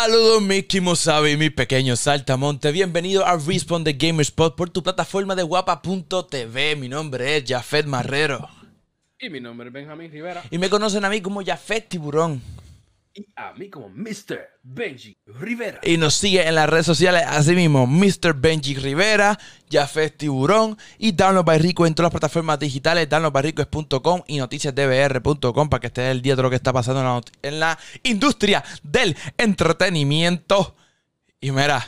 Saludos 0.00 0.40
Mickey 0.42 0.80
Mosabi, 0.80 1.36
mi 1.36 1.50
pequeño 1.50 1.96
saltamonte. 1.96 2.70
Bienvenido 2.70 3.26
a 3.26 3.36
Respawn 3.36 3.82
de 3.82 3.94
GamerSpot 3.94 4.54
por 4.54 4.70
tu 4.70 4.80
plataforma 4.80 5.34
de 5.34 5.42
guapa.tv. 5.42 6.76
Mi 6.76 6.88
nombre 6.88 7.36
es 7.36 7.44
Jafet 7.44 7.84
Marrero. 7.84 8.48
Y 9.18 9.28
mi 9.28 9.40
nombre 9.40 9.66
es 9.66 9.72
Benjamín 9.72 10.12
Rivera. 10.12 10.44
Y 10.52 10.58
me 10.58 10.70
conocen 10.70 11.04
a 11.04 11.10
mí 11.10 11.20
como 11.20 11.44
Jafet 11.44 11.88
Tiburón. 11.88 12.40
Y 13.18 13.26
a 13.34 13.52
mí 13.54 13.68
como 13.68 13.88
Mr. 13.88 14.48
Benji 14.62 15.18
Rivera. 15.26 15.80
Y 15.82 15.96
nos 15.96 16.14
sigue 16.14 16.46
en 16.46 16.54
las 16.54 16.70
redes 16.70 16.86
sociales 16.86 17.24
así 17.26 17.56
mismo, 17.56 17.84
Mr. 17.84 18.32
Benji 18.32 18.76
Rivera, 18.76 19.36
Jafet 19.68 20.16
Tiburón 20.16 20.78
y 20.98 21.10
Download 21.10 21.44
by 21.44 21.58
Rico 21.58 21.84
en 21.84 21.96
todas 21.96 22.12
las 22.12 22.20
plataformas 22.20 22.60
digitales, 22.60 23.08
downloadbyrico.com 23.08 24.22
y 24.28 24.38
noticiasdbr.com 24.38 25.68
para 25.68 25.80
que 25.80 25.88
esté 25.88 26.12
el 26.12 26.22
día 26.22 26.36
de 26.36 26.42
lo 26.42 26.48
que 26.48 26.54
está 26.54 26.72
pasando 26.72 27.20
en 27.42 27.58
la, 27.58 27.76
industria 28.04 28.62
del 28.84 29.16
entretenimiento. 29.36 30.76
Y 31.40 31.50
mira, 31.50 31.84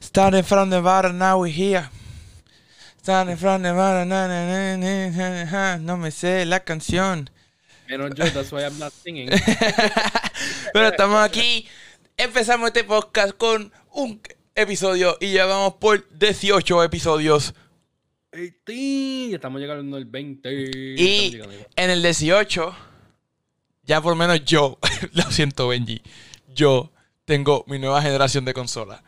starting 0.00 0.44
from 0.44 0.70
the 0.70 0.80
bottom, 0.80 1.18
now 1.18 1.42
we 1.42 1.50
here. 1.50 1.88
Starting 3.02 3.36
from 3.36 3.64
the 3.64 3.72
bottom, 3.72 4.10
na, 4.10 4.28
na, 4.28 4.76
na, 4.76 5.78
no 5.78 5.96
me 5.96 6.12
sé 6.12 6.46
la 6.46 6.60
canción. 6.60 7.28
Menos 7.90 8.14
yo, 8.14 8.24
that's 8.30 8.52
why 8.52 8.62
I'm 8.62 8.78
not 8.78 8.92
singing. 8.92 9.28
Pero 10.72 10.88
estamos 10.88 11.24
aquí. 11.24 11.66
Empezamos 12.16 12.68
este 12.68 12.84
podcast 12.84 13.36
con 13.36 13.72
un 13.90 14.20
episodio 14.54 15.16
y 15.20 15.32
ya 15.32 15.46
vamos 15.46 15.74
por 15.80 16.06
18 16.16 16.84
episodios. 16.84 17.52
18, 18.32 19.34
estamos 19.34 19.60
llegando 19.60 19.96
al 19.96 20.04
20. 20.04 20.70
Y 20.96 21.40
en 21.74 21.90
el 21.90 22.00
18, 22.00 22.76
ya 23.82 24.00
por 24.00 24.12
lo 24.12 24.16
menos 24.16 24.44
yo, 24.44 24.78
lo 25.12 25.24
siento 25.32 25.66
Benji, 25.66 26.00
yo 26.46 26.92
tengo 27.24 27.64
mi 27.66 27.80
nueva 27.80 28.00
generación 28.02 28.44
de 28.44 28.54
consola. 28.54 29.02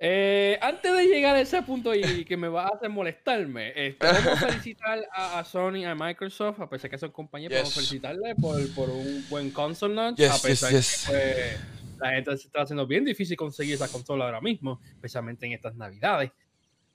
Eh, 0.00 0.58
antes 0.60 0.92
de 0.92 1.04
llegar 1.06 1.36
a 1.36 1.40
ese 1.40 1.62
punto 1.62 1.94
y 1.94 2.02
que 2.26 2.36
me 2.36 2.48
va 2.48 2.64
a 2.64 2.68
hacer 2.68 2.90
molestarme, 2.90 3.72
este, 3.74 4.06
vamos 4.06 4.26
a 4.26 4.36
felicitar 4.48 4.98
a, 5.14 5.38
a 5.38 5.44
Sony 5.44 5.76
y 5.76 5.84
a 5.84 5.94
Microsoft, 5.94 6.60
a 6.60 6.68
pesar 6.68 6.90
que 6.90 6.98
son 6.98 7.10
compañías, 7.10 7.50
Yes. 7.52 7.60
vamos 7.60 7.72
a 7.72 7.76
felicitarle 7.76 8.34
por, 8.34 8.74
por 8.74 8.90
un 8.90 9.24
buen 9.30 9.50
console 9.50 9.94
launch, 9.94 10.18
Yes, 10.18 10.30
a 10.30 10.46
pesar 10.46 10.70
yes, 10.72 11.06
que 11.06 11.12
pues, 11.12 11.60
la 12.00 12.10
gente 12.10 12.36
se 12.36 12.46
está 12.48 12.62
haciendo 12.62 12.86
bien 12.86 13.04
difícil 13.04 13.36
conseguir 13.36 13.74
esa 13.74 13.88
consola 13.88 14.24
ahora 14.26 14.40
mismo, 14.40 14.80
especialmente 14.94 15.46
en 15.46 15.52
estas 15.52 15.74
navidades, 15.76 16.32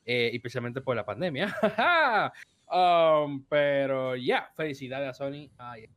eh, 0.05 0.29
y 0.33 0.35
especialmente 0.35 0.81
por 0.81 0.95
la 0.95 1.05
pandemia. 1.05 1.55
Um, 2.71 3.43
pero 3.49 4.15
ya, 4.15 4.51
felicidades 4.55 5.09
a 5.09 5.13
Sony 5.15 5.49
y 5.49 5.89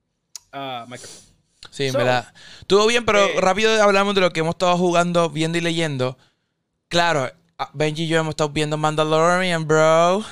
a 0.53 0.87
Microsoft. 0.89 1.33
Sí, 1.71 1.91
So, 1.91 1.99
verdad. 1.99 2.33
Estuvo 2.61 2.87
bien, 2.87 3.05
pero 3.05 3.19
eh, 3.27 3.35
rápido 3.41 3.83
hablamos 3.83 4.15
de 4.15 4.23
lo 4.23 4.31
que 4.31 4.41
hemos 4.41 4.55
estado 4.55 4.79
jugando, 4.79 5.29
viendo 5.29 5.59
y 5.59 5.61
leyendo. 5.61 6.17
Claro, 6.93 7.27
ah, 7.57 7.71
Benji 7.73 8.03
y 8.03 8.07
yo 8.07 8.19
hemos 8.19 8.33
estado 8.33 8.51
viendo 8.51 8.77
Mandalorian, 8.77 9.67
bro. 9.67 10.23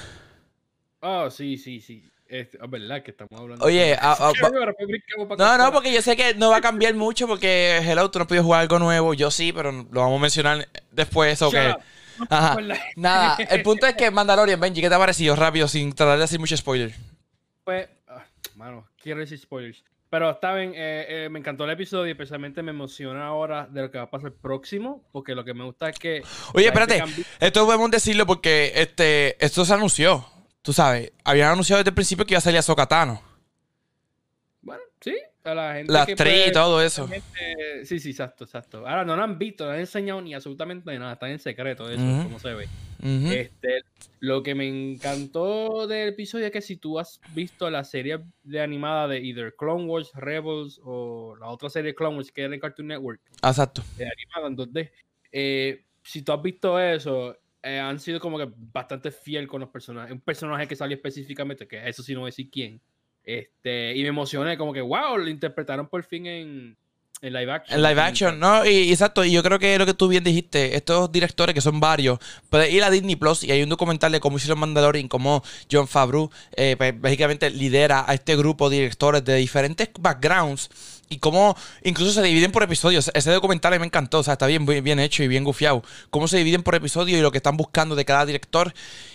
Oh, 1.01 1.31
sí, 1.31 1.57
sí, 1.57 1.81
sí. 1.81 2.05
Es 2.27 2.53
es 2.53 2.71
verdad 2.71 3.03
que 3.03 3.13
estamos 3.13 3.33
hablando. 3.41 3.65
Oye, 3.65 3.97
ah, 3.99 4.15
ah, 4.21 4.33
brincamos 4.87 5.27
pa' 5.27 5.37
No, 5.37 5.57
no, 5.57 5.73
porque 5.73 5.91
yo 5.91 6.03
sé 6.03 6.17
que 6.17 6.35
no 6.35 6.51
va 6.51 6.59
a 6.59 6.61
cambiar 6.61 6.93
mucho 6.93 7.27
porque 7.27 7.79
Hello, 7.79 8.11
tú 8.11 8.19
no 8.19 8.27
puedes 8.27 8.45
jugar 8.45 8.61
algo 8.61 8.79
nuevo. 8.79 9.15
Yo 9.15 9.31
sí, 9.31 9.55
pero 9.55 9.73
lo 9.73 10.01
vamos 10.03 10.19
a 10.19 10.21
mencionar 10.21 10.69
después. 10.93 11.41
Ok. 11.41 11.55
Shut 11.55 11.77
up. 11.77 11.83
Ajá. 12.29 12.59
Nada, 12.95 13.39
el 13.39 13.63
punto 13.63 13.87
es 13.87 13.95
que 13.95 14.11
Mandalorian, 14.11 14.61
Benji, 14.61 14.83
¿qué 14.83 14.91
te 14.91 14.95
ha 14.95 14.99
parecido? 14.99 15.37
Rápido, 15.37 15.67
sin 15.67 15.95
tratar 15.95 16.19
de 16.19 16.25
hacer 16.25 16.39
mucho 16.39 16.59
spoiler. 16.59 16.93
Pues, 17.65 17.89
ah, 18.07 18.23
mano, 18.57 18.87
quiero 19.03 19.21
decir 19.21 19.39
spoilers. 19.39 19.83
Pero 20.11 20.29
está 20.29 20.53
bien, 20.55 20.73
eh, 20.75 21.07
eh, 21.09 21.29
me 21.31 21.39
encantó 21.39 21.65
el 21.65 21.71
episodio 21.71 22.09
y 22.09 22.11
especialmente 22.11 22.65
me 22.65 22.73
emociona 22.73 23.27
ahora 23.27 23.69
de 23.71 23.83
lo 23.83 23.91
que 23.93 23.99
va 23.99 24.05
a 24.05 24.11
pasar 24.11 24.33
próximo, 24.33 25.09
porque 25.13 25.37
lo 25.37 25.45
que 25.45 25.55
me 25.55 25.65
gusta 25.65 25.89
es 25.89 25.99
que... 26.01 26.23
Oye, 26.53 26.67
espérate. 26.67 27.05
Esto 27.39 27.65
podemos 27.65 27.93
decirlo 27.93 28.27
porque 28.27 28.73
este, 28.75 29.43
esto 29.45 29.65
se 29.65 29.73
anunció. 29.73 30.27
Tú 30.63 30.73
sabes, 30.73 31.13
habían 31.23 31.53
anunciado 31.53 31.79
desde 31.79 31.91
el 31.91 31.95
principio 31.95 32.27
que 32.27 32.35
iba 32.35 32.39
a 32.39 32.43
salir 32.43 32.59
a 32.59 32.63
Sokatano. 32.63 33.23
Bueno, 34.63 34.83
sí, 35.01 35.17
a 35.45 35.55
la 35.55 35.75
gente 35.75 35.93
La 35.93 36.05
que, 36.07 36.13
actriz 36.13 36.35
y 36.35 36.41
pues, 36.43 36.53
todo 36.53 36.83
eso. 36.83 37.07
realmente- 37.07 37.85
Sí, 37.87 37.99
sí, 37.99 38.11
exacto, 38.11 38.45
exacto. 38.45 38.79
Ahora 38.87 39.05
no 39.05 39.17
lo 39.17 39.23
han 39.23 39.39
visto, 39.39 39.65
no 39.65 39.71
han 39.73 39.81
enseñado 39.81 40.21
ni 40.21 40.35
absolutamente 40.35 40.99
nada, 40.99 41.15
está 41.15 41.31
en 41.31 41.39
secreto 41.39 41.89
eso, 41.91 42.03
Ujú. 42.03 42.23
como 42.25 42.39
se 42.39 42.53
ve. 42.55 42.69
Ujú. 43.03 43.33
Este, 43.33 43.83
lo 44.19 44.43
que 44.43 44.55
me 44.55 44.69
encantó 44.69 45.87
del 45.87 46.11
episodio 46.11 46.47
es 46.47 46.53
que 46.53 46.61
si 46.61 46.77
tú 46.77 46.99
has 46.99 47.21
visto 47.35 47.71
la 47.71 47.85
serie 47.85 48.19
de 48.43 48.61
animada 48.61 49.09
de 49.09 49.21
either 49.21 49.55
Clone 49.57 49.85
Wars, 49.87 50.11
Rebels 50.15 50.79
o 50.85 51.37
la 51.41 51.47
otra 51.49 51.71
serie 51.71 51.95
Clone 51.95 52.17
Wars 52.17 52.31
que 52.31 52.43
era 52.43 52.55
en 52.55 52.61
Cartoon 52.61 52.89
Network, 52.89 53.21
Exacto. 53.43 53.83
de 53.97 54.05
animada 54.05 54.49
en 54.49 54.57
2D, 54.57 54.93
eh, 55.33 55.85
si 56.03 56.23
tú 56.23 56.33
has 56.33 56.43
visto 56.43 56.79
eso, 56.79 57.35
eh, 57.63 57.79
han 57.79 57.99
sido 57.99 58.21
como 58.21 58.39
que 58.39 58.49
bastante 58.57 59.11
fiel 59.11 59.47
con 59.49 59.61
los 59.61 59.71
personajes. 59.71 60.13
Un 60.13 60.21
personaje 60.21 60.67
que 60.69 60.77
salió 60.77 60.97
específicamente, 60.97 61.67
que 61.67 61.89
eso 61.89 62.03
sí 62.03 62.13
no 62.15 62.21
voy 62.21 62.29
a 62.29 62.33
decir 62.33 62.51
quién. 62.51 62.81
Este, 63.39 63.95
y 63.97 64.03
me 64.03 64.09
emocioné, 64.09 64.59
como 64.59 64.73
que 64.73 64.81
wow, 64.81 65.17
lo 65.17 65.29
interpretaron 65.29 65.87
por 65.87 66.03
fin 66.03 66.27
en, 66.27 66.77
en 67.23 67.33
live 67.33 67.53
action. 67.53 67.77
En 67.79 67.83
live 67.83 68.01
action, 68.01 68.41
¿no? 68.41 68.67
Y, 68.67 68.91
exacto, 68.91 69.25
y 69.25 69.31
yo 69.31 69.43
creo 69.43 69.59
que 69.59 69.79
lo 69.79 69.87
que 69.87 69.95
tú 69.95 70.09
bien 70.09 70.25
dijiste, 70.25 70.75
estos 70.75 71.13
directores 71.13 71.55
que 71.55 71.61
son 71.61 71.79
varios, 71.79 72.19
puedes 72.49 72.73
ir 72.73 72.83
a 72.83 72.91
Disney 72.91 73.15
Plus 73.15 73.45
y 73.45 73.53
hay 73.53 73.63
un 73.63 73.69
documental 73.69 74.11
de 74.11 74.19
cómo 74.19 74.39
hicieron 74.39 74.59
Mandalorian, 74.59 75.07
cómo 75.07 75.45
John 75.71 75.87
Favreau, 75.87 76.31
eh, 76.57 76.75
pues, 76.77 77.01
básicamente 77.01 77.51
lidera 77.51 78.05
a 78.07 78.15
este 78.15 78.37
grupo 78.37 78.69
de 78.69 78.79
directores 78.79 79.25
de 79.25 79.37
diferentes 79.37 79.89
backgrounds 80.01 80.69
y 81.09 81.19
cómo 81.19 81.57
incluso 81.85 82.13
se 82.13 82.23
dividen 82.23 82.51
por 82.51 82.63
episodios. 82.63 83.11
Ese 83.15 83.31
documental 83.31 83.79
me 83.79 83.87
encantó, 83.87 84.21
o 84.21 84.23
sea, 84.23 84.33
está 84.33 84.47
bien, 84.47 84.65
bien, 84.67 84.99
hecho 84.99 85.23
y 85.23 85.29
bien 85.29 85.45
gufiado. 85.45 85.83
Cómo 86.11 86.27
se 86.27 86.39
dividen 86.39 86.63
por 86.63 86.75
episodio 86.75 87.19
y 87.19 87.21
lo 87.21 87.31
que 87.31 87.39
están 87.39 87.57
buscando 87.57 87.95
de 87.95 88.05
cada 88.05 88.27
director. 88.27 88.73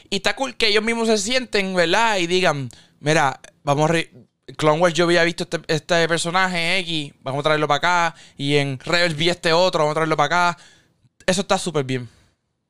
Y 0.10 0.18
está 0.18 0.36
cool 0.36 0.56
que 0.56 0.68
ellos 0.68 0.84
mismos 0.84 1.08
se 1.08 1.18
sienten, 1.18 1.74
¿verdad? 1.74 2.18
Y 2.18 2.28
digan, 2.28 2.70
mira, 3.06 3.40
vamos 3.64 3.90
a... 3.90 3.94
re- 3.94 4.12
Clone 4.58 4.80
Wars 4.80 4.94
yo 4.94 5.06
había 5.06 5.24
visto 5.24 5.44
este, 5.44 5.60
este 5.68 6.08
personaje 6.08 6.78
X, 6.80 7.14
vamos 7.22 7.40
a 7.40 7.44
traerlo 7.44 7.68
para 7.68 7.78
acá. 8.10 8.16
Y 8.38 8.58
en 8.58 8.80
Rebels 8.80 9.16
vi 9.16 9.30
este 9.30 9.54
otro, 9.54 9.80
vamos 9.80 9.94
a 9.94 9.96
traerlo 9.96 10.16
para 10.18 10.50
acá. 10.52 10.58
Eso 11.26 11.42
está 11.42 11.58
súper 11.58 11.84
bien. 11.84 12.08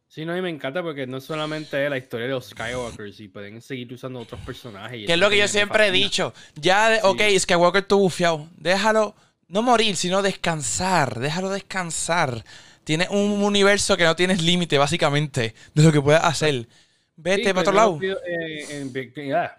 Sí, 0.07 0.23
no, 0.23 0.37
y 0.37 0.41
me 0.41 0.49
encanta 0.49 0.81
porque 0.81 1.05
no 1.05 1.19
solamente 1.19 1.83
es 1.83 1.89
la 1.89 1.97
historia 1.97 2.27
de 2.27 2.31
los 2.31 2.47
Skywalkers 2.47 3.19
y 3.19 3.27
pueden 3.27 3.61
seguir 3.61 3.91
usando 3.93 4.21
otros 4.21 4.39
personajes. 4.45 5.05
Que 5.05 5.11
es 5.13 5.19
lo 5.19 5.29
que 5.29 5.37
yo 5.37 5.49
siempre 5.49 5.87
he 5.87 5.91
dicho. 5.91 6.33
Ya, 6.55 6.89
de, 6.89 6.95
Sí. 7.01 7.01
ok, 7.03 7.21
Skywalker 7.39 7.81
estuvo 7.81 8.03
bufiado. 8.03 8.47
Déjalo, 8.55 9.13
no 9.49 9.61
morir, 9.61 9.97
sino 9.97 10.21
descansar. 10.21 11.19
Déjalo 11.19 11.49
descansar. 11.49 12.45
Tiene 12.85 13.07
un 13.09 13.43
universo 13.43 13.97
que 13.97 14.05
no 14.05 14.15
tienes 14.15 14.41
límite, 14.41 14.77
básicamente, 14.77 15.53
de 15.73 15.83
lo 15.83 15.91
que 15.91 16.01
puedes 16.01 16.21
hacer. 16.23 16.69
Vete 17.17 17.43
Sí, 17.45 17.53
para 17.53 17.59
otro 17.61 17.71
en 17.71 17.75
lado. 17.77 17.99
eh, 18.25 18.65
en 18.81 18.91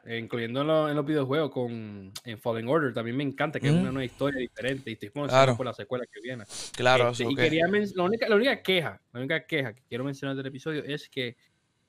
eh, 0.04 0.18
incluyendo 0.18 0.60
en 0.60 0.66
los, 0.66 0.90
en 0.90 0.96
los 0.96 1.06
videojuegos 1.06 1.50
con 1.50 2.12
en 2.24 2.38
Fallen 2.38 2.68
Order, 2.68 2.92
también 2.92 3.16
me 3.16 3.24
encanta 3.24 3.58
que 3.58 3.68
es 3.68 3.72
Mm. 3.74 3.78
una 3.80 3.92
nueva 3.92 4.04
historia 4.04 4.40
diferente 4.40 4.90
y 4.90 4.92
estoy 4.92 5.08
Claro. 5.10 5.56
por 5.56 5.64
la 5.64 5.72
secuela 5.72 6.04
que 6.12 6.20
viene. 6.20 6.44
Claro, 6.76 7.10
Este, 7.10 7.24
y 7.24 7.34
quería 7.34 7.66
la, 7.66 8.02
única, 8.04 8.28
la 8.28 8.36
única 8.36 8.62
queja, 8.62 9.00
la 9.12 9.20
única 9.20 9.46
queja 9.46 9.72
que 9.74 9.82
quiero 9.88 10.04
mencionar 10.04 10.36
del 10.36 10.46
episodio 10.46 10.84
es 10.84 11.08
que 11.08 11.36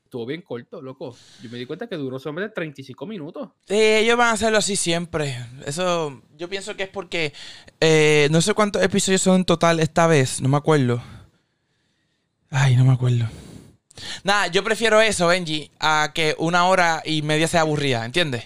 estuvo 0.05 0.25
bien 0.25 0.41
corto, 0.41 0.81
loco. 0.81 1.17
Yo 1.43 1.49
me 1.49 1.57
di 1.57 1.65
cuenta 1.65 1.85
que 1.87 1.97
duró 1.97 2.17
solamente 2.17 2.53
35 2.55 3.05
minutos. 3.05 3.49
Sí, 3.67 3.75
ellos 3.75 4.15
van 4.17 4.27
a 4.29 4.31
hacerlo 4.31 4.57
así 4.59 4.77
siempre. 4.77 5.35
Eso, 5.65 6.21
yo 6.37 6.47
pienso 6.47 6.77
que 6.77 6.83
es 6.83 6.89
porque 6.89 7.33
eh, 7.81 8.29
no 8.31 8.39
sé 8.39 8.53
cuántos 8.53 8.81
episodios 8.81 9.21
son 9.21 9.35
en 9.35 9.43
total 9.45 9.81
esta 9.81 10.07
vez, 10.07 10.41
no 10.41 10.47
me 10.47 10.55
acuerdo. 10.55 11.03
Ay, 12.49 12.77
no 12.77 12.85
me 12.85 12.93
acuerdo. 12.93 13.25
Nada, 14.23 14.47
yo 14.47 14.63
prefiero 14.63 14.99
eso, 15.01 15.27
Benji, 15.27 15.71
a 15.79 16.11
que 16.13 16.35
una 16.37 16.67
hora 16.67 17.01
y 17.05 17.21
media 17.21 17.47
sea 17.47 17.61
aburrida, 17.61 18.05
¿entiendes? 18.05 18.45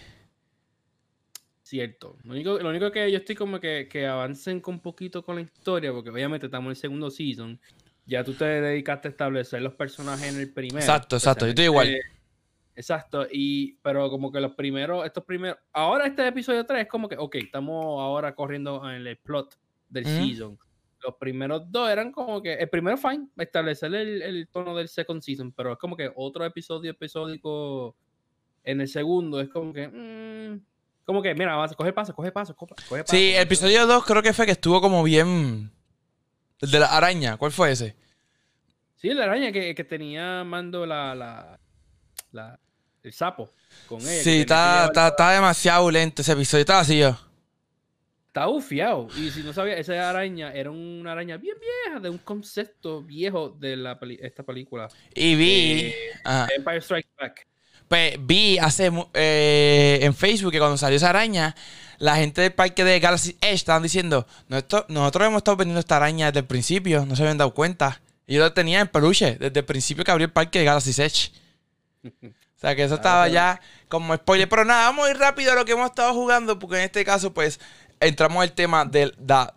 Cierto. 1.64 2.18
Lo 2.24 2.34
único, 2.34 2.60
lo 2.60 2.70
único 2.70 2.92
que 2.92 3.10
yo 3.12 3.18
estoy 3.20 3.36
como 3.36 3.60
que, 3.60 3.88
que 3.90 4.06
avancen 4.06 4.60
con 4.60 4.76
un 4.76 4.80
poquito 4.82 5.24
con 5.24 5.36
la 5.36 5.42
historia, 5.42 5.92
porque 5.94 6.10
obviamente 6.10 6.48
estamos 6.48 6.66
en 6.68 6.72
el 6.72 6.76
segundo 6.76 7.10
season. 7.10 7.60
Ya 8.06 8.24
tú 8.24 8.34
te 8.34 8.44
dedicaste 8.46 9.08
a 9.08 9.12
establecer 9.12 9.62
los 9.62 9.74
personajes 9.76 10.34
en 10.34 10.40
el 10.42 10.52
primero. 10.52 10.80
Exacto, 10.80 11.16
exacto, 11.16 11.46
yo 11.46 11.50
estoy 11.52 11.66
igual. 11.66 11.88
especialmente- 11.88 12.22
Exacto, 12.74 13.28
y 13.30 13.74
pero 13.84 14.10
como 14.10 14.32
que 14.32 14.40
los 14.40 14.54
primeros, 14.54 15.06
estos 15.06 15.26
primeros, 15.26 15.58
ahora 15.74 16.08
este 16.08 16.26
episodio 16.26 16.66
3 16.66 16.84
es 16.84 16.88
como 16.88 17.08
que, 17.10 17.18
ok, 17.18 17.36
estamos 17.36 17.84
ahora 18.02 18.34
corriendo 18.34 18.90
en 18.90 19.06
el 19.06 19.18
plot 19.18 19.56
del 19.90 20.06
season. 20.06 20.58
Los 21.04 21.16
primeros 21.16 21.64
dos 21.72 21.90
eran 21.90 22.12
como 22.12 22.42
que, 22.42 22.54
el 22.54 22.70
primero 22.70 22.98
fine, 22.98 23.28
establecer 23.38 23.94
el, 23.96 24.22
el 24.22 24.48
tono 24.50 24.76
del 24.76 24.88
second 24.88 25.22
season, 25.22 25.52
pero 25.52 25.74
es 25.74 25.80
como 25.80 25.96
que 25.98 26.12
otro 26.16 26.46
episodio 26.46 26.92
episódico 26.92 27.96
en 28.64 28.82
el 28.82 28.88
segundo 28.88 29.42
es 29.42 29.50
como 29.50 29.74
que, 29.74 29.88
mm, 29.88 30.64
como 31.04 31.22
que, 31.22 31.34
mira, 31.34 31.56
vas, 31.56 31.76
coge 31.76 31.92
paso, 31.94 32.14
coge 32.14 32.32
paso, 32.32 32.56
coge, 32.56 32.76
paso. 32.76 33.04
Sí, 33.08 33.32
el 33.34 33.42
episodio 33.42 33.88
2 33.88 34.06
creo 34.06 34.22
que 34.22 34.34
fue 34.34 34.46
que 34.46 34.52
estuvo 34.52 34.80
como 34.82 35.02
bien... 35.04 35.72
El 36.62 36.70
de 36.70 36.80
la 36.80 36.96
araña, 36.96 37.38
¿cuál 37.38 37.52
fue 37.52 37.72
ese? 37.72 37.96
Sí, 38.96 39.10
la 39.16 39.24
araña 39.24 39.52
que, 39.52 39.74
que 39.74 39.84
tenía 39.84 40.44
mando 40.44 40.86
la, 40.86 41.16
la, 41.16 41.60
la- 42.32 42.60
el 43.02 43.14
sapo 43.14 43.50
con 43.88 44.00
ella. 44.02 44.22
Sí, 44.24 44.42
está, 44.42 44.86
está, 44.86 45.08
está 45.08 45.32
demasiado 45.32 45.90
lento 45.90 46.22
ese 46.22 46.34
episodio. 46.34 46.62
Estaba 46.62 46.82
así 46.82 47.00
yo. 47.00 47.18
Está 48.32 48.46
bufiado. 48.46 49.10
Y 49.18 49.30
si 49.30 49.44
no 49.44 49.52
sabía, 49.52 49.74
esa 49.74 50.10
araña 50.10 50.54
era 50.54 50.72
una 50.72 51.12
araña 51.12 51.36
bien 51.36 51.58
vieja, 51.60 52.00
de 52.00 52.10
un 52.10 52.18
concepto 52.18 53.02
viejo 53.04 53.50
de 53.50 53.76
la 53.76 54.00
peli- 54.00 54.20
esta 54.22 54.42
película. 54.44 54.88
Y 55.14 55.36
vi. 55.36 55.94
Eh. 55.94 55.96
Empire 56.56 56.80
Strikes 56.80 57.10
Back. 57.20 57.46
Pues 57.90 58.16
vi 58.22 58.58
hace 58.58 58.90
eh, 59.16 60.00
en 60.02 60.14
Facebook 60.16 60.54
que 60.54 60.60
cuando 60.60 60.78
salió 60.78 60.96
esa 60.96 61.10
araña, 61.10 61.54
la 61.98 62.16
gente 62.16 62.40
del 62.40 62.54
parque 62.54 62.86
de 62.86 63.02
Galaxy 63.02 63.36
Edge 63.42 63.52
estaban 63.56 63.84
diciendo, 63.84 64.26
"Nosotros- 64.48 64.86
nosotros 64.88 65.28
hemos 65.28 65.40
estado 65.40 65.58
vendiendo 65.58 65.82
esta 65.82 65.98
araña 65.98 66.28
desde 66.28 66.40
el 66.40 66.46
principio, 66.46 67.06
no 67.06 67.18
se 67.18 67.24
habían 67.24 67.38
dado 67.38 67.54
cuenta. 67.54 68.00
Y 68.28 68.36
yo 68.36 68.42
la 68.44 68.54
tenía 68.54 68.80
en 68.80 68.88
peluche 68.88 69.36
desde 69.42 69.60
el 69.60 69.66
principio 69.66 70.06
que 70.06 70.12
abrió 70.12 70.24
el 70.28 70.32
parque 70.32 70.60
de 70.60 70.66
Galaxy 70.66 70.92
Edge. 71.02 71.32
O 72.56 72.62
sea 72.62 72.76
que 72.76 72.84
eso 72.84 72.94
estaba 72.94 73.28
ya 73.28 73.60
como 73.88 74.14
spoiler. 74.16 74.48
Pero 74.48 74.64
nada, 74.64 74.84
vamos 74.84 75.08
a 75.08 75.10
ir 75.10 75.18
rápido 75.18 75.52
a 75.52 75.56
lo 75.56 75.66
que 75.66 75.72
hemos 75.72 75.88
estado 75.90 76.14
jugando, 76.14 76.60
porque 76.60 76.76
en 76.78 76.84
este 76.84 77.04
caso, 77.04 77.34
pues, 77.34 77.60
entramos 78.02 78.44
al 78.44 78.52
tema 78.52 78.84
de 78.84 79.14
la 79.26 79.54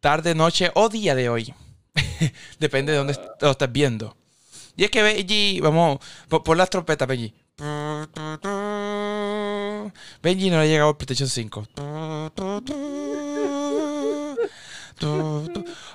tarde, 0.00 0.34
noche 0.34 0.70
o 0.74 0.88
día 0.88 1.14
de 1.14 1.28
hoy. 1.28 1.54
Depende 2.58 2.92
de 2.92 2.98
dónde 2.98 3.18
lo 3.40 3.50
estés 3.50 3.72
viendo. 3.72 4.16
Y 4.76 4.84
es 4.84 4.90
que 4.90 5.02
Benji, 5.02 5.60
vamos, 5.60 5.98
por, 6.28 6.42
por 6.42 6.56
las 6.56 6.68
trompetas, 6.70 7.08
Benji. 7.08 7.34
Benji 10.22 10.50
no 10.50 10.56
le 10.56 10.62
ha 10.62 10.66
llegado 10.66 10.90
el 10.90 10.96
PlayStation 10.96 11.28
5. 11.28 11.68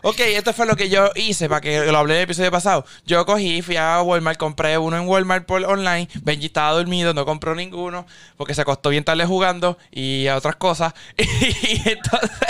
Ok, 0.01 0.19
esto 0.19 0.53
fue 0.53 0.65
lo 0.65 0.75
que 0.75 0.89
yo 0.89 1.11
hice 1.15 1.47
para 1.49 1.61
que 1.61 1.91
lo 1.91 1.97
hablé 1.97 2.15
en 2.15 2.17
el 2.19 2.23
episodio 2.23 2.51
pasado. 2.51 2.85
Yo 3.05 3.25
cogí, 3.25 3.61
fui 3.61 3.75
a 3.77 4.01
Walmart, 4.01 4.37
compré 4.37 4.77
uno 4.77 4.97
en 4.97 5.07
Walmart 5.07 5.45
por 5.45 5.63
online. 5.63 6.07
Benji 6.23 6.47
estaba 6.47 6.71
dormido, 6.71 7.13
no 7.13 7.25
compró 7.25 7.55
ninguno 7.55 8.05
porque 8.37 8.53
se 8.53 8.61
acostó 8.61 8.89
bien 8.89 9.03
tarde 9.03 9.25
jugando 9.25 9.77
y 9.91 10.27
a 10.27 10.35
otras 10.35 10.55
cosas. 10.55 10.93
y 11.17 11.89
entonces. 11.89 12.47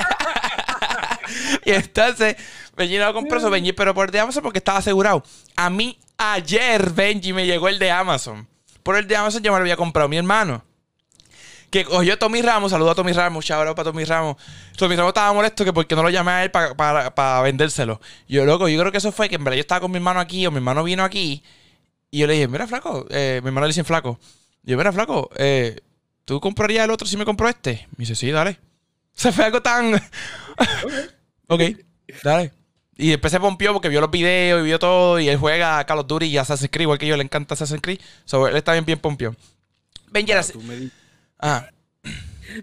y 1.66 1.72
entonces, 1.72 2.36
Benji 2.76 2.98
no 2.98 3.06
lo 3.06 3.14
compró, 3.14 3.38
eso 3.40 3.50
Benji, 3.50 3.74
pero 3.74 3.94
por 3.94 4.08
el 4.08 4.12
de 4.12 4.20
Amazon 4.20 4.44
porque 4.44 4.60
estaba 4.60 4.80
asegurado. 4.80 5.24
A 5.56 5.70
mí, 5.70 5.98
ayer, 6.18 6.92
Benji, 6.92 7.34
me 7.34 7.46
llegó 7.46 7.68
el 7.68 7.80
de 7.80 7.92
Amazon. 7.92 8.48
Por 8.84 8.98
el 8.98 9.08
de 9.08 9.16
Amazon 9.16 9.42
yo 9.42 9.52
me 9.52 9.58
lo 9.58 9.64
había 9.64 9.78
comprado 9.78 10.08
mi 10.08 10.18
hermano. 10.18 10.64
Que 11.76 11.84
cogió 11.84 12.18
Tommy 12.18 12.42
Ramos, 12.42 12.72
saludo 12.72 12.92
a 12.92 12.96
Tommy 12.96 13.12
Ramos, 13.12 13.52
out 13.52 13.76
para 13.76 13.92
Tommy 13.92 14.06
Ramos. 14.06 14.38
Tommy 14.78 14.96
Ramos 14.96 15.10
estaba 15.10 15.34
molesto 15.34 15.66
que 15.66 15.74
porque 15.74 15.94
no 15.94 16.04
lo 16.04 16.10
llamé 16.10 16.32
a 16.32 16.44
él 16.46 16.50
para, 16.50 16.74
para, 16.74 17.14
para 17.14 17.42
vendérselo. 17.42 18.00
Yo, 18.30 18.46
loco, 18.46 18.70
yo 18.70 18.80
creo 18.80 18.94
que 18.94 19.00
eso 19.00 19.12
fue 19.12 19.28
que 19.28 19.36
en 19.36 19.44
verdad 19.44 19.58
yo 19.58 19.60
estaba 19.60 19.82
con 19.82 19.92
mi 19.92 19.98
hermano 19.98 20.22
aquí, 20.22 20.48
o 20.48 20.52
mi 20.52 20.58
hermano 20.60 20.86
vino 20.86 21.04
aquí, 21.04 21.44
y 22.12 22.20
yo 22.20 22.28
le 22.28 22.34
dije, 22.36 22.48
mira, 22.48 22.66
flaco, 22.66 23.06
eh, 23.10 23.42
mi 23.44 23.50
hermano 23.50 23.68
le 23.68 23.72
dice 23.72 23.84
flaco. 23.84 24.18
Yo, 24.64 24.78
mira, 24.78 24.94
flaco, 24.94 25.30
eh, 25.36 25.82
¿tú 26.24 26.40
comprarías 26.40 26.86
el 26.86 26.92
otro 26.92 27.06
si 27.10 27.18
me 27.18 27.26
compro 27.26 27.50
este? 27.50 27.86
Me 27.98 28.04
dice, 28.04 28.16
sí, 28.16 28.32
dale. 28.32 28.58
Se 29.14 29.34
fue 29.34 29.44
algo 29.44 29.62
tan. 29.62 29.96
ok, 31.48 31.62
dale. 32.24 32.54
Y 32.96 33.10
después 33.10 33.32
se 33.32 33.42
pompió 33.42 33.74
porque 33.74 33.90
vio 33.90 34.00
los 34.00 34.12
videos 34.12 34.62
y 34.62 34.64
vio 34.64 34.80
todo. 34.80 35.20
Y 35.20 35.28
él 35.28 35.38
juega 35.38 35.80
a 35.80 35.86
Call 35.86 36.00
of 36.00 36.08
Duty 36.08 36.28
y 36.28 36.38
Assassin's 36.38 36.72
Creed, 36.72 36.84
igual 36.84 37.00
que 37.00 37.08
yo, 37.08 37.18
le 37.18 37.24
encanta 37.24 37.54
Assassin's 37.56 37.82
Creed. 37.82 38.00
So, 38.24 38.48
él 38.48 38.56
está 38.56 38.72
bien, 38.72 38.86
bien 38.86 38.98
pompió. 39.00 39.36
Así- 40.40 40.54
Tú 40.54 40.62
me, 40.62 40.90
Ah, 41.48 41.70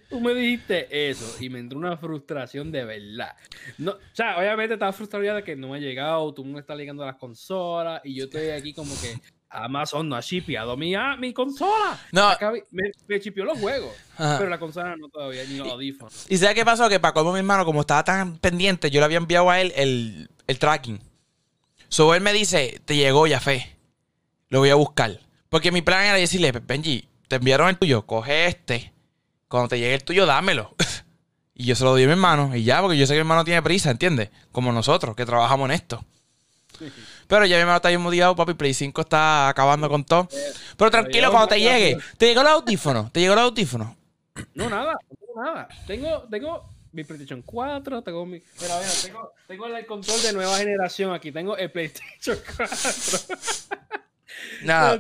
tú 0.09 0.21
me 0.21 0.35
dijiste 0.35 1.11
eso 1.11 1.37
y 1.41 1.49
me 1.49 1.61
entró 1.61 1.79
una 1.79 1.97
frustración 1.97 2.73
de 2.73 2.85
verdad. 2.85 3.37
No, 3.79 3.93
o 3.93 3.99
sea, 4.13 4.39
obviamente 4.39 4.75
estaba 4.75 4.93
frustrado 4.93 5.25
ya 5.25 5.35
de 5.35 5.45
que 5.45 5.55
no 5.55 5.69
me 5.69 5.77
ha 5.77 5.81
llegado, 5.81 6.35
tú 6.35 6.45
me 6.45 6.59
estás 6.61 6.77
ligando 6.77 7.03
a 7.03 7.07
las 7.07 7.17
consolas 7.17 8.01
y 8.05 8.15
yo 8.15 8.25
estoy 8.25 8.51
aquí 8.51 8.75
como 8.75 8.93
que 9.01 9.21
Amazon 9.51 10.09
no 10.09 10.17
ha 10.17 10.21
shipeado 10.21 10.77
mi, 10.77 10.95
ah, 10.95 11.17
mi 11.17 11.33
consola. 11.33 11.99
No. 12.11 12.29
Acá 12.29 12.51
me, 12.51 12.91
me 13.07 13.19
shipeó 13.21 13.45
los 13.45 13.59
juegos, 13.59 13.93
Ajá. 14.17 14.39
pero 14.39 14.51
la 14.51 14.59
consola 14.59 14.97
no 14.97 15.09
todavía, 15.09 15.45
ni 15.45 15.59
los 15.59 15.69
audífonos. 15.69 16.27
¿Y 16.29 16.39
sabes 16.39 16.55
qué 16.55 16.65
pasó? 16.65 16.89
Que 16.89 16.99
para 16.99 17.15
colmo 17.15 17.33
mi 17.33 17.39
hermano, 17.39 17.65
como 17.65 17.83
estaba 17.83 18.03
tan 18.03 18.39
pendiente, 18.39 18.91
yo 18.91 19.01
le 19.01 19.05
había 19.05 19.19
enviado 19.19 19.51
a 19.51 19.61
él 19.61 19.73
el, 19.77 20.29
el 20.47 20.59
tracking. 20.59 21.01
So 21.89 22.15
él 22.15 22.23
me 22.23 22.33
dice, 22.33 22.81
te 22.85 22.97
llegó 22.97 23.27
ya 23.27 23.39
fe. 23.39 23.77
Lo 24.49 24.61
voy 24.61 24.71
a 24.71 24.75
buscar. 24.75 25.21
Porque 25.51 25.71
mi 25.71 25.83
plan 25.83 26.05
era 26.05 26.17
decirle, 26.17 26.51
Benji, 26.53 27.07
te 27.33 27.37
enviaron 27.37 27.71
el 27.71 27.79
tuyo, 27.79 28.05
coge 28.05 28.45
este. 28.45 28.93
Cuando 29.49 29.71
te 29.71 29.79
llegue 29.79 29.95
el 29.95 30.05
tuyo, 30.05 30.27
dámelo. 30.27 30.75
y 31.55 31.65
yo 31.65 31.75
se 31.75 31.83
lo 31.83 31.93
doy 31.93 32.03
a 32.03 32.07
mi 32.07 32.13
hermano. 32.13 32.55
Y 32.55 32.63
ya, 32.63 32.83
porque 32.83 32.99
yo 32.99 33.07
sé 33.07 33.15
que 33.15 33.21
mi 33.21 33.21
hermano 33.21 33.43
tiene 33.43 33.63
prisa, 33.63 33.91
¿entiendes? 33.91 34.29
Como 34.53 34.71
nosotros, 34.71 35.17
que 35.17 35.25
trabajamos 35.25 35.65
en 35.71 35.71
esto. 35.71 36.05
Pero 37.29 37.47
ya 37.47 37.57
mi 37.57 37.61
hermano 37.61 37.77
está 37.77 37.89
bien 37.89 38.03
motivado, 38.03 38.37
papi. 38.37 38.53
Play 38.53 38.75
5 38.75 39.01
está 39.01 39.49
acabando 39.49 39.89
con 39.89 40.05
todo. 40.05 40.29
Pero 40.77 40.91
tranquilo, 40.91 41.31
cuando 41.31 41.49
te 41.49 41.61
llegue. 41.61 41.97
¿Te 42.19 42.27
llegó 42.27 42.43
el 42.43 42.49
audífono? 42.49 43.09
¿Te 43.11 43.21
llegó 43.21 43.33
el 43.33 43.39
audífono? 43.39 43.97
No, 44.55 44.69
nada, 44.69 44.93
no 44.93 45.17
tengo 45.17 45.43
nada. 45.43 45.69
Tengo, 45.87 46.23
tengo 46.31 46.69
mi 46.93 47.05
PlayStation 47.05 47.41
4, 47.41 48.03
tengo 48.03 48.27
mi. 48.27 48.43
Mira, 48.61 48.79
mira, 48.79 48.91
tengo, 49.03 49.33
tengo 49.47 49.67
el 49.69 49.87
control 49.87 50.21
de 50.21 50.33
nueva 50.35 50.59
generación 50.59 51.15
aquí. 51.15 51.33
Tengo 51.33 51.57
el 51.57 51.71
PlayStation 51.71 52.37
4. 52.57 52.69
Nada. 54.65 54.95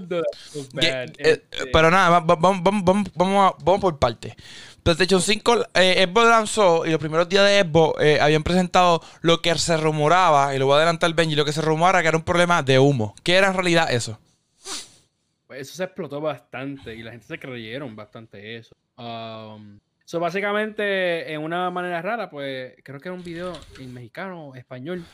Eh, 0.81 1.13
este, 1.19 1.67
pero 1.73 1.91
nada, 1.91 2.11
va- 2.11 2.21
va- 2.21 2.37
vamos, 2.37 2.63
vamos, 2.63 2.85
vamos, 2.85 3.09
vamos, 3.15 3.53
a- 3.53 3.65
vamos 3.65 3.81
por 3.81 3.99
parte. 3.99 4.35
PlayStation 4.83 5.21
5, 5.23 5.67
eh, 5.75 6.05
Xbox 6.09 6.29
lanzó 6.29 6.85
y 6.87 6.91
los 6.91 6.99
primeros 6.99 7.29
días 7.29 7.45
de 7.45 7.61
Xbox 7.63 8.03
eh, 8.03 8.19
habían 8.21 8.43
presentado 8.43 9.01
lo 9.21 9.41
que 9.41 9.55
se 9.57 9.77
rumoraba, 9.77 10.55
y 10.55 10.59
lo 10.59 10.67
voy 10.67 10.75
a 10.75 10.77
adelantar 10.79 11.13
Benji, 11.15 11.37
lo 11.37 11.45
que 11.45 11.53
se 11.53 11.63
rumoraba 11.63 12.03
que 12.03 12.09
era 12.09 12.17
un 12.17 12.25
problema 12.25 12.63
de 12.63 12.79
humo. 12.81 13.15
¿Qué 13.23 13.35
era 13.35 13.49
en 13.49 13.55
realidad 13.55 13.93
eso? 13.93 14.19
pues 15.47 15.61
eso 15.69 15.75
se 15.77 15.85
explotó 15.85 16.19
bastante 16.21 16.95
y 16.95 17.03
la 17.03 17.11
gente 17.11 17.27
se 17.27 17.39
creyeron 17.39 17.95
bastante 17.95 18.57
eso. 18.57 18.75
Um, 18.97 19.79
so 20.05 20.19
básicamente, 20.19 21.31
en 21.31 21.43
una 21.43 21.71
manera 21.71 22.01
rara, 22.01 22.31
pues 22.31 22.75
creo 22.83 22.99
que 22.99 23.09
era 23.11 23.15
un 23.15 23.23
video 23.23 23.53
en 23.79 23.93
mexicano, 23.93 24.55
español. 24.55 25.05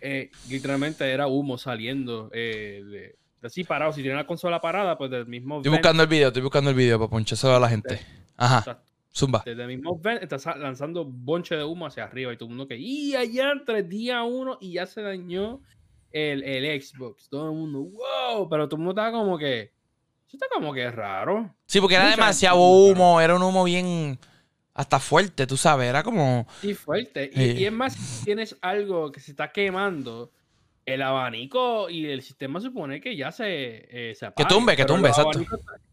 eh, 0.00 0.30
literalmente 0.50 1.08
era 1.10 1.26
humo 1.28 1.56
saliendo 1.56 2.30
eh, 2.34 2.82
de 2.84 3.16
así 3.42 3.64
parado. 3.64 3.92
Si 3.92 4.02
tiene 4.02 4.16
la 4.16 4.26
consola 4.26 4.60
parada, 4.60 4.96
pues 4.98 5.10
del 5.10 5.26
mismo. 5.26 5.58
Estoy 5.58 5.72
buscando 5.72 6.02
el 6.02 6.08
video, 6.08 6.28
estoy 6.28 6.42
buscando 6.42 6.70
el 6.70 6.76
video 6.76 6.98
para 6.98 7.10
ponchárselo 7.10 7.56
a 7.56 7.60
la 7.60 7.68
gente. 7.68 8.00
Ajá, 8.36 8.58
Exacto. 8.58 8.92
zumba. 9.14 9.42
Desde 9.46 9.62
el 9.62 9.68
mismo 9.68 9.98
vent 9.98 10.22
está 10.22 10.38
sa- 10.38 10.56
lanzando 10.56 11.04
bonche 11.04 11.56
de 11.56 11.64
humo 11.64 11.86
hacia 11.86 12.04
arriba 12.04 12.32
y 12.32 12.36
todo 12.36 12.46
el 12.48 12.56
mundo 12.56 12.68
que, 12.68 12.76
y 12.78 13.14
allá 13.14 13.52
entre 13.52 13.82
día 13.82 14.22
uno 14.24 14.58
y 14.60 14.72
ya 14.74 14.86
se 14.86 15.02
dañó 15.02 15.60
el, 16.12 16.42
el 16.44 16.82
Xbox. 16.82 17.28
Todo 17.28 17.50
el 17.50 17.56
mundo, 17.56 17.80
wow, 17.80 18.48
pero 18.48 18.68
todo 18.68 18.76
el 18.76 18.84
mundo 18.84 19.00
estaba 19.00 19.18
como 19.18 19.38
que, 19.38 19.62
eso 20.26 20.36
está 20.36 20.46
como 20.52 20.72
que 20.74 20.90
raro. 20.90 21.54
Sí, 21.66 21.80
porque 21.80 21.94
era 21.94 22.10
demasiado 22.10 22.58
humo, 22.58 23.20
era 23.20 23.34
un 23.36 23.42
humo 23.42 23.64
bien 23.64 24.18
hasta 24.74 24.98
fuerte, 24.98 25.46
tú 25.46 25.56
sabes, 25.56 25.88
era 25.88 26.02
como... 26.02 26.46
Sí, 26.60 26.74
fuerte. 26.74 27.30
Y, 27.32 27.36
Sí. 27.36 27.50
y 27.60 27.64
es 27.64 27.72
más, 27.72 27.94
si 27.94 28.24
tienes 28.26 28.56
algo 28.60 29.10
que 29.10 29.20
se 29.20 29.30
está 29.30 29.50
quemando, 29.50 30.30
el 30.86 31.02
abanico 31.02 31.90
y 31.90 32.06
el 32.06 32.22
sistema 32.22 32.60
supone 32.60 33.00
que 33.00 33.16
ya 33.16 33.32
se, 33.32 33.48
eh, 33.90 34.14
se 34.14 34.26
apague, 34.26 34.48
tumbe, 34.48 34.76
que 34.76 34.84
tumbe, 34.84 35.08
exacto. 35.08 35.40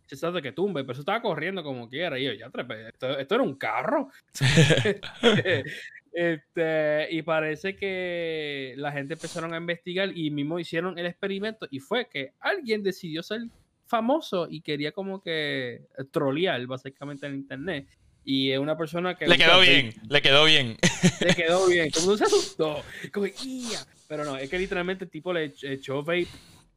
Exacto, 0.08 0.42
que 0.42 0.52
tumbe, 0.52 0.84
pero 0.84 0.92
eso 0.92 1.02
estaba 1.02 1.22
corriendo 1.22 1.64
como 1.64 1.90
quiera. 1.90 2.20
Y 2.20 2.26
yo, 2.26 2.34
ya 2.34 2.46
esto, 2.46 3.18
esto 3.18 3.36
era 3.36 3.44
un 3.44 3.56
carro. 3.56 4.10
este, 6.14 7.08
y 7.10 7.22
parece 7.24 7.76
que 7.76 8.76
la 8.78 8.92
gente 8.92 9.16
empezaron 9.16 9.56
a 9.56 9.58
investigar 9.58 10.16
y 10.16 10.30
mismo 10.30 10.60
hicieron 10.60 11.00
el 11.00 11.08
experimento 11.08 11.68
y 11.72 11.80
fue 11.80 12.08
que 12.08 12.34
alguien 12.40 12.84
decidió 12.84 13.24
ser 13.24 13.42
famoso 13.88 14.48
y 14.50 14.62
quería 14.62 14.92
como 14.92 15.22
que 15.22 15.88
trolear 16.12 16.64
básicamente 16.68 17.26
en 17.26 17.36
internet. 17.36 17.88
Y 18.26 18.52
es 18.52 18.60
una 18.60 18.78
persona 18.78 19.16
que... 19.16 19.28
Le 19.28 19.38
quedó 19.38 19.60
bien, 19.60 19.94
le 20.08 20.22
quedó 20.22 20.46
bien. 20.46 20.78
Le 21.20 21.36
quedó 21.36 21.68
bien. 21.68 21.90
El 21.94 22.02
mundo 22.02 22.18
se 22.18 22.24
asustó. 22.24 22.82
Como, 23.12 23.26
"Ia". 23.26 23.80
Pero 24.08 24.26
no, 24.26 24.38
es 24.38 24.50
que 24.50 24.58
literalmente 24.60 25.06
el 25.06 25.10
tipo 25.12 25.32
le 25.34 25.54
ech- 25.54 25.70
echó 25.70 26.04
vape 26.04 26.28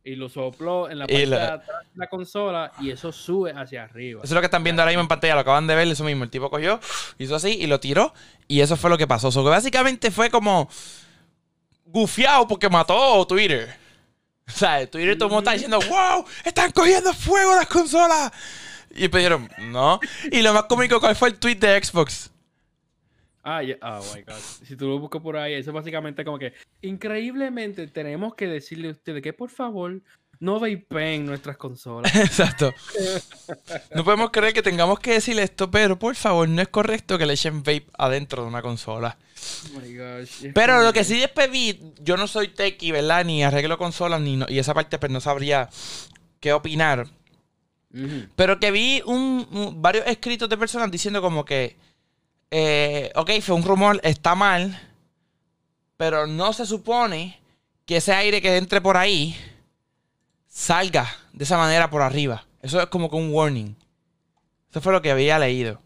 y 0.04 0.14
lo 0.14 0.28
sopló 0.28 0.88
en 0.88 1.00
la 1.00 1.06
parte 1.06 1.26
la- 1.26 1.36
de 1.38 1.42
atrás 1.44 1.82
de 1.92 1.98
la 1.98 2.06
consola 2.06 2.72
y 2.80 2.90
eso 2.90 3.10
sube 3.12 3.50
hacia 3.52 3.84
arriba. 3.84 4.20
Eso 4.22 4.32
es 4.32 4.34
lo 4.34 4.40
que 4.40 4.46
están 4.46 4.62
viendo 4.62 4.80
ahora 4.82 4.90
mismo 4.92 5.02
en 5.02 5.08
pantalla, 5.08 5.34
lo 5.34 5.40
acaban 5.40 5.66
de 5.66 5.74
ver, 5.74 5.88
eso 5.88 6.04
mismo. 6.04 6.22
El 6.24 6.30
tipo 6.30 6.48
cogió, 6.50 6.78
hizo 7.18 7.34
así 7.34 7.50
y 7.60 7.66
lo 7.66 7.80
tiró. 7.80 8.14
Y 8.48 8.60
eso 8.60 8.76
fue 8.76 8.88
lo 8.90 8.96
que 8.98 9.06
pasó. 9.06 9.30
Que 9.30 9.48
básicamente 9.50 10.10
fue 10.10 10.30
como 10.30 10.68
gufiado 11.84 12.46
porque 12.46 12.68
mató 12.68 13.26
Twitter. 13.26 13.74
O 14.48 14.52
sea, 14.52 14.88
Twitter 14.88 15.18
todo 15.18 15.26
el 15.26 15.32
mundo 15.34 15.40
está 15.50 15.54
diciendo, 15.54 15.80
wow, 15.90 16.24
están 16.44 16.70
cogiendo 16.70 17.12
fuego 17.12 17.56
las 17.56 17.66
consolas. 17.66 18.30
Y 18.94 19.08
pidieron, 19.08 19.50
no. 19.58 19.98
Y 20.30 20.40
lo 20.40 20.54
más 20.54 20.62
cómico, 20.66 21.00
¿cuál 21.00 21.16
fue 21.16 21.30
el 21.30 21.34
tweet 21.40 21.56
de 21.56 21.82
Xbox? 21.82 22.30
Ah, 23.48 23.62
ya- 23.62 23.76
oh 23.80 24.00
my 24.14 24.22
god. 24.22 24.34
Si 24.66 24.74
tú 24.76 24.88
lo 24.88 24.98
buscas 24.98 25.22
por 25.22 25.36
ahí, 25.36 25.54
eso 25.54 25.70
es 25.70 25.74
básicamente 25.74 26.24
como 26.24 26.36
que 26.38 26.52
increíblemente 26.82 27.86
tenemos 27.86 28.34
que 28.34 28.46
decirle 28.48 28.88
a 28.88 28.90
ustedes 28.90 29.22
que 29.22 29.32
por 29.32 29.50
favor 29.50 30.00
no 30.40 30.58
vapeen 30.58 31.24
nuestras 31.24 31.56
consolas. 31.56 32.14
Exacto. 32.16 32.74
No 33.94 34.02
podemos 34.04 34.30
creer 34.30 34.52
que 34.52 34.62
tengamos 34.62 34.98
que 34.98 35.12
decir 35.12 35.38
esto, 35.38 35.70
pero 35.70 35.96
por 35.98 36.16
favor, 36.16 36.48
no 36.48 36.60
es 36.60 36.68
correcto 36.68 37.16
que 37.18 37.24
le 37.24 37.34
echen 37.34 37.58
vape 37.62 37.86
adentro 37.96 38.42
de 38.42 38.48
una 38.48 38.62
consola. 38.62 39.16
Oh 39.74 39.80
my 39.80 39.94
gosh. 39.96 40.46
Pero 40.52 40.82
lo 40.82 40.92
que 40.92 41.04
sí 41.04 41.18
después 41.18 41.48
vi, 41.50 41.80
yo 42.00 42.16
no 42.16 42.26
soy 42.26 42.48
techie, 42.48 42.90
¿verdad? 42.92 43.24
Ni 43.24 43.44
arreglo 43.44 43.78
consolas, 43.78 44.20
ni 44.20 44.36
no- 44.36 44.46
y 44.48 44.58
esa 44.58 44.74
parte 44.74 44.98
pues 44.98 45.12
no 45.12 45.20
sabría 45.20 45.68
qué 46.40 46.52
opinar. 46.52 47.06
Pero 48.34 48.58
que 48.60 48.70
vi 48.72 49.00
un, 49.06 49.46
un- 49.52 49.80
varios 49.80 50.06
escritos 50.06 50.48
de 50.50 50.58
personas 50.58 50.90
diciendo 50.90 51.22
como 51.22 51.44
que 51.46 51.76
eh, 52.50 53.12
ok, 53.14 53.30
fue 53.40 53.54
un 53.54 53.62
rumor, 53.62 54.00
está 54.02 54.34
mal, 54.34 54.80
pero 55.96 56.26
no 56.26 56.52
se 56.52 56.66
supone 56.66 57.40
que 57.84 57.96
ese 57.96 58.12
aire 58.12 58.42
que 58.42 58.56
entre 58.56 58.80
por 58.80 58.96
ahí 58.96 59.36
salga 60.48 61.06
de 61.32 61.44
esa 61.44 61.56
manera 61.56 61.90
por 61.90 62.02
arriba. 62.02 62.44
Eso 62.62 62.80
es 62.80 62.86
como 62.86 63.10
que 63.10 63.16
un 63.16 63.32
warning. 63.32 63.76
Eso 64.70 64.80
fue 64.80 64.92
lo 64.92 65.02
que 65.02 65.10
había 65.10 65.38
leído. 65.38 65.80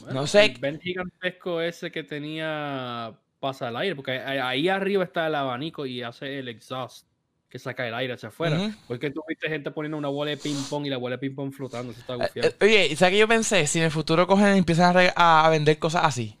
Bueno, 0.00 0.22
No 0.22 0.26
sé. 0.26 0.46
El 0.46 0.58
vent 0.58 0.82
gigantesco 0.82 1.60
ese 1.60 1.90
que 1.90 2.04
tenía 2.04 3.14
pasa 3.40 3.68
el 3.68 3.76
aire, 3.76 3.94
porque 3.94 4.12
ahí 4.12 4.38
ahí 4.38 4.68
arriba 4.68 5.04
está 5.04 5.26
el 5.26 5.34
abanico 5.34 5.86
y 5.86 6.02
hace 6.02 6.38
el 6.38 6.48
exhaust 6.48 7.06
que 7.48 7.58
saca 7.58 7.86
el 7.86 7.94
aire 7.94 8.12
hacia 8.14 8.28
afuera. 8.28 8.74
Porque 8.88 9.10
tú 9.10 9.22
viste 9.28 9.48
gente 9.48 9.70
poniendo 9.70 9.96
una 9.96 10.08
bola 10.08 10.30
de 10.30 10.36
ping 10.36 10.62
pong 10.68 10.86
y 10.86 10.90
la 10.90 10.96
bola 10.96 11.16
de 11.16 11.18
ping 11.20 11.34
pong 11.34 11.52
flotando. 11.52 11.92
Eso 11.92 12.00
está 12.00 12.14
Eh, 12.14 12.16
gufiado. 12.18 12.48
eh, 12.48 12.56
Oye, 12.60 12.86
¿y 12.88 12.96
¿sabes 12.96 13.12
qué 13.12 13.18
yo 13.18 13.28
pensé? 13.28 13.66
Si 13.66 13.78
en 13.78 13.84
el 13.84 13.90
futuro 13.90 14.26
cogen 14.26 14.54
y 14.54 14.58
empiezan 14.58 14.94
a, 15.14 15.48
vender 15.50 15.78
cosas 15.78 16.02
así. 16.04 16.36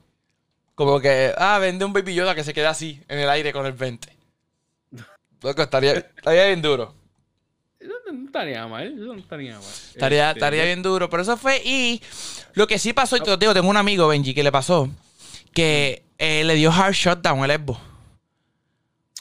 Como 0.74 1.00
que, 1.00 1.32
ah, 1.38 1.58
vende 1.58 1.84
un 1.84 1.92
Baby 1.92 2.14
Yoda 2.14 2.34
que 2.34 2.44
se 2.44 2.52
queda 2.52 2.70
así, 2.70 3.00
en 3.08 3.18
el 3.18 3.30
aire 3.30 3.52
con 3.52 3.64
el 3.64 3.72
20. 3.72 4.08
Loco, 5.42 5.62
estaría, 5.62 5.92
estaría 5.92 6.46
bien 6.46 6.60
duro. 6.60 6.94
Eso 7.78 7.92
no 8.12 8.26
estaría 8.26 8.66
mal, 8.66 8.86
eso 8.86 9.14
no 9.14 9.18
estaría 9.20 9.54
mal. 9.54 9.62
Estaría, 9.62 10.28
Este, 10.28 10.38
estaría 10.40 10.64
bien 10.64 10.82
duro. 10.82 11.08
Pero 11.08 11.22
eso 11.22 11.36
fue. 11.36 11.62
Y 11.64 12.02
lo 12.54 12.66
que 12.66 12.78
sí 12.78 12.92
pasó, 12.92 13.16
y 13.16 13.20
te 13.20 13.30
lo 13.30 13.36
digo, 13.36 13.54
tengo 13.54 13.68
un 13.70 13.76
amigo, 13.76 14.08
Benji, 14.08 14.34
que 14.34 14.42
le 14.42 14.50
pasó. 14.52 14.90
Que 15.54 16.02
eh, 16.18 16.42
le 16.44 16.54
dio 16.54 16.70
hard 16.72 16.92
shutdown 16.94 17.48
el 17.48 17.58
Xbox. 17.58 17.80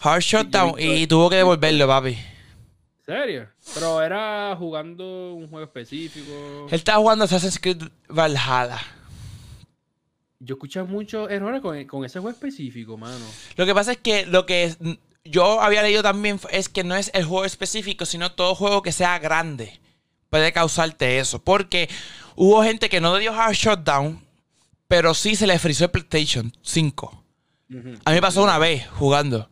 Hard 0.05 0.21
shutdown 0.21 0.75
visto- 0.75 0.93
y 0.93 1.07
tuvo 1.07 1.29
que 1.29 1.37
devolverlo, 1.37 1.87
papi. 1.87 2.09
¿En 2.11 3.05
serio? 3.05 3.47
Pero 3.73 4.01
era 4.01 4.55
jugando 4.57 5.33
un 5.33 5.47
juego 5.47 5.65
específico. 5.65 6.67
Él 6.69 6.75
estaba 6.75 6.97
jugando 6.99 7.25
Assassin's 7.25 7.59
Creed 7.59 7.83
Valhalla. 8.09 8.79
Yo 10.39 10.55
escuché 10.55 10.83
muchos 10.83 11.29
errores 11.31 11.61
con, 11.61 11.83
con 11.85 12.05
ese 12.05 12.19
juego 12.19 12.35
específico, 12.35 12.97
mano. 12.97 13.25
Lo 13.55 13.65
que 13.65 13.73
pasa 13.73 13.93
es 13.93 13.97
que 13.97 14.25
lo 14.25 14.45
que 14.45 14.65
es- 14.65 14.77
yo 15.23 15.61
había 15.61 15.81
leído 15.81 16.03
también 16.03 16.39
es 16.51 16.69
que 16.69 16.83
no 16.83 16.95
es 16.95 17.09
el 17.13 17.23
juego 17.25 17.45
específico, 17.45 18.05
sino 18.05 18.31
todo 18.33 18.53
juego 18.55 18.81
que 18.81 18.91
sea 18.91 19.17
grande 19.19 19.79
puede 20.29 20.51
causarte 20.51 21.17
eso. 21.19 21.39
Porque 21.41 21.89
hubo 22.35 22.61
gente 22.63 22.89
que 22.89 22.99
no 23.01 23.13
le 23.15 23.21
dio 23.21 23.33
hard 23.33 23.53
shutdown, 23.53 24.21
pero 24.87 25.13
sí 25.13 25.35
se 25.35 25.47
le 25.47 25.57
frizó 25.57 25.85
el 25.85 25.91
PlayStation 25.91 26.51
5. 26.61 27.23
Ujú. 27.73 27.89
A 28.03 28.09
mí 28.11 28.15
me 28.15 28.21
pasó 28.21 28.43
una 28.43 28.57
vez 28.59 28.85
jugando. 28.87 29.49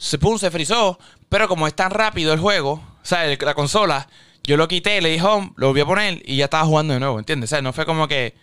Se 0.00 0.16
pum, 0.16 0.38
se 0.38 0.50
frizó, 0.50 0.98
pero 1.28 1.46
como 1.46 1.66
es 1.66 1.74
tan 1.74 1.90
rápido 1.90 2.32
el 2.32 2.40
juego, 2.40 2.72
o 2.72 3.04
sea, 3.04 3.26
la 3.26 3.54
consola, 3.54 4.08
yo 4.42 4.56
lo 4.56 4.66
quité, 4.66 5.02
le 5.02 5.10
dije 5.10 5.22
home, 5.26 5.52
lo 5.56 5.66
volví 5.68 5.82
a 5.82 5.84
poner 5.84 6.22
y 6.24 6.38
ya 6.38 6.44
estaba 6.44 6.64
jugando 6.64 6.94
de 6.94 7.00
nuevo, 7.00 7.18
¿entiendes? 7.18 7.50
O 7.50 7.52
sea, 7.52 7.60
no 7.60 7.74
fue 7.74 7.84
como 7.84 8.08
que, 8.08 8.34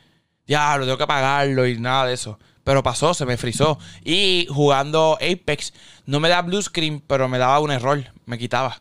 ya, 0.45 0.77
lo 0.77 0.85
tengo 0.85 0.97
que 0.97 1.05
apagarlo 1.05 1.65
y 1.65 1.79
nada 1.79 2.05
de 2.05 2.13
eso. 2.13 2.37
Pero 2.63 2.83
pasó, 2.83 3.15
se 3.15 3.25
me 3.25 3.37
frizó. 3.37 3.79
Y 4.03 4.45
jugando 4.51 5.17
Apex, 5.19 5.73
no 6.05 6.19
me 6.19 6.29
da 6.29 6.43
blue 6.43 6.61
screen, 6.61 7.01
pero 7.01 7.27
me 7.27 7.39
daba 7.39 7.59
un 7.59 7.71
error, 7.71 8.03
me 8.27 8.37
quitaba. 8.37 8.79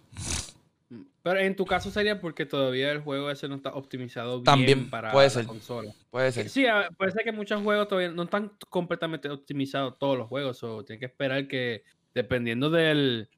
Pero 1.23 1.41
en 1.41 1.57
tu 1.57 1.65
caso 1.65 1.91
sería 1.91 2.21
porque 2.21 2.45
todavía 2.45 2.93
el 2.93 3.01
juego 3.01 3.31
ese 3.31 3.49
no 3.49 3.55
está 3.57 3.71
optimizado 3.71 4.35
bien 4.35 4.45
También 4.45 4.91
para 4.91 5.13
puede 5.13 5.29
la 5.29 5.31
ser. 5.31 5.47
consola. 5.47 5.93
Puede 6.11 6.31
ser. 6.31 6.51
Sí, 6.51 6.67
puede 6.99 7.11
ser 7.11 7.25
que 7.25 7.33
muchos 7.33 7.63
juegos 7.63 7.89
todavía 7.89 8.11
no 8.11 8.25
están 8.25 8.53
completamente 8.69 9.31
optimizados 9.31 9.99
todos 9.99 10.19
los 10.19 10.29
juegos. 10.29 10.63
O 10.63 10.85
tienes 10.85 11.01
que 11.01 11.07
esperar 11.07 11.49
que, 11.49 11.83
dependiendo 12.17 12.71
del, 12.71 13.29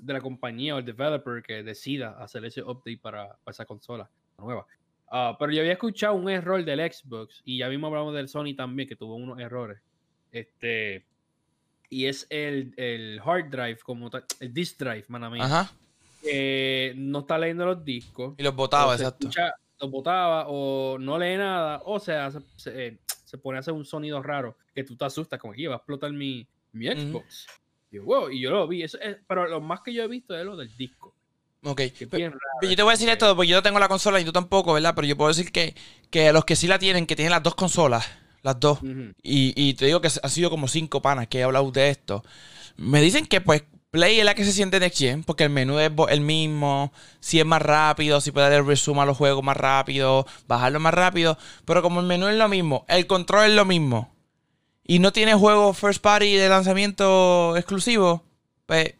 de 0.00 0.12
la 0.12 0.20
compañía 0.20 0.74
o 0.74 0.78
el 0.80 0.84
developer 0.84 1.42
que 1.44 1.62
decida 1.62 2.10
hacer 2.18 2.44
ese 2.44 2.60
update 2.60 2.98
para, 2.98 3.28
para 3.44 3.52
esa 3.52 3.64
consola 3.64 4.10
nueva. 4.36 4.66
Ah, 5.08 5.36
pero 5.38 5.52
yo 5.52 5.60
había 5.60 5.74
escuchado 5.74 6.14
un 6.14 6.28
error 6.28 6.64
del 6.64 6.80
Xbox 6.92 7.40
y 7.44 7.58
ya 7.58 7.68
mismo 7.68 7.86
hablamos 7.86 8.12
del 8.14 8.28
Sony 8.28 8.56
también, 8.56 8.88
que 8.88 8.96
tuvo 8.96 9.14
unos 9.14 9.38
errores. 9.38 9.80
Este, 10.32 11.06
y 11.88 12.06
es 12.06 12.26
el, 12.28 12.74
el 12.76 13.20
hard 13.24 13.48
drive, 13.48 13.78
como 13.84 14.10
tal, 14.10 14.24
el 14.40 14.52
disk 14.52 14.76
drive, 14.80 15.04
mana 15.06 15.30
mía, 15.30 15.44
Ajá. 15.44 15.72
que 16.20 16.92
no 16.96 17.20
está 17.20 17.38
leyendo 17.38 17.64
los 17.64 17.84
discos 17.84 18.34
Y 18.38 18.42
los 18.42 18.56
botaba, 18.56 18.94
exacto. 18.96 19.28
escucha- 19.28 19.54
lo 19.78 19.88
botaba 19.90 20.46
o 20.48 20.96
no 20.98 21.18
lee 21.18 21.36
nada 21.36 21.82
o 21.84 22.00
sea, 22.00 22.30
se, 22.30 22.40
se, 22.56 22.98
se 23.26 23.38
pone 23.38 23.58
a 23.58 23.60
hacer 23.60 23.74
un 23.74 23.84
sonido 23.84 24.22
raro 24.22 24.56
que 24.74 24.82
tú 24.82 24.96
te 24.96 25.04
asustas 25.04 25.38
como 25.38 25.52
que 25.52 25.60
"Iba 25.60 25.74
a 25.74 25.76
explotar 25.76 26.10
mi, 26.12 26.48
mi. 26.72 26.86
Xbox. 26.88 27.46
Yo, 27.96 28.04
wow, 28.04 28.30
y 28.30 28.40
yo 28.40 28.50
lo 28.50 28.66
vi, 28.68 28.82
eso 28.82 28.98
es- 29.00 29.16
pero 29.26 29.46
lo 29.46 29.60
más 29.60 29.80
que 29.82 29.92
yo 29.92 30.02
he 30.04 30.08
visto 30.08 30.36
es 30.38 30.44
lo 30.44 30.56
del 30.56 30.74
disco. 30.76 31.14
Ok. 31.64 31.80
Pero 32.10 32.38
yo 32.62 32.76
te 32.76 32.82
voy 32.82 32.90
a 32.90 32.94
decir 32.94 33.08
esto, 33.08 33.34
porque 33.34 33.48
yo 33.48 33.56
no 33.56 33.62
tengo 33.62 33.78
la 33.80 33.88
consola 33.88 34.20
y 34.20 34.24
tú 34.24 34.32
tampoco, 34.32 34.72
¿verdad? 34.72 34.94
Pero 34.94 35.06
yo 35.08 35.16
puedo 35.16 35.28
decir 35.28 35.50
que, 35.50 35.74
que 36.10 36.32
los 36.32 36.44
que 36.44 36.54
sí 36.56 36.66
la 36.68 36.78
tienen, 36.78 37.06
que 37.06 37.16
tienen 37.16 37.32
las 37.32 37.42
dos 37.42 37.54
consolas, 37.56 38.06
las 38.42 38.60
dos, 38.60 38.78
y, 39.22 39.52
y 39.56 39.74
te 39.74 39.86
digo 39.86 40.00
que 40.00 40.08
ha 40.22 40.28
sido 40.28 40.50
como 40.50 40.68
cinco 40.68 41.02
panas 41.02 41.26
que 41.26 41.40
he 41.40 41.42
hablado 41.42 41.70
de 41.72 41.90
esto, 41.90 42.22
me 42.76 43.00
dicen 43.00 43.26
que 43.26 43.40
pues 43.40 43.64
Play 43.90 44.18
es 44.18 44.24
la 44.24 44.34
que 44.34 44.44
se 44.44 44.52
siente 44.52 44.78
Next 44.78 44.98
Gen, 44.98 45.24
porque 45.24 45.44
el 45.44 45.50
menú 45.50 45.78
es 45.78 45.90
el 46.10 46.20
mismo, 46.20 46.92
si 47.20 47.40
es 47.40 47.46
más 47.46 47.62
rápido, 47.62 48.20
si 48.20 48.30
puede 48.30 48.50
dar 48.50 48.64
resume 48.64 49.00
a 49.00 49.06
los 49.06 49.16
juegos 49.16 49.42
más 49.42 49.56
rápido, 49.56 50.26
bajarlo 50.46 50.80
más 50.80 50.92
rápido, 50.94 51.38
pero 51.64 51.82
como 51.82 52.00
el 52.00 52.06
menú 52.06 52.28
es 52.28 52.36
lo 52.36 52.48
mismo, 52.48 52.84
el 52.88 53.06
control 53.06 53.46
es 53.50 53.56
lo 53.56 53.64
mismo, 53.64 54.14
y 54.86 54.98
no 54.98 55.12
tiene 55.12 55.34
juegos 55.34 55.78
first 55.78 56.02
party 56.02 56.34
de 56.34 56.48
lanzamiento 56.48 57.56
exclusivo, 57.56 58.22
pues 58.66 58.94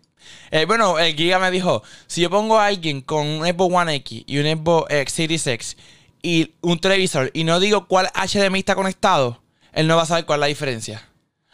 eh, 0.51 0.65
bueno, 0.67 0.99
el 0.99 1.15
Giga 1.15 1.39
me 1.39 1.51
dijo, 1.51 1.83
si 2.07 2.21
yo 2.23 2.31
pongo 2.31 2.59
a 2.59 2.67
alguien 2.67 3.01
con 3.01 3.27
un 3.27 3.47
Xbox 3.47 3.75
One 3.75 3.95
X 3.97 4.25
y 4.27 4.39
un 4.39 4.47
Xbox 4.47 4.93
X 4.93 5.15
Series 5.15 5.47
X 5.47 5.77
y 6.23 6.55
un 6.61 6.79
televisor 6.81 7.31
y 7.35 7.45
no 7.45 7.61
digo 7.61 7.87
cuál 7.87 8.09
HDMI 8.15 8.61
está 8.61 8.75
conectado, 8.75 9.43
él 9.73 9.87
no 9.87 9.97
va 9.97 10.03
a 10.03 10.07
saber 10.07 10.27
cuál 10.27 10.39
es 10.39 10.41
la 10.41 10.47
diferencia. 10.47 11.09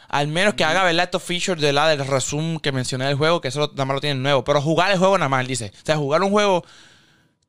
Al 0.09 0.27
menos 0.27 0.53
que 0.53 0.63
haga, 0.63 0.83
¿verdad? 0.83 1.05
Estos 1.05 1.23
features 1.23 1.59
de 1.59 1.73
la 1.73 1.87
del 1.87 2.05
resumen 2.05 2.59
que 2.59 2.71
mencioné 2.71 3.05
del 3.05 3.15
juego, 3.15 3.41
que 3.41 3.47
eso 3.47 3.71
nada 3.73 3.85
más 3.85 3.95
lo 3.95 4.01
tienen 4.01 4.21
nuevo. 4.21 4.43
Pero 4.43 4.61
jugar 4.61 4.91
el 4.91 4.99
juego 4.99 5.17
nada 5.17 5.27
más, 5.27 5.41
él 5.41 5.47
dice. 5.47 5.71
O 5.75 5.85
sea, 5.85 5.97
jugar 5.97 6.21
un 6.21 6.29
juego, 6.29 6.63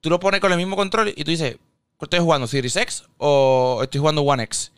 tú 0.00 0.08
lo 0.08 0.18
pones 0.18 0.40
con 0.40 0.50
el 0.50 0.56
mismo 0.56 0.74
control 0.74 1.12
y 1.14 1.24
tú 1.24 1.30
dices, 1.30 1.58
¿estoy 2.00 2.20
jugando 2.20 2.46
Series 2.46 2.74
X 2.76 3.04
o 3.18 3.80
estoy 3.82 3.98
jugando 4.00 4.22
One 4.22 4.44
X? 4.44 4.72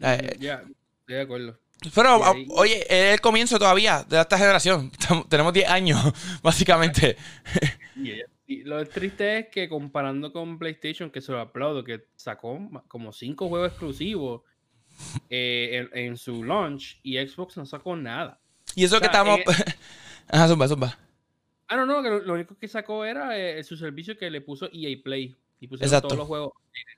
Eh, 0.00 0.36
Ya, 0.38 0.62
estoy 1.04 1.16
de 1.16 1.20
acuerdo. 1.22 1.58
pero, 1.94 2.18
Y 2.18 2.22
a- 2.22 2.30
ahí- 2.30 2.46
oye, 2.50 2.80
es 2.88 3.14
el 3.14 3.20
comienzo 3.20 3.58
todavía 3.58 4.04
de 4.08 4.20
esta 4.20 4.38
generación. 4.38 4.90
Estamos- 4.98 5.28
tenemos 5.28 5.52
10 5.52 5.68
años, 5.68 6.00
básicamente. 6.42 7.16
Y 8.46 8.62
lo 8.64 8.84
triste 8.86 9.38
es 9.38 9.46
que 9.48 9.70
comparando 9.70 10.30
con 10.30 10.58
PlayStation, 10.58 11.10
que 11.10 11.22
se 11.22 11.32
lo 11.32 11.40
aplaudo, 11.40 11.82
que 11.82 12.08
sacó 12.14 12.58
como 12.88 13.10
cinco 13.10 13.48
juegos 13.48 13.70
exclusivos 13.70 14.42
eh, 15.30 15.88
en, 15.92 15.98
en 16.10 16.16
su 16.18 16.44
launch 16.44 17.00
y 17.02 17.16
Xbox 17.26 17.56
no 17.56 17.64
sacó 17.64 17.96
nada. 17.96 18.38
Y 18.74 18.84
eso 18.84 18.98
O 18.98 19.00
que 19.00 19.06
sea, 19.06 19.12
estamos. 19.12 19.38
eh, 19.40 19.74
Ajá, 20.28 20.46
zumba, 20.48 20.68
zumba. 20.68 20.98
Ah, 21.68 21.76
no, 21.76 21.86
no, 21.86 22.02
que 22.02 22.10
lo, 22.10 22.18
lo 22.20 22.34
único 22.34 22.54
que 22.58 22.68
sacó 22.68 23.06
era 23.06 23.38
eh, 23.38 23.64
su 23.64 23.78
servicio 23.78 24.18
que 24.18 24.30
le 24.30 24.42
puso 24.42 24.68
EA 24.72 24.94
Play. 25.02 25.38
Y 25.64 25.66
pusieron 25.66 25.88
Exacto. 25.88 26.08
todos 26.08 26.18
los 26.18 26.28
juegos. 26.28 26.52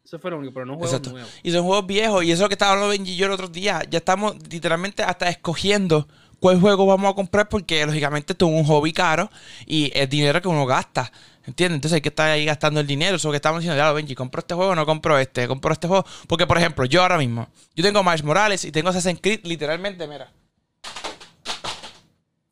Eso 0.05 0.19
fue 0.19 0.33
lo 0.33 0.39
único, 0.39 0.53
pero 0.53 0.67
no 0.67 0.75
juegos 0.75 0.91
Exacto. 0.91 1.11
nuevos. 1.11 1.31
Y 1.45 1.53
son 1.53 1.65
juegos 1.65 1.87
viejos. 1.87 2.25
Y 2.25 2.33
eso 2.33 2.49
que 2.49 2.55
estaba 2.55 2.73
hablando 2.73 2.91
Benji 2.91 3.13
y 3.13 3.17
yo 3.17 3.27
el 3.27 3.33
otro 3.33 3.47
día. 3.47 3.81
Ya 3.89 3.99
estamos 3.99 4.35
literalmente 4.51 5.05
hasta 5.05 5.29
escogiendo 5.29 6.09
cuál 6.41 6.61
juego 6.61 6.85
vamos 6.85 7.13
a 7.13 7.15
comprar. 7.15 7.49
Porque 7.49 7.87
lógicamente 7.87 8.33
esto 8.33 8.47
es 8.47 8.53
un 8.53 8.65
hobby 8.65 8.93
caro. 8.93 9.31
Y 9.67 9.93
es 9.95 10.11
dinero 10.11 10.43
que 10.43 10.49
uno 10.49 10.67
gasta. 10.67 11.13
¿Entiendes? 11.47 11.77
Entonces 11.77 11.95
hay 11.95 12.01
que 12.01 12.09
estar 12.09 12.29
ahí 12.29 12.45
gastando 12.45 12.81
el 12.81 12.89
dinero. 12.89 13.15
Eso 13.17 13.31
que 13.31 13.37
estamos 13.37 13.61
diciendo, 13.61 13.77
ya 13.81 13.93
Benji, 13.93 14.17
compro 14.17 14.41
este 14.41 14.55
juego 14.55 14.73
o 14.73 14.75
no 14.75 14.85
compro 14.85 15.17
este. 15.17 15.47
Compro 15.47 15.73
este 15.73 15.87
juego. 15.87 16.05
Porque, 16.27 16.45
por 16.49 16.59
ejemplo, 16.59 16.85
yo 16.87 17.03
ahora 17.03 17.19
mismo. 17.19 17.49
Yo 17.77 17.85
tengo 17.85 18.03
Miles 18.03 18.25
Morales 18.25 18.65
y 18.65 18.73
tengo 18.73 18.89
Assassin's 18.89 19.21
Creed 19.21 19.43
literalmente, 19.45 20.09
mira. 20.09 20.33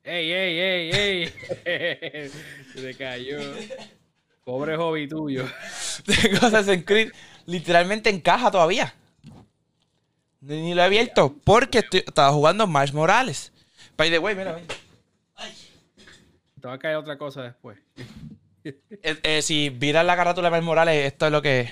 ¡Ey, 0.04 0.30
ey, 0.30 0.58
ey, 0.60 0.90
ey! 0.92 2.30
Se 2.76 2.94
cayó. 2.96 3.38
Pobre 4.44 4.76
hobby 4.76 5.08
tuyo. 5.08 5.46
Tengo 6.22 6.46
Assassin's 6.46 6.84
Creed 6.84 7.10
literalmente 7.46 8.10
en 8.10 8.20
caja 8.20 8.50
todavía. 8.50 8.94
Ni, 10.40 10.60
ni 10.60 10.74
lo 10.74 10.82
he 10.82 10.84
abierto 10.84 11.34
porque 11.44 11.78
estoy- 11.80 12.04
estaba 12.06 12.32
jugando 12.32 12.66
Miles 12.66 12.92
Morales. 12.92 13.52
By 13.96 14.10
the 14.10 14.18
way, 14.18 14.34
mira, 14.34 14.52
ven. 14.52 14.66
Te 16.60 16.68
va 16.68 16.74
a 16.74 16.78
caer 16.78 16.96
otra 16.96 17.16
cosa 17.18 17.42
después. 17.42 17.78
Eh, 18.66 19.20
eh, 19.22 19.42
si 19.42 19.68
viras 19.68 20.06
la 20.06 20.16
carátula 20.16 20.48
de 20.48 20.52
Miles 20.52 20.64
Morales, 20.64 21.04
esto 21.06 21.26
es 21.26 21.32
lo 21.32 21.42
que, 21.42 21.70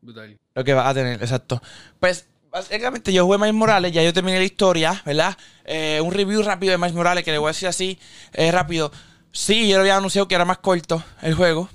Brutal. 0.00 0.36
lo 0.56 0.64
que 0.64 0.74
vas 0.74 0.86
a 0.88 0.94
tener, 0.94 1.22
exacto. 1.22 1.62
Pues, 2.00 2.26
básicamente 2.50 3.12
yo 3.12 3.24
jugué 3.24 3.38
Miles 3.38 3.54
Morales, 3.54 3.92
ya 3.92 4.02
yo 4.02 4.12
terminé 4.12 4.38
la 4.38 4.44
historia, 4.44 5.00
¿verdad? 5.06 5.36
Eh, 5.64 6.00
un 6.02 6.12
review 6.12 6.42
rápido 6.42 6.72
de 6.72 6.78
Miles 6.78 6.94
Morales, 6.94 7.22
que 7.24 7.30
le 7.30 7.38
voy 7.38 7.46
a 7.46 7.50
decir 7.52 7.68
así, 7.68 7.96
eh, 8.32 8.50
rápido. 8.50 8.90
Sí, 9.32 9.68
yo 9.68 9.76
lo 9.76 9.80
había 9.82 9.96
anunciado 9.96 10.28
que 10.28 10.34
era 10.34 10.44
más 10.44 10.58
corto 10.58 11.02
el 11.22 11.34
juego, 11.34 11.68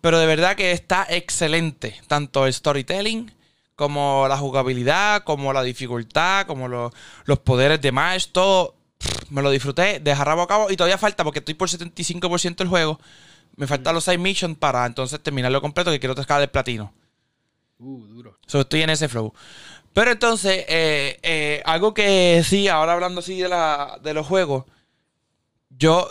pero 0.00 0.18
de 0.18 0.26
verdad 0.26 0.56
que 0.56 0.72
está 0.72 1.06
excelente. 1.08 2.00
Tanto 2.08 2.46
el 2.46 2.52
storytelling, 2.52 3.32
como 3.76 4.26
la 4.28 4.36
jugabilidad, 4.36 5.22
como 5.24 5.52
la 5.52 5.62
dificultad, 5.62 6.46
como 6.46 6.66
lo- 6.68 6.92
los 7.24 7.38
poderes 7.38 7.80
de 7.80 7.92
Miles, 7.92 8.30
todo. 8.32 8.74
pff, 8.98 9.30
Me 9.30 9.42
lo 9.42 9.50
disfruté 9.50 10.00
de 10.00 10.16
jarrabo 10.16 10.42
a 10.42 10.48
cabo 10.48 10.70
y 10.70 10.76
todavía 10.76 10.98
falta 10.98 11.22
porque 11.22 11.38
estoy 11.40 11.54
por 11.54 11.68
75% 11.70 12.64
del 12.64 12.68
juego. 12.70 12.98
Me 13.56 13.66
faltan 13.68 13.94
los 13.94 14.04
6 14.04 14.18
missions 14.18 14.58
para 14.58 14.84
entonces 14.86 15.20
terminarlo 15.22 15.60
completo 15.60 15.90
que 15.92 16.00
quiero 16.00 16.14
tocar 16.16 16.40
el 16.42 16.48
platino. 16.50 16.92
Uh, 17.78 18.04
duro. 18.06 18.38
So, 18.46 18.60
estoy 18.62 18.82
en 18.82 18.90
ese 18.90 19.08
flow. 19.08 19.32
Pero 19.92 20.10
entonces, 20.12 20.64
eh, 20.68 21.18
eh, 21.22 21.62
algo 21.64 21.94
que 21.94 22.42
sí, 22.44 22.68
ahora 22.68 22.94
hablando 22.94 23.20
así 23.20 23.38
de, 23.40 23.48
la, 23.48 23.98
de 24.02 24.14
los 24.14 24.26
juegos, 24.26 24.64
yo 25.70 26.10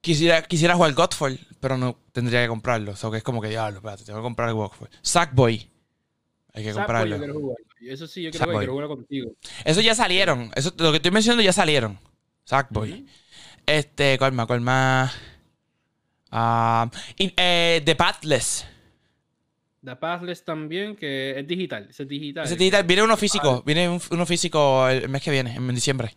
quisiera, 0.00 0.42
quisiera 0.42 0.74
jugar 0.74 0.92
Godfall, 0.94 1.38
pero 1.60 1.76
no 1.76 1.98
tendría 2.12 2.42
que 2.42 2.48
comprarlo. 2.48 2.92
O 2.92 2.96
sea, 2.96 3.10
que 3.10 3.18
es 3.18 3.22
como 3.22 3.40
que, 3.40 3.48
diablo, 3.48 3.78
espérate, 3.78 4.04
tengo 4.04 4.18
que 4.18 4.22
comprar 4.24 4.52
Godfall. 4.52 4.88
Sackboy. 5.02 5.68
Hay 6.54 6.64
que 6.64 6.72
comprarlo. 6.72 7.16
yo 7.16 7.18
quiero 7.18 7.34
jugar. 7.34 7.56
Eso 7.80 8.06
sí, 8.06 8.22
yo 8.24 8.32
Sackboy. 8.32 8.46
jugar, 8.46 8.60
quiero 8.60 8.72
jugar 8.72 8.88
contigo. 8.88 9.30
Eso 9.64 9.80
ya 9.80 9.94
salieron. 9.94 10.50
Eso, 10.56 10.72
lo 10.78 10.90
que 10.90 10.96
estoy 10.96 11.12
mencionando 11.12 11.42
ya 11.42 11.52
salieron. 11.52 11.98
Sackboy. 12.44 13.06
Este, 13.66 14.18
¿cuál 14.18 14.32
más? 14.32 14.46
¿Cuál 14.46 14.60
más? 14.62 15.14
Ah, 16.30 16.90
eh, 17.18 17.82
The 17.84 17.94
Pathless. 17.94 18.66
The 19.84 19.96
Pathless 19.96 20.44
también, 20.44 20.96
que 20.96 21.38
es 21.38 21.46
digital. 21.46 21.86
Ese 21.88 22.02
es 22.02 22.08
digital. 22.08 22.44
Ese 22.44 22.56
digital, 22.56 22.84
viene 22.84 23.02
uno 23.02 23.16
físico. 23.16 23.62
Viene 23.64 23.88
un- 23.88 24.00
uno 24.10 24.26
físico 24.26 24.88
el 24.88 25.08
mes 25.08 25.22
que 25.22 25.30
viene, 25.30 25.54
en 25.54 25.74
diciembre. 25.74 26.14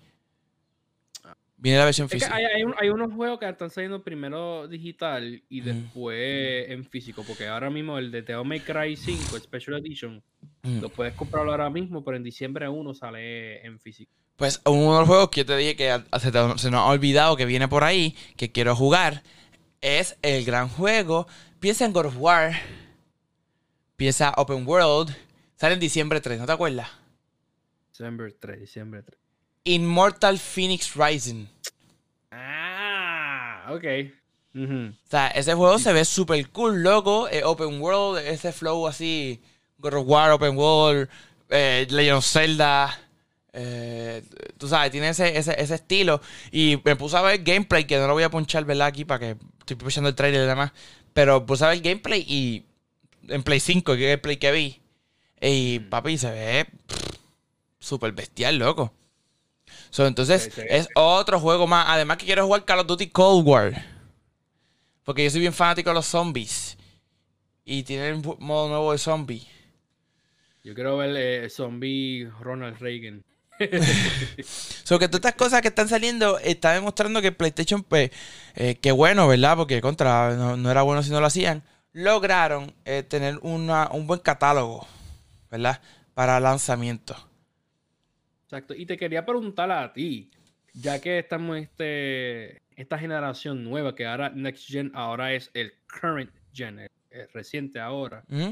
Viene 1.63 1.77
la 1.77 1.85
versión 1.85 2.05
Es 2.07 2.11
física. 2.13 2.35
hay, 2.35 2.43
hay 2.45 2.63
un- 2.63 2.73
hay 2.77 2.89
unos 2.89 3.13
juegos 3.13 3.37
que 3.39 3.47
están 3.47 3.69
saliendo 3.69 4.03
primero 4.03 4.67
digital 4.67 5.43
y 5.47 5.61
después 5.61 6.69
en 6.69 6.83
físico. 6.85 7.23
Porque 7.25 7.47
ahora 7.47 7.69
mismo 7.69 7.99
el 7.99 8.11
de 8.11 8.23
Devil 8.23 8.45
May 8.47 8.59
Cry 8.61 8.95
5, 8.97 9.35
el 9.35 9.41
Special 9.43 9.77
Edition, 9.77 10.23
Mm. 10.63 10.79
lo 10.81 10.89
puedes 10.89 11.13
comprarlo 11.13 11.51
ahora 11.51 11.69
mismo, 11.69 12.03
pero 12.03 12.17
en 12.17 12.23
diciembre 12.23 12.67
1 12.67 12.93
sale 12.95 13.63
en 13.65 13.79
físico. 13.79 14.11
Pues 14.37 14.59
uno 14.65 14.93
de 14.93 14.99
los 15.01 15.07
juegos 15.07 15.29
que 15.29 15.41
yo 15.41 15.45
te 15.45 15.55
dije 15.57 15.75
que 15.75 16.01
se, 16.19 16.31
te- 16.31 16.57
se 16.57 16.71
nos 16.71 16.79
ha 16.81 16.85
olvidado 16.87 17.35
que 17.37 17.45
viene 17.45 17.67
por 17.67 17.83
ahí, 17.83 18.15
que 18.37 18.51
quiero 18.51 18.75
jugar, 18.75 19.21
es 19.81 20.17
el 20.23 20.43
gran 20.45 20.67
juego. 20.67 21.27
Piensa 21.59 21.85
en 21.85 21.93
God 21.93 22.07
of 22.07 22.15
War. 22.17 22.53
Piensa 23.97 24.33
Open 24.37 24.65
World. 24.67 25.15
Sale 25.57 25.75
en 25.75 25.79
diciembre 25.79 26.21
3, 26.21 26.39
¿no 26.39 26.47
te 26.47 26.51
acuerdas? 26.53 26.89
Diciembre 27.91 28.31
3, 28.39 28.59
diciembre 28.61 29.03
3. 29.03 29.20
Immortal 29.63 30.37
Phoenix 30.39 30.95
Rising. 30.95 31.47
Ah, 32.31 33.67
ok. 33.71 33.83
O 34.53 35.09
sea, 35.09 35.27
ese 35.29 35.53
juego 35.53 35.79
se 35.79 35.93
ve 35.93 36.03
súper 36.03 36.49
cool, 36.49 36.83
loco. 36.83 37.29
eh, 37.29 37.43
open 37.43 37.79
World, 37.81 38.19
ese 38.25 38.51
flow 38.51 38.87
así. 38.87 39.41
God 39.77 39.93
of 39.95 40.03
War, 40.07 40.31
Open 40.31 40.55
World, 40.57 41.09
eh, 41.49 41.87
Legend 41.89 42.17
of 42.17 42.25
Zelda. 42.25 42.99
eh, 43.53 44.23
tú 44.57 44.67
sabes, 44.67 44.91
tiene 44.91 45.09
ese, 45.09 45.37
ese, 45.37 45.59
ese 45.61 45.75
estilo. 45.75 46.21
Y 46.51 46.79
me 46.83 46.95
puse 46.95 47.17
a 47.17 47.21
ver 47.21 47.41
gameplay, 47.43 47.85
que 47.85 47.97
no 47.97 48.07
lo 48.07 48.13
voy 48.13 48.23
a 48.23 48.29
ponchar, 48.29 48.63
¿verdad? 48.65 48.87
Aquí 48.87 49.05
para 49.05 49.19
que 49.19 49.37
estoy 49.59 49.75
pushando 49.77 50.09
el 50.09 50.15
trailer 50.15 50.43
y 50.43 50.47
demás. 50.47 50.71
Pero 51.13 51.45
puse 51.45 51.65
a 51.65 51.69
ver 51.69 51.79
gameplay 51.81 52.21
y. 52.27 52.65
En 53.27 53.43
Play 53.43 53.59
5, 53.59 53.95
que 53.95 54.07
es 54.09 54.13
el 54.15 54.19
play 54.21 54.37
que 54.37 54.51
vi. 54.51 54.81
Y 55.39 55.79
papi, 55.79 56.17
se 56.17 56.31
ve 56.31 56.67
súper 57.79 58.11
bestial, 58.11 58.57
loco. 58.57 58.93
So, 59.91 60.07
entonces, 60.07 60.43
Sí, 60.43 60.51
sí, 60.51 60.61
es 60.67 60.87
otro 60.95 61.39
juego 61.39 61.67
más. 61.67 61.85
Además 61.89 62.17
que 62.17 62.25
quiero 62.25 62.45
jugar 62.45 62.65
Call 62.65 62.79
of 62.79 62.87
Duty 62.87 63.09
Cold 63.09 63.47
War. 63.47 63.85
Porque 65.03 65.23
yo 65.23 65.29
soy 65.29 65.41
bien 65.41 65.53
fanático 65.53 65.89
de 65.89 65.93
los 65.93 66.05
zombies. 66.05 66.77
Y 67.65 67.83
tienen 67.83 68.25
un 68.25 68.37
modo 68.39 68.69
nuevo 68.69 68.91
de 68.93 68.97
zombie. 68.97 69.45
Yo 70.63 70.73
quiero 70.73 70.97
ver 70.97 71.15
eh, 71.17 71.49
Zombie 71.49 72.29
Ronald 72.39 72.79
Reagan. 72.79 73.23
So 74.83 74.97
que 74.97 75.07
todas 75.07 75.19
estas 75.19 75.35
cosas 75.35 75.61
que 75.61 75.67
están 75.67 75.87
saliendo 75.87 76.39
está 76.39 76.73
demostrando 76.73 77.21
que 77.21 77.31
PlayStation, 77.31 77.83
pues, 77.83 78.11
eh, 78.55 78.75
qué 78.81 78.91
bueno, 78.91 79.27
¿verdad? 79.27 79.55
Porque 79.55 79.81
contra, 79.81 80.35
no, 80.35 80.57
no 80.57 80.71
era 80.71 80.81
bueno 80.81 81.03
si 81.03 81.11
no 81.11 81.19
lo 81.19 81.27
hacían. 81.27 81.63
Lograron 81.93 82.73
eh, 82.85 83.03
tener 83.03 83.39
una, 83.41 83.89
un 83.91 84.07
buen 84.07 84.19
catálogo, 84.19 84.87
¿verdad? 85.49 85.81
Para 86.13 86.39
lanzamiento. 86.39 87.15
Exacto. 88.51 88.73
Y 88.75 88.85
te 88.85 88.97
quería 88.97 89.25
preguntar 89.25 89.71
a 89.71 89.93
ti, 89.93 90.29
ya 90.73 90.99
que 90.99 91.19
estamos 91.19 91.57
este, 91.57 92.61
esta 92.75 92.99
generación 92.99 93.63
nueva, 93.63 93.95
que 93.95 94.05
ahora 94.05 94.29
Next 94.29 94.67
Gen 94.67 94.91
ahora 94.93 95.33
es 95.33 95.49
el 95.53 95.71
current 95.87 96.29
gen, 96.53 96.79
el, 96.79 96.89
el 97.11 97.29
reciente 97.33 97.79
ahora. 97.79 98.25
¿Mm? 98.27 98.49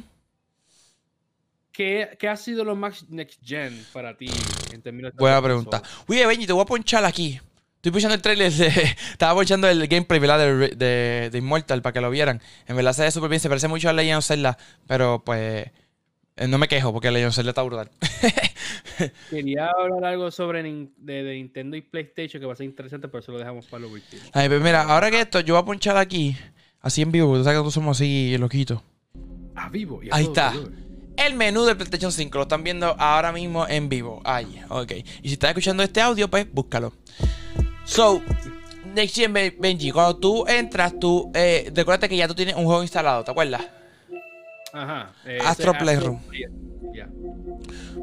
¿Qué, 1.73 2.15
qué 2.17 2.29
ha 2.29 2.37
sido 2.37 2.63
lo 2.63 2.77
más 2.77 3.09
Next 3.09 3.41
Gen 3.45 3.85
para 3.91 4.15
ti 4.15 4.29
en 4.71 4.81
términos 4.81 5.11
de 5.11 5.17
Buena 5.19 5.41
pregunta. 5.41 5.83
Oye, 6.07 6.25
Benji, 6.25 6.47
te 6.47 6.53
voy 6.53 6.61
a 6.61 6.65
ponchar 6.65 7.03
aquí. 7.03 7.37
Estoy 7.75 7.91
ponchando 7.91 8.15
el 8.15 8.21
trailer 8.21 8.53
de. 8.53 8.67
Estaba 9.11 9.33
ponchando 9.33 9.67
el 9.67 9.85
gameplay, 9.89 10.19
¿verdad? 10.21 10.39
De, 10.39 10.67
de, 10.77 11.29
de 11.29 11.37
Immortal 11.37 11.81
para 11.81 11.91
que 11.91 11.99
lo 12.01 12.09
vieran. 12.09 12.41
En 12.67 12.77
verdad 12.77 12.93
se 12.93 13.03
ve 13.03 13.11
súper 13.11 13.29
bien. 13.29 13.41
Se 13.41 13.49
parece 13.49 13.67
mucho 13.67 13.89
a 13.89 13.93
Legend 13.93 14.19
of 14.19 14.25
Zelda. 14.25 14.57
Pero 14.87 15.23
pues. 15.25 15.67
eh, 16.37 16.47
No 16.47 16.57
me 16.57 16.69
quejo 16.69 16.93
porque 16.93 17.11
Legend 17.11 17.29
of 17.29 17.35
Zelda 17.35 17.51
está 17.51 17.63
brutal. 17.63 17.89
Quería 19.29 19.67
hablar 19.77 20.05
algo 20.05 20.31
sobre 20.31 20.63
de, 20.63 21.23
de 21.23 21.33
Nintendo 21.35 21.75
y 21.77 21.81
PlayStation 21.81 22.39
que 22.39 22.45
va 22.47 22.53
a 22.53 22.55
ser 22.55 22.65
interesante, 22.65 23.07
pero 23.07 23.19
eso 23.19 23.31
lo 23.31 23.37
dejamos 23.39 23.65
para 23.67 23.81
lo 23.81 23.89
último. 23.89 24.21
Ay, 24.33 24.47
pues 24.49 24.61
mira, 24.61 24.83
ahora 24.83 25.09
que 25.11 25.19
esto, 25.21 25.39
yo 25.41 25.55
voy 25.55 25.61
a 25.61 25.65
ponchar 25.65 25.97
aquí. 25.97 26.35
Así 26.81 27.01
en 27.01 27.11
vivo, 27.11 27.27
porque 27.27 27.39
tú 27.39 27.43
sabes 27.43 27.55
que 27.55 27.57
nosotros 27.59 27.73
somos 27.73 27.97
así 27.97 28.37
loquitos. 28.37 28.81
Ah, 29.55 29.69
vivo. 29.69 30.01
y 30.03 30.09
a 30.09 30.15
Ahí 30.15 30.23
está. 30.25 30.51
color. 30.53 30.71
El 31.17 31.33
menú 31.35 31.65
del 31.65 31.75
PlayStation 31.75 32.11
5 32.13 32.37
lo 32.37 32.43
están 32.43 32.63
viendo 32.63 32.95
ahora 32.97 33.33
mismo 33.33 33.67
en 33.67 33.89
vivo. 33.89 34.21
Ahí, 34.23 34.61
ok. 34.69 34.91
Y 35.21 35.27
si 35.27 35.33
estás 35.33 35.49
escuchando 35.49 35.83
este 35.83 35.99
audio, 35.99 36.29
pues 36.29 36.47
búscalo. 36.49 36.93
So, 37.83 38.21
Next 38.95 39.15
Gen 39.15 39.33
Ben- 39.33 39.55
Benji, 39.59 39.91
cuando 39.91 40.15
tú 40.17 40.45
entras, 40.47 40.97
tú. 40.97 41.29
Eh, 41.35 41.69
recuerda 41.75 42.07
que 42.07 42.15
ya 42.15 42.27
tú 42.27 42.35
tienes 42.35 42.55
un 42.55 42.63
juego 42.63 42.81
instalado, 42.81 43.23
¿te 43.25 43.31
acuerdas? 43.31 43.67
Ajá. 44.71 45.13
eh, 45.25 45.39
Astro 45.43 45.73
Playroom. 45.73 46.19
Play- 46.29 46.45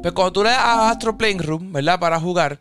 Pues 0.01 0.13
cuando 0.13 0.31
tú 0.33 0.43
le 0.43 0.49
das 0.49 0.59
a 0.59 0.89
Astro 0.91 1.17
Playing 1.17 1.39
Room, 1.43 1.73
¿verdad? 1.73 1.99
Para 1.99 2.19
jugar, 2.19 2.59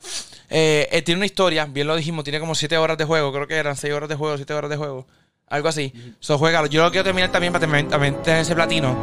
eh, 0.49 0.89
eh, 0.91 1.03
tiene 1.03 1.19
una 1.19 1.27
historia, 1.27 1.67
bien 1.67 1.87
lo 1.87 1.97
dijimos, 1.97 2.25
tiene 2.25 2.41
como 2.41 2.55
7 2.55 2.77
horas 2.79 2.97
de 2.99 3.05
juego, 3.05 3.33
creo 3.33 3.47
que 3.47 3.55
eran 3.57 3.77
6 3.77 3.93
horas 3.93 4.09
de 4.09 4.15
juego, 4.15 4.37
7 4.37 4.55
horas 4.55 4.71
de 4.71 4.77
juego, 4.77 5.07
algo 5.49 5.69
así. 5.69 5.93
So, 6.21 6.39
juégalo. 6.39 6.67
Yo 6.67 6.83
lo 6.83 6.91
quiero 6.91 7.05
terminar 7.05 7.31
también 7.31 7.53
para 7.53 7.61
terminar- 7.61 7.89
también 7.91 8.23
tener 8.23 8.41
ese 8.41 8.55
platino. 8.55 8.97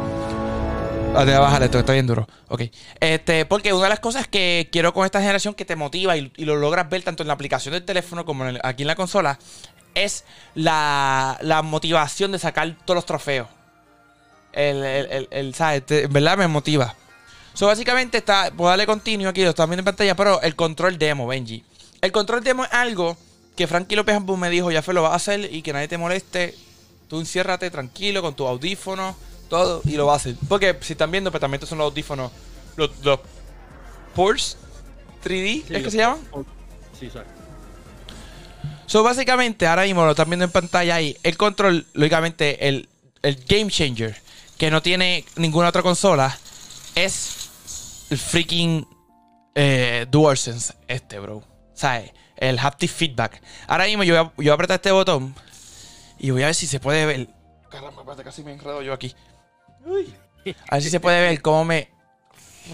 Ah, 1.16 1.20
te 1.20 1.26
voy 1.26 1.34
a 1.34 1.40
bajar 1.40 1.62
esto, 1.62 1.78
que 1.78 1.80
está 1.80 1.92
bien 1.92 2.06
duro. 2.08 2.26
Ok. 2.48 2.62
Este, 2.98 3.44
porque 3.46 3.72
una 3.72 3.84
de 3.84 3.88
las 3.90 4.00
cosas 4.00 4.26
que 4.26 4.68
quiero 4.72 4.92
con 4.92 5.04
esta 5.04 5.20
generación 5.20 5.54
que 5.54 5.64
te 5.64 5.76
motiva 5.76 6.16
y, 6.16 6.32
y 6.36 6.44
lo 6.44 6.56
logras 6.56 6.90
ver 6.90 7.02
tanto 7.04 7.22
en 7.22 7.28
la 7.28 7.34
aplicación 7.34 7.72
del 7.72 7.84
teléfono 7.84 8.24
como 8.24 8.42
en 8.44 8.56
el- 8.56 8.60
aquí 8.64 8.82
en 8.82 8.88
la 8.88 8.96
consola 8.96 9.38
es 9.94 10.24
la, 10.56 11.38
la 11.40 11.62
motivación 11.62 12.32
de 12.32 12.40
sacar 12.40 12.74
todos 12.84 12.96
los 12.96 13.06
trofeos. 13.06 13.46
El, 14.52 14.82
el, 14.84 15.06
el- 15.10 15.28
el, 15.30 15.54
¿sabes? 15.54 15.86
Te- 15.86 16.04
en 16.04 16.12
verdad 16.12 16.36
me 16.36 16.48
motiva. 16.48 16.96
So, 17.54 17.66
básicamente 17.66 18.18
está, 18.18 18.50
puedo 18.50 18.68
darle 18.68 18.84
continuo 18.84 19.28
aquí, 19.28 19.42
lo 19.42 19.50
están 19.50 19.70
viendo 19.70 19.80
en 19.80 19.84
pantalla, 19.84 20.16
pero 20.16 20.42
el 20.42 20.56
control 20.56 20.98
demo, 20.98 21.26
Benji. 21.26 21.64
El 22.00 22.12
control 22.12 22.42
demo 22.42 22.64
es 22.64 22.72
algo 22.72 23.16
que 23.56 23.66
Frankie 23.66 23.96
López 23.96 24.16
Ambú 24.16 24.36
me 24.36 24.50
dijo, 24.50 24.70
ya 24.72 24.82
fue, 24.82 24.92
lo 24.92 25.02
vas 25.02 25.12
a 25.12 25.16
hacer 25.16 25.52
y 25.52 25.62
que 25.62 25.72
nadie 25.72 25.88
te 25.88 25.96
moleste. 25.96 26.54
Tú 27.08 27.20
enciérrate 27.20 27.70
tranquilo 27.70 28.22
con 28.22 28.34
tu 28.34 28.46
audífono, 28.46 29.16
todo, 29.48 29.82
y 29.84 29.92
lo 29.92 30.06
vas 30.06 30.14
a 30.14 30.16
hacer. 30.16 30.36
Porque 30.48 30.76
si 30.80 30.94
están 30.94 31.12
viendo, 31.12 31.30
pues 31.30 31.40
también 31.40 31.58
estos 31.58 31.68
son 31.68 31.78
los 31.78 31.86
audífonos, 31.90 32.32
los, 32.76 32.90
los 33.02 33.20
Pulse 34.14 34.56
3D, 35.24 35.64
Sí, 35.66 35.74
¿es 35.74 35.82
que 35.82 35.90
se 35.90 35.96
llaman? 35.98 36.18
Sí, 36.98 37.08
sorry. 37.08 37.26
So, 38.86 39.02
básicamente, 39.02 39.66
ahora 39.66 39.84
mismo 39.84 40.04
lo 40.04 40.10
están 40.10 40.28
viendo 40.28 40.44
en 40.44 40.50
pantalla 40.50 40.96
ahí. 40.96 41.16
El 41.22 41.36
control, 41.36 41.86
lógicamente, 41.94 42.68
el, 42.68 42.88
el 43.22 43.36
Game 43.48 43.70
Changer, 43.70 44.16
que 44.58 44.70
no 44.70 44.82
tiene 44.82 45.24
ninguna 45.36 45.68
otra 45.68 45.82
consola, 45.82 46.36
es 46.94 47.43
el 48.10 48.18
freaking 48.18 48.86
eh, 49.54 50.06
DualSense 50.10 50.74
este, 50.88 51.18
bro. 51.18 51.42
¿Sabes? 51.74 52.12
El 52.36 52.58
haptic 52.58 52.90
feedback. 52.90 53.40
Ahora 53.66 53.84
mismo 53.86 54.02
yo 54.04 54.14
voy, 54.14 54.20
a, 54.20 54.24
yo 54.24 54.32
voy 54.36 54.48
a 54.48 54.52
apretar 54.54 54.76
este 54.76 54.90
botón 54.92 55.34
y 56.18 56.30
voy 56.30 56.42
a 56.42 56.46
ver 56.46 56.54
si 56.54 56.66
se 56.66 56.80
puede 56.80 57.06
ver. 57.06 57.28
Caramba, 57.70 58.00
espérate, 58.02 58.24
casi 58.24 58.44
me 58.44 58.52
enredo 58.52 58.82
yo 58.82 58.92
aquí. 58.92 59.14
Uy. 59.84 60.14
A 60.68 60.76
ver 60.76 60.82
si 60.82 60.90
se 60.90 61.00
puede 61.00 61.20
ver 61.20 61.40
cómo 61.42 61.64
me 61.64 61.90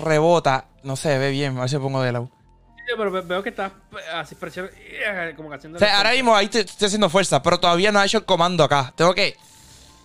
rebota. 0.02 0.66
No 0.82 0.96
se 0.96 1.16
ve 1.18 1.30
bien, 1.30 1.56
a 1.56 1.60
ver 1.60 1.68
si 1.70 1.76
me 1.76 1.82
pongo 1.82 2.02
de 2.02 2.12
lado. 2.12 2.30
Sí, 2.76 2.94
pero 2.96 3.10
ve- 3.10 3.20
veo 3.20 3.42
que 3.42 3.50
estás 3.50 3.70
eh, 3.92 3.96
así 4.14 4.34
presionando, 4.34 4.76
eh, 4.80 5.34
como 5.36 5.48
que 5.50 5.56
haciendo. 5.56 5.76
O 5.76 5.78
sea, 5.78 5.98
ahora 5.98 6.12
mismo 6.12 6.34
ahí 6.34 6.48
te- 6.48 6.60
estoy 6.60 6.86
haciendo 6.86 7.08
fuerza, 7.10 7.42
pero 7.42 7.60
todavía 7.60 7.92
no 7.92 7.98
ha 8.00 8.04
hecho 8.06 8.18
el 8.18 8.24
comando 8.24 8.64
acá. 8.64 8.92
Tengo 8.96 9.14
que. 9.14 9.36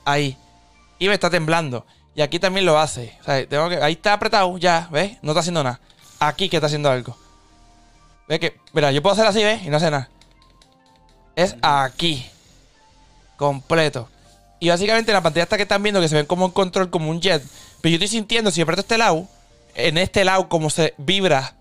Ahí. 0.05 0.37
Y 0.99 1.07
me 1.07 1.13
está 1.13 1.29
temblando. 1.29 1.85
Y 2.15 2.21
aquí 2.21 2.39
también 2.39 2.65
lo 2.65 2.79
hace. 2.79 3.13
Tengo 3.49 3.69
que. 3.69 3.77
Ahí 3.81 3.93
está 3.93 4.13
apretado, 4.13 4.57
ya, 4.57 4.87
¿ves? 4.89 5.17
No 5.21 5.31
está 5.31 5.41
haciendo 5.41 5.63
nada. 5.63 5.79
Aquí 6.19 6.47
que 6.47 6.57
está 6.57 6.67
haciendo 6.67 6.89
algo. 6.89 7.15
¿Ves 8.27 8.39
que? 8.39 8.57
Mira, 8.73 8.91
yo 8.91 9.01
puedo 9.01 9.13
hacer 9.13 9.25
así, 9.25 9.43
¿ves? 9.43 9.63
Y 9.63 9.69
no 9.69 9.77
hace 9.77 9.91
nada. 9.91 10.09
Es 11.35 11.55
aquí. 11.61 12.25
Completo. 13.35 14.09
Y 14.61 14.69
básicamente 14.69 15.11
en 15.11 15.15
la 15.15 15.21
pantalla 15.21 15.43
esta 15.43 15.57
que 15.57 15.63
están 15.63 15.83
viendo, 15.83 15.99
que 15.99 16.07
se 16.07 16.15
ven 16.15 16.25
como 16.25 16.45
un 16.45 16.51
control, 16.51 16.89
como 16.89 17.11
un 17.11 17.19
jet. 17.19 17.43
Pero 17.81 17.91
yo 17.91 17.95
estoy 17.95 18.07
sintiendo, 18.07 18.49
si 18.49 18.61
aprieto 18.61 18.81
este 18.81 18.97
lado, 18.97 19.27
en 19.75 19.97
este 19.97 20.23
lado, 20.23 20.47
como 20.47 20.69
se 20.69 20.93
vibra 20.97 21.55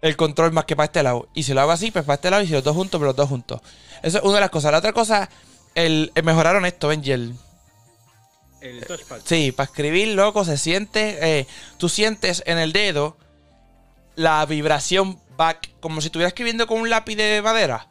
el 0.00 0.16
control 0.16 0.52
más 0.52 0.64
que 0.64 0.76
para 0.76 0.86
este 0.86 1.02
lado. 1.02 1.28
Y 1.34 1.42
si 1.42 1.54
lo 1.54 1.60
hago 1.60 1.72
así, 1.72 1.90
pues 1.90 2.04
para 2.04 2.14
este 2.14 2.30
lado. 2.30 2.42
Y 2.44 2.46
si 2.46 2.52
los 2.52 2.62
dos 2.62 2.76
juntos, 2.76 3.00
pues 3.00 3.06
los 3.06 3.16
dos 3.16 3.28
juntos. 3.28 3.60
Eso 4.02 4.18
es 4.18 4.24
una 4.24 4.34
de 4.34 4.40
las 4.42 4.50
cosas. 4.50 4.70
La 4.70 4.78
otra 4.78 4.92
cosa, 4.92 5.28
el, 5.74 6.12
mejoraron 6.22 6.64
esto, 6.64 6.88
Benji. 6.88 7.10
El, 7.10 7.34
El 8.62 8.84
touchpad. 8.86 9.20
Sí, 9.24 9.52
para 9.52 9.66
escribir, 9.66 10.08
loco, 10.14 10.44
se 10.44 10.56
siente. 10.56 11.18
eh, 11.40 11.46
tú 11.78 11.88
sientes 11.88 12.42
en 12.46 12.58
el 12.58 12.72
dedo 12.72 13.16
la 14.14 14.44
vibración 14.46 15.18
back, 15.36 15.70
como 15.80 16.00
si 16.00 16.06
estuvieras 16.08 16.30
escribiendo 16.32 16.66
con 16.66 16.80
un 16.80 16.90
lápiz 16.90 17.16
de 17.16 17.40
madera. 17.42 17.88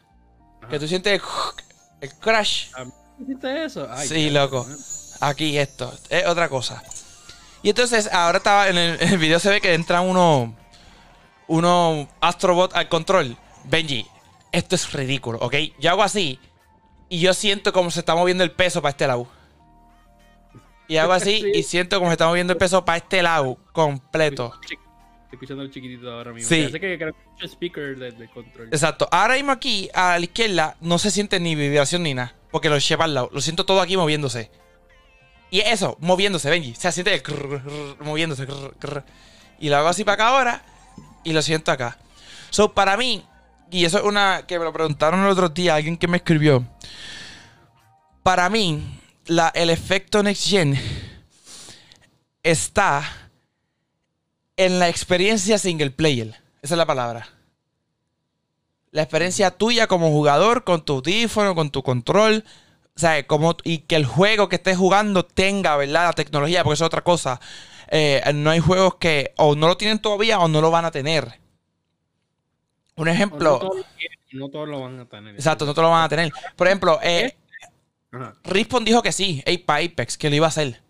Que 0.69 0.79
tú 0.79 0.87
sientes 0.87 1.13
el, 1.13 1.21
el 2.09 2.15
crash. 2.15 2.67
¿Hiciste 3.21 3.65
eso? 3.65 3.87
Ay, 3.91 4.07
Sí, 4.07 4.29
loco. 4.29 4.65
Aquí 5.19 5.57
esto, 5.57 5.93
es 6.09 6.25
otra 6.25 6.49
cosa. 6.49 6.81
Y 7.63 7.69
entonces, 7.69 8.09
ahora 8.11 8.39
estaba 8.39 8.69
en 8.69 8.77
el, 8.77 9.01
en 9.01 9.09
el 9.13 9.17
video 9.17 9.39
se 9.39 9.49
ve 9.49 9.61
que 9.61 9.73
entra 9.73 10.01
uno. 10.01 10.55
Uno 11.47 12.07
Astrobot 12.21 12.73
al 12.75 12.87
control. 12.87 13.35
Benji, 13.65 14.07
esto 14.51 14.75
es 14.75 14.91
ridículo, 14.93 15.37
¿ok? 15.39 15.55
Yo 15.79 15.91
hago 15.91 16.01
así 16.01 16.39
y 17.09 17.19
yo 17.19 17.33
siento 17.33 17.73
como 17.73 17.91
se 17.91 17.99
está 17.99 18.15
moviendo 18.15 18.43
el 18.43 18.51
peso 18.51 18.81
para 18.81 18.91
este 18.91 19.05
lado. 19.05 19.27
Y 20.91 20.97
hago 20.97 21.13
así 21.13 21.39
Sí. 21.41 21.51
y 21.55 21.63
siento 21.63 21.97
como 21.99 22.09
se 22.09 22.15
está 22.15 22.27
moviendo 22.27 22.51
el 22.51 22.59
peso 22.59 22.83
para 22.83 22.97
este 22.97 23.21
lado 23.23 23.57
completo. 23.71 24.53
Estoy 24.61 24.77
escuchando 25.31 25.63
el 25.63 25.71
chiquitito 25.71 26.11
ahora 26.11 26.33
mismo. 26.33 26.49
Sí. 26.49 26.63
Parece 26.67 26.79
que 26.81 26.93
el 26.95 27.13
speaker 27.49 27.97
de, 27.97 28.11
de 28.11 28.27
control. 28.27 28.67
Exacto. 28.67 29.07
Ahora 29.09 29.35
mismo 29.35 29.53
aquí, 29.53 29.89
a 29.93 30.19
la 30.19 30.25
izquierda, 30.25 30.75
no 30.81 30.99
se 30.99 31.09
siente 31.09 31.39
ni 31.39 31.55
vibración 31.55 32.03
ni 32.03 32.13
nada. 32.13 32.35
Porque 32.51 32.67
lo 32.69 32.77
lleva 32.77 33.05
al 33.05 33.13
lado. 33.13 33.29
Lo 33.31 33.39
siento 33.39 33.65
todo 33.65 33.79
aquí 33.79 33.95
moviéndose. 33.95 34.51
Y 35.49 35.61
eso, 35.61 35.95
moviéndose, 36.01 36.49
Benji. 36.49 36.75
Se 36.75 36.91
siente 36.91 37.13
el 37.13 37.23
crrr, 37.23 37.61
crrr, 37.63 38.03
moviéndose. 38.03 38.45
crrr. 38.45 39.05
Y 39.61 39.69
lo 39.69 39.77
hago 39.77 39.87
así 39.87 40.03
para 40.03 40.15
acá 40.15 40.27
ahora. 40.27 40.65
Y 41.23 41.31
lo 41.31 41.41
siento 41.41 41.71
acá. 41.71 41.97
So, 42.49 42.73
para 42.73 42.97
mí, 42.97 43.25
y 43.71 43.85
eso 43.85 43.97
es 43.99 44.03
una 44.03 44.45
que 44.45 44.59
me 44.59 44.65
lo 44.65 44.73
preguntaron 44.73 45.21
el 45.21 45.27
otro 45.29 45.47
día, 45.47 45.75
alguien 45.75 45.95
que 45.95 46.09
me 46.09 46.17
escribió. 46.17 46.65
Para 48.23 48.49
mí, 48.49 48.99
la, 49.31 49.49
el 49.55 49.69
efecto 49.69 50.21
Next 50.21 50.45
Gen 50.49 50.77
está 52.43 53.03
en 54.57 54.77
la 54.79 54.89
experiencia 54.89 55.57
single 55.57 55.91
player. 55.91 56.35
Esa 56.61 56.73
es 56.73 56.77
la 56.77 56.85
palabra. 56.85 57.27
La 58.91 59.03
experiencia 59.03 59.51
tuya 59.51 59.87
como 59.87 60.09
jugador, 60.09 60.65
con 60.65 60.83
tu 60.83 60.95
audífono, 60.95 61.55
con 61.55 61.71
tu 61.71 61.81
control. 61.81 62.43
O 62.93 62.99
sea, 62.99 63.25
como, 63.25 63.55
y 63.63 63.79
que 63.79 63.95
el 63.95 64.05
juego 64.05 64.49
que 64.49 64.57
estés 64.57 64.75
jugando 64.77 65.23
tenga, 65.23 65.77
¿verdad? 65.77 66.07
La 66.07 66.13
tecnología, 66.13 66.63
porque 66.65 66.73
eso 66.73 66.83
es 66.83 66.87
otra 66.87 67.01
cosa. 67.01 67.39
Eh, 67.87 68.21
no 68.33 68.49
hay 68.49 68.59
juegos 68.59 68.95
que 68.95 69.33
o 69.37 69.55
no 69.55 69.67
lo 69.69 69.77
tienen 69.77 69.99
todavía 69.99 70.39
o 70.39 70.49
no 70.49 70.59
lo 70.59 70.71
van 70.71 70.83
a 70.85 70.91
tener. 70.91 71.39
Un 72.97 73.05
No, 73.05 73.11
ejemplo. 73.11 73.59
todos 73.59 73.85
no 74.33 74.49
todos 74.49 74.67
lo 74.67 74.81
van 74.81 74.99
a 74.99 75.05
tener. 75.05 75.35
Exacto, 75.35 75.65
no 75.65 75.73
te 75.73 75.81
lo 75.81 75.89
van 75.89 76.03
a 76.03 76.09
tener. 76.09 76.31
Por 76.57 76.67
ejemplo, 76.67 76.99
eh, 77.01 77.37
Ajá. 78.11 78.35
Respawn 78.43 78.85
dijo 78.85 79.01
que 79.01 79.11
sí, 79.11 79.43
Apex, 79.45 80.17
que 80.17 80.29
lo 80.29 80.35
iba 80.35 80.47
a 80.47 80.49
hacer. 80.49 80.81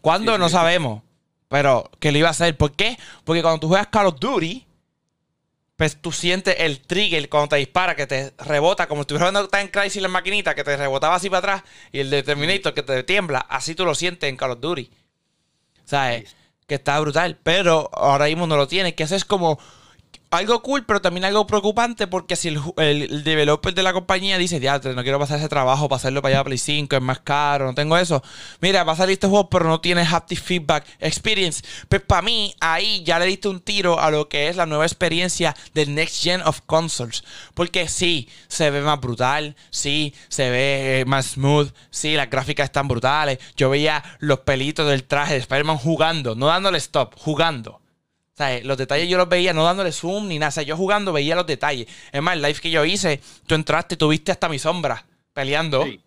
¿Cuándo? 0.00 0.32
Sí, 0.34 0.38
no 0.38 0.48
sí. 0.48 0.54
sabemos. 0.54 1.02
Pero 1.48 1.90
que 1.98 2.12
lo 2.12 2.18
iba 2.18 2.28
a 2.28 2.32
hacer. 2.32 2.56
¿Por 2.56 2.72
qué? 2.72 2.96
Porque 3.24 3.42
cuando 3.42 3.60
tú 3.60 3.68
juegas 3.68 3.88
Call 3.88 4.06
of 4.06 4.20
Duty, 4.20 4.66
pues 5.76 5.96
tú 6.00 6.12
sientes 6.12 6.56
el 6.58 6.80
trigger 6.80 7.28
cuando 7.28 7.48
te 7.48 7.56
dispara, 7.56 7.96
que 7.96 8.06
te 8.06 8.32
rebota, 8.38 8.86
como 8.86 9.00
si 9.00 9.02
estuvieras 9.02 9.30
jugando 9.30 9.48
Time 9.48 9.70
Crisis 9.70 10.04
en 10.04 10.10
maquinita, 10.10 10.54
que 10.54 10.62
te 10.62 10.76
rebotaba 10.76 11.14
así 11.16 11.28
para 11.28 11.38
atrás, 11.38 11.70
y 11.90 12.00
el 12.00 12.10
de 12.10 12.22
Terminator 12.22 12.74
que 12.74 12.82
te 12.82 13.02
tiembla, 13.02 13.40
así 13.48 13.74
tú 13.74 13.84
lo 13.84 13.94
sientes 13.94 14.28
en 14.28 14.36
Call 14.36 14.52
of 14.52 14.60
Duty. 14.60 14.90
¿Sabes? 15.84 16.36
Que 16.66 16.76
está 16.76 17.00
brutal. 17.00 17.38
Pero 17.42 17.90
ahora 17.92 18.26
mismo 18.26 18.46
no 18.46 18.56
lo 18.56 18.68
tiene. 18.68 18.94
Que 18.94 19.02
eso 19.02 19.16
es 19.16 19.24
como 19.24 19.58
algo 20.32 20.62
cool, 20.62 20.84
pero 20.86 21.00
también 21.00 21.24
algo 21.24 21.44
preocupante 21.44 22.06
porque 22.06 22.36
si 22.36 22.46
el, 22.48 22.60
el- 22.76 23.02
el 23.10 23.24
developer 23.24 23.74
de 23.74 23.82
la 23.82 23.92
compañía 23.92 24.38
dice, 24.38 24.60
ya, 24.60 24.78
no 24.78 25.02
quiero 25.02 25.18
pasar 25.18 25.38
ese 25.40 25.48
trabajo 25.48 25.88
para 25.88 25.96
hacerlo 25.96 26.22
para 26.22 26.34
allá 26.34 26.40
a 26.42 26.44
Play 26.44 26.58
5, 26.58 26.94
es 26.94 27.02
más 27.02 27.18
caro, 27.18 27.66
no 27.66 27.74
tengo 27.74 27.96
eso. 27.98 28.22
Mira, 28.60 28.84
va 28.84 28.92
a 28.92 28.96
salir 28.96 29.14
este 29.14 29.26
juego, 29.26 29.50
pero 29.50 29.64
no 29.66 29.80
tiene 29.80 30.02
haptic 30.02 30.40
feedback 30.40 30.86
experience. 31.00 31.62
Pues 31.88 32.02
para 32.02 32.22
mí, 32.22 32.54
ahí 32.60 33.02
ya 33.02 33.18
le 33.18 33.26
diste 33.26 33.48
un 33.48 33.58
tiro 33.60 33.98
a 33.98 34.12
lo 34.12 34.28
que 34.28 34.48
es 34.48 34.54
la 34.54 34.66
nueva 34.66 34.86
experiencia 34.86 35.56
del 35.74 35.96
Next 35.96 36.22
Gen 36.22 36.42
of 36.42 36.60
Consoles. 36.64 37.24
Porque 37.54 37.88
sí, 37.88 38.28
se 38.46 38.70
ve 38.70 38.82
más 38.82 39.00
brutal, 39.00 39.56
sí, 39.70 40.14
se 40.28 40.48
ve 40.48 41.00
eh, 41.00 41.04
más 41.06 41.26
smooth, 41.32 41.70
sí, 41.90 42.14
las 42.14 42.30
gráficas 42.30 42.66
están 42.66 42.86
brutales. 42.86 43.40
Yo 43.56 43.68
veía 43.68 44.04
los 44.20 44.38
pelitos 44.40 44.88
del 44.88 45.02
traje 45.02 45.32
de 45.34 45.40
Spider-Man 45.40 45.78
jugando, 45.78 46.36
no 46.36 46.46
dándole 46.46 46.78
stop, 46.78 47.14
jugando. 47.18 47.80
Sea, 48.40 48.64
los 48.64 48.78
detalles 48.78 49.06
yo 49.06 49.18
los 49.18 49.28
veía 49.28 49.52
no 49.52 49.64
dándole 49.64 49.92
zoom 49.92 50.26
ni 50.28 50.38
nada. 50.38 50.48
O 50.48 50.52
sea, 50.52 50.62
yo 50.62 50.74
jugando 50.74 51.12
veía 51.12 51.36
los 51.36 51.46
detalles. 51.46 51.86
Es 52.10 52.22
más, 52.22 52.36
el 52.36 52.42
live 52.42 52.58
que 52.58 52.70
yo 52.70 52.84
hice, 52.86 53.20
tú 53.46 53.54
entraste 53.54 53.96
y 53.96 53.98
tuviste 53.98 54.32
hasta 54.32 54.48
mi 54.48 54.58
sombra 54.58 55.04
peleando. 55.34 55.84
Sí. 55.84 56.00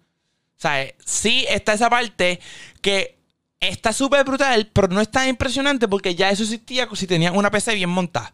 O 0.57 0.61
sea, 0.63 0.91
sí 1.05 1.45
está 1.47 1.73
esa 1.73 1.91
parte 1.91 2.39
que 2.81 3.19
está 3.59 3.93
súper 3.93 4.25
brutal, 4.25 4.67
pero 4.73 4.87
no 4.87 4.99
es 4.99 5.11
tan 5.11 5.27
impresionante 5.27 5.87
porque 5.87 6.15
ya 6.15 6.31
eso 6.31 6.41
existía 6.41 6.89
si 6.95 7.05
tenías 7.05 7.35
una 7.35 7.51
PC 7.51 7.75
bien 7.75 7.91
montada. 7.91 8.33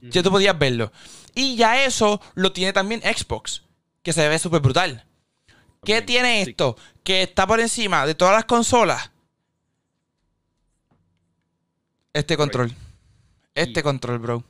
Ya 0.00 0.20
tú 0.24 0.32
podías 0.32 0.58
verlo. 0.58 0.90
Y 1.32 1.54
ya 1.54 1.84
eso 1.84 2.20
lo 2.34 2.52
tiene 2.52 2.72
también 2.72 3.02
Xbox, 3.02 3.62
que 4.02 4.12
se 4.12 4.28
ve 4.28 4.40
súper 4.40 4.60
brutal. 4.60 5.06
¿Qué 5.84 6.02
tiene 6.02 6.44
sí. 6.44 6.50
esto? 6.50 6.76
Que 7.04 7.22
está 7.22 7.46
por 7.46 7.60
encima 7.60 8.04
de 8.04 8.16
todas 8.16 8.34
las 8.34 8.46
consolas. 8.46 9.12
Este 12.12 12.36
control. 12.36 12.74
Este 13.54 13.82
control, 13.82 14.18
bro. 14.18 14.44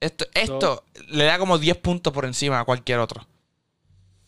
Esto, 0.00 0.26
esto 0.34 0.84
le 1.08 1.24
da 1.24 1.38
como 1.38 1.58
10 1.58 1.76
puntos 1.76 2.12
por 2.12 2.24
encima 2.24 2.60
a 2.60 2.64
cualquier 2.64 2.98
otro. 3.00 3.26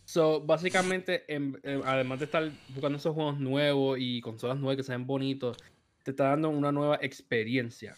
So, 0.05 0.41
básicamente, 0.41 1.25
en- 1.33 1.61
en- 1.63 1.83
además 1.85 2.19
de 2.19 2.25
estar 2.25 2.51
buscando 2.71 2.99
esos 2.99 3.15
juegos 3.15 3.39
nuevos 3.39 3.97
y 4.01 4.21
consolas 4.21 4.59
nuevas 4.59 4.77
que 4.77 4.83
se 4.83 4.93
ven 4.93 5.07
bonitos, 5.07 5.57
te 6.03 6.11
está 6.11 6.31
dando 6.31 6.49
una 6.49 6.73
nueva 6.73 6.99
experiencia. 7.01 7.97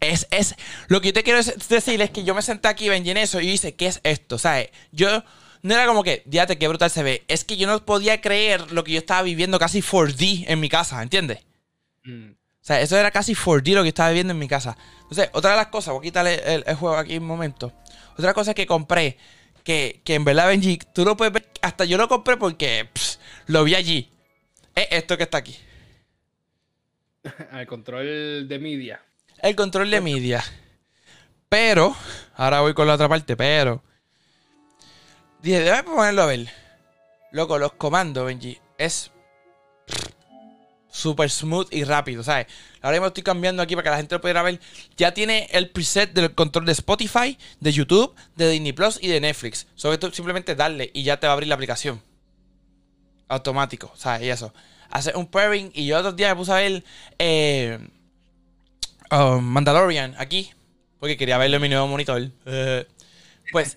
Es, 0.00 0.26
es, 0.30 0.54
lo 0.88 1.00
que 1.00 1.08
yo 1.08 1.12
te 1.14 1.22
quiero 1.22 1.38
decir 1.42 2.00
es 2.00 2.10
que 2.10 2.24
yo 2.24 2.34
me 2.34 2.42
senté 2.42 2.68
aquí, 2.68 2.88
Benji, 2.88 3.10
en 3.10 3.18
eso 3.18 3.40
y 3.40 3.48
hice, 3.50 3.74
¿qué 3.74 3.86
es 3.86 4.00
esto? 4.02 4.38
¿Sabes? 4.38 4.70
Yo 4.92 5.22
no 5.62 5.74
era 5.74 5.86
como 5.86 6.02
que, 6.02 6.22
fíjate 6.30 6.58
qué 6.58 6.68
brutal 6.68 6.90
se 6.90 7.02
ve. 7.02 7.22
Es 7.28 7.44
que 7.44 7.56
yo 7.56 7.66
no 7.66 7.84
podía 7.84 8.20
creer 8.20 8.72
lo 8.72 8.82
que 8.84 8.92
yo 8.92 8.98
estaba 8.98 9.22
viviendo 9.22 9.58
casi 9.58 9.82
4D 9.82 10.44
en 10.48 10.60
mi 10.60 10.68
casa, 10.68 11.02
¿entiendes? 11.02 11.40
Mm. 12.04 12.30
O 12.62 12.64
sea, 12.64 12.80
eso 12.80 12.96
era 12.98 13.10
casi 13.10 13.34
4D 13.34 13.74
lo 13.74 13.82
que 13.82 13.88
estaba 13.88 14.10
viviendo 14.10 14.32
en 14.32 14.38
mi 14.38 14.48
casa. 14.48 14.76
Entonces, 15.02 15.30
otra 15.32 15.52
de 15.52 15.56
las 15.56 15.68
cosas, 15.68 15.94
voy 15.94 16.00
a 16.00 16.08
quitarle 16.08 16.54
el, 16.54 16.64
el 16.66 16.76
juego 16.76 16.96
aquí 16.96 17.16
un 17.16 17.26
momento. 17.26 17.72
Otra 18.18 18.34
cosa 18.34 18.52
que 18.52 18.66
compré, 18.66 19.16
que, 19.64 20.02
que 20.04 20.14
en 20.14 20.24
verdad, 20.24 20.48
Benji, 20.48 20.78
tú 20.92 21.04
lo 21.04 21.16
puedes 21.16 21.32
ver, 21.32 21.48
hasta 21.62 21.86
yo 21.86 21.96
lo 21.96 22.06
compré 22.06 22.36
porque 22.36 22.88
pss, 22.92 23.18
lo 23.46 23.64
vi 23.64 23.74
allí. 23.74 24.10
Es 24.74 24.88
esto 24.90 25.16
que 25.16 25.22
está 25.22 25.38
aquí. 25.38 25.56
Al 27.50 27.66
control 27.66 28.46
de 28.46 28.58
media. 28.58 29.02
El 29.38 29.56
control 29.56 29.90
de 29.90 30.00
media. 30.02 30.44
Pero, 31.48 31.96
ahora 32.36 32.60
voy 32.60 32.74
con 32.74 32.86
la 32.86 32.94
otra 32.94 33.08
parte, 33.08 33.36
pero. 33.36 33.82
Dije, 35.42 35.60
déjame 35.60 35.84
ponerlo 35.84 36.22
a 36.22 36.26
ver. 36.26 36.46
Loco, 37.32 37.58
los 37.58 37.72
comandos, 37.72 38.26
Benji, 38.26 38.58
es 38.76 39.10
super 40.90 41.30
smooth 41.30 41.68
y 41.72 41.84
rápido, 41.84 42.22
¿sabes? 42.22 42.46
Ahora 42.82 42.96
mismo 42.96 43.06
estoy 43.08 43.22
cambiando 43.22 43.62
aquí 43.62 43.74
para 43.74 43.84
que 43.84 43.90
la 43.90 43.96
gente 43.96 44.14
lo 44.14 44.20
pudiera 44.20 44.42
ver. 44.42 44.60
Ya 44.96 45.12
tiene 45.12 45.48
el 45.52 45.70
preset 45.70 46.12
del 46.12 46.34
control 46.34 46.66
de 46.66 46.72
Spotify, 46.72 47.38
de 47.60 47.72
YouTube, 47.72 48.14
de 48.36 48.50
Disney 48.50 48.72
Plus 48.72 48.98
y 49.00 49.08
de 49.08 49.20
Netflix. 49.20 49.66
Sobre 49.74 49.98
todo 49.98 50.12
simplemente 50.12 50.54
darle 50.54 50.90
y 50.92 51.02
ya 51.02 51.18
te 51.18 51.26
va 51.26 51.32
a 51.32 51.34
abrir 51.34 51.48
la 51.48 51.54
aplicación. 51.54 52.02
Automático, 53.28 53.92
¿sabes? 53.96 54.22
Y 54.22 54.30
eso. 54.30 54.52
Hace 54.90 55.14
un 55.14 55.26
pairing 55.26 55.70
y 55.74 55.86
yo 55.86 55.98
otros 55.98 56.16
días 56.16 56.30
me 56.30 56.36
puse 56.36 56.52
a 56.52 56.56
ver 56.56 56.84
eh, 57.18 57.78
um, 59.10 59.42
Mandalorian 59.42 60.14
aquí. 60.18 60.50
Porque 60.98 61.16
quería 61.16 61.38
verlo 61.38 61.56
en 61.56 61.62
mi 61.62 61.68
nuevo 61.68 61.86
monitor. 61.86 62.22
Pues, 63.52 63.76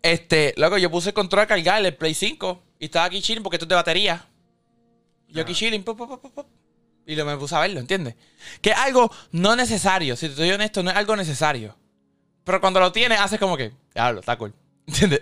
este, 0.00 0.54
loco, 0.56 0.78
yo 0.78 0.90
puse 0.90 1.10
el 1.10 1.14
control 1.14 1.42
a 1.42 1.46
cargar 1.46 1.84
el 1.84 1.94
Play 1.94 2.14
5 2.14 2.62
y 2.78 2.86
estaba 2.86 3.04
aquí 3.04 3.20
chilling 3.20 3.42
porque 3.42 3.56
esto 3.56 3.66
es 3.66 3.68
de 3.68 3.74
batería. 3.74 4.29
Yo 5.32 5.42
aquí 5.42 5.52
Ah. 5.52 5.56
chilling, 5.56 5.82
pop, 5.82 5.96
pop, 5.98 6.20
pop, 6.20 6.32
pop, 6.34 6.46
y 7.06 7.14
lo 7.16 7.24
me 7.24 7.36
puse 7.36 7.54
a 7.54 7.60
verlo, 7.60 7.80
¿entiendes? 7.80 8.14
Que 8.60 8.70
es 8.70 8.76
algo 8.76 9.10
no 9.32 9.56
necesario, 9.56 10.16
si 10.16 10.26
te 10.26 10.32
estoy 10.32 10.50
honesto, 10.50 10.82
no 10.82 10.90
es 10.90 10.96
algo 10.96 11.16
necesario. 11.16 11.76
Pero 12.44 12.60
cuando 12.60 12.80
lo 12.80 12.90
tienes, 12.92 13.20
haces 13.20 13.38
como 13.38 13.56
que, 13.56 13.72
diablo, 13.94 14.20
está 14.20 14.36
cool. 14.36 14.52
¿Entiendes? 14.86 15.20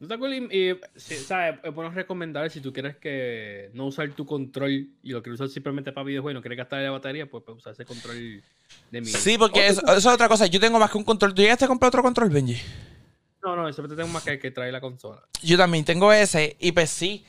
¿No 0.00 0.08
te 0.08 0.14
acuerdas? 0.14 0.40
Y, 0.50 0.70
y, 0.70 0.76
sí, 0.96 1.14
¿sabes? 1.16 1.60
Es 1.62 1.72
bueno 1.74 1.90
recomendar 1.90 2.50
si 2.50 2.60
tú 2.60 2.72
quieres 2.72 2.96
que 2.96 3.70
no 3.72 3.86
usar 3.86 4.10
tu 4.10 4.26
control 4.26 4.70
y 5.02 5.10
lo 5.10 5.22
quieres 5.22 5.40
usar 5.40 5.48
simplemente 5.52 5.92
para 5.92 6.04
videojuegos 6.04 6.32
y 6.32 6.34
no 6.34 6.42
quieres 6.42 6.58
gastar 6.58 6.82
la 6.82 6.90
batería, 6.90 7.26
pues, 7.26 7.42
pues 7.44 7.58
usar 7.58 7.72
ese 7.72 7.84
control 7.86 8.42
de 8.90 9.00
media. 9.00 9.18
Sí, 9.18 9.38
porque 9.38 9.66
eso, 9.66 9.80
eso 9.86 9.96
es 9.96 10.06
otra 10.06 10.28
cosa. 10.28 10.46
Yo 10.46 10.60
tengo 10.60 10.78
más 10.78 10.90
que 10.90 10.98
un 10.98 11.04
control. 11.04 11.32
¿Tú 11.32 11.40
llegaste 11.42 11.64
a 11.64 11.68
comprar 11.68 11.88
otro 11.88 12.02
control, 12.02 12.28
Benji? 12.28 12.60
No, 13.42 13.56
no, 13.56 13.66
simplemente 13.72 14.02
tengo 14.02 14.12
más 14.12 14.24
que, 14.24 14.38
que 14.38 14.50
traer 14.50 14.72
la 14.72 14.80
consola. 14.80 15.22
Yo 15.42 15.56
también 15.56 15.84
tengo 15.84 16.12
ese. 16.12 16.56
Y 16.60 16.72
pues 16.72 16.90
sí. 16.90 17.24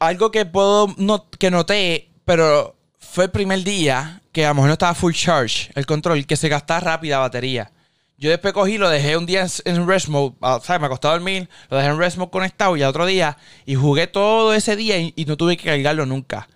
Algo 0.00 0.30
que 0.30 0.44
puedo 0.46 0.94
no, 0.98 1.28
que 1.30 1.50
noté, 1.50 2.10
pero 2.24 2.76
fue 2.98 3.24
el 3.24 3.30
primer 3.30 3.62
día 3.64 4.20
que 4.32 4.44
a 4.44 4.48
lo 4.48 4.54
mejor 4.56 4.68
no 4.68 4.72
estaba 4.74 4.94
full 4.94 5.12
charge 5.12 5.70
el 5.74 5.86
control, 5.86 6.26
que 6.26 6.36
se 6.36 6.48
gastaba 6.48 6.80
rápida 6.80 7.18
batería. 7.18 7.70
Yo 8.16 8.30
después 8.30 8.52
cogí, 8.54 8.78
lo 8.78 8.88
dejé 8.88 9.16
un 9.16 9.26
día 9.26 9.42
en, 9.64 9.76
en 9.76 9.86
rest 9.88 10.08
mode, 10.08 10.34
ah, 10.40 10.58
¿sabes? 10.62 10.80
Me 10.80 10.86
acostaba 10.86 11.14
a 11.14 11.18
dormir, 11.18 11.48
lo 11.68 11.76
dejé 11.76 11.88
en 11.90 11.98
rest 11.98 12.16
mode 12.16 12.30
conectado 12.30 12.76
y 12.76 12.82
al 12.82 12.90
otro 12.90 13.06
día, 13.06 13.36
y 13.66 13.74
jugué 13.74 14.06
todo 14.06 14.54
ese 14.54 14.76
día 14.76 14.98
y, 14.98 15.12
y 15.16 15.24
no 15.24 15.36
tuve 15.36 15.56
que 15.56 15.64
cargarlo 15.64 16.06
nunca. 16.06 16.48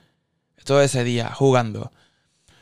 todo 0.64 0.82
ese 0.82 1.02
día 1.04 1.30
jugando. 1.34 1.90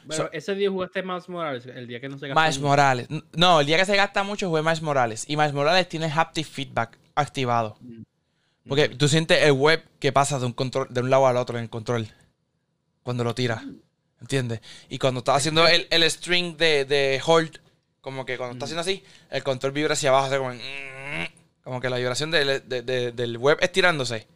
Pero 0.09 0.25
So- 0.25 0.31
ese 0.33 0.55
día 0.55 0.71
jugaste 0.71 1.03
Miles 1.03 1.29
Morales, 1.29 1.67
el 1.67 1.87
día 1.89 2.01
que 2.01 2.09
no 2.09 2.19
se 2.19 2.29
gastó 2.29 2.41
Miles 2.41 2.59
mucho. 2.59 2.69
Morales. 2.69 3.09
No, 3.35 3.61
el 3.61 3.67
día 3.67 3.77
que 3.79 3.85
se 3.85 3.97
gasta 3.97 4.23
mucho 4.23 4.49
fue 4.49 4.63
Miles 4.63 4.81
Morales. 4.83 5.25
Y 5.29 5.37
Miles 5.37 5.53
Morales 5.53 5.89
tiene 5.89 6.07
haptic 6.11 6.47
feedback 6.47 6.99
activado. 7.17 7.77
Mm. 7.81 8.03
Porque 8.69 8.89
tú 8.89 9.09
sientes 9.09 9.43
el 9.43 9.53
web 9.53 9.83
que 10.01 10.13
pasa 10.13 10.39
de 10.39 10.47
un 10.47 10.53
control, 10.53 10.89
de 10.91 11.01
un 11.01 11.11
lado 11.11 11.27
al 11.27 11.37
otro 11.37 11.57
en 11.59 11.65
el 11.65 11.71
control. 11.71 12.09
Cuando 13.03 13.23
lo 13.25 13.35
tiras. 13.35 13.63
¿Entiendes? 14.21 14.61
Y 14.89 14.99
cuando 14.99 15.19
estás 15.19 15.37
haciendo 15.37 15.67
el, 15.69 15.87
el 15.91 16.11
string 16.11 16.57
de, 16.57 16.85
de 16.85 17.21
hold, 17.25 17.59
como 18.01 18.25
que 18.25 18.37
cuando 18.39 18.55
estás 18.55 18.69
haciendo 18.69 18.81
así, 18.81 19.05
el 19.31 19.43
control 19.45 19.73
vibra 19.73 19.93
hacia 19.93 20.09
abajo, 20.09 20.27
hace 20.27 20.39
como, 20.39 20.53
en- 20.53 20.61
como 21.63 21.81
que 21.81 21.91
la 21.91 21.99
vibración 21.99 22.31
del, 22.31 22.67
de- 22.69 22.83
de- 22.83 23.13
del 23.13 23.37
web 23.39 23.59
estirándose. 23.61 24.27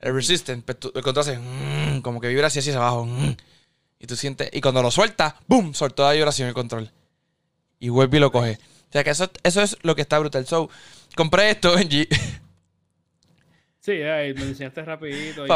El 0.00 0.14
resistant, 0.14 0.64
tú- 0.78 0.92
el 0.94 1.02
control 1.02 1.20
hace 1.22 2.00
como 2.02 2.20
que 2.20 2.28
vibra 2.28 2.48
así 2.48 2.58
hacia 2.58 2.76
abajo. 2.76 3.08
Y 4.00 4.06
tú 4.06 4.16
sientes, 4.16 4.50
y 4.52 4.60
cuando 4.60 4.82
lo 4.82 4.90
sueltas, 4.90 5.34
¡boom! 5.46 5.72
Soltó 5.74 6.02
la 6.02 6.12
vibración 6.12 6.48
el 6.48 6.54
control. 6.54 6.90
Y 7.78 7.88
vuelve 7.88 8.18
y 8.18 8.20
lo 8.20 8.30
coge. 8.32 8.58
O 8.88 8.92
sea 8.92 9.04
que 9.04 9.10
eso, 9.10 9.30
eso 9.42 9.62
es 9.62 9.78
lo 9.82 9.94
que 9.94 10.02
está 10.02 10.18
brutal. 10.18 10.46
So, 10.46 10.68
compré 11.16 11.50
esto, 11.50 11.72
Benji. 11.76 12.06
Sí, 13.84 13.92
ay, 13.92 14.32
me 14.32 14.40
lo 14.40 14.46
enseñaste 14.46 14.82
rapidito. 14.82 15.46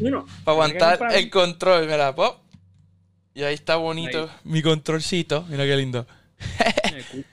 no. 0.00 0.26
Para 0.44 0.52
aguantar 0.52 0.98
el 1.12 1.30
control, 1.30 1.86
mira, 1.86 2.12
pop. 2.12 2.40
Y 3.34 3.44
ahí 3.44 3.54
está 3.54 3.76
bonito 3.76 4.28
mi 4.42 4.62
controlcito. 4.62 5.46
Mira 5.48 5.64
qué 5.64 5.76
lindo. 5.76 6.06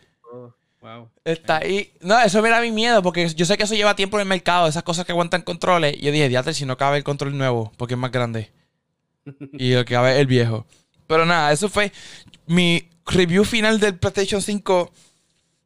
Wow. 0.81 1.09
Está 1.25 1.57
ahí. 1.57 1.91
No, 1.99 2.17
eso 2.21 2.41
me 2.41 2.47
da 2.49 2.61
mi 2.61 2.71
miedo 2.71 3.03
porque 3.03 3.27
yo 3.27 3.45
sé 3.45 3.57
que 3.57 3.63
eso 3.63 3.75
lleva 3.75 3.97
tiempo 3.97 4.15
en 4.15 4.21
el 4.21 4.29
mercado, 4.29 4.65
esas 4.65 4.83
cosas 4.83 5.05
que 5.05 5.11
aguantan 5.11 5.41
controles. 5.41 5.93
Y 5.97 6.05
yo 6.05 6.11
dije, 6.13 6.29
diatre, 6.29 6.53
si 6.53 6.65
no 6.65 6.77
cabe 6.77 6.95
el 6.95 7.03
control 7.03 7.37
nuevo, 7.37 7.73
porque 7.75 7.95
es 7.95 7.99
más 7.99 8.13
grande. 8.13 8.49
Y 9.59 9.73
el 9.73 9.83
que 9.83 9.95
cabe 9.95 10.13
es 10.13 10.19
el 10.19 10.27
viejo. 10.27 10.65
Pero 11.05 11.25
nada, 11.25 11.51
eso 11.51 11.67
fue 11.67 11.91
mi 12.47 12.87
review 13.05 13.43
final 13.43 13.77
del 13.81 13.97
PlayStation 13.97 14.41
5. 14.41 14.89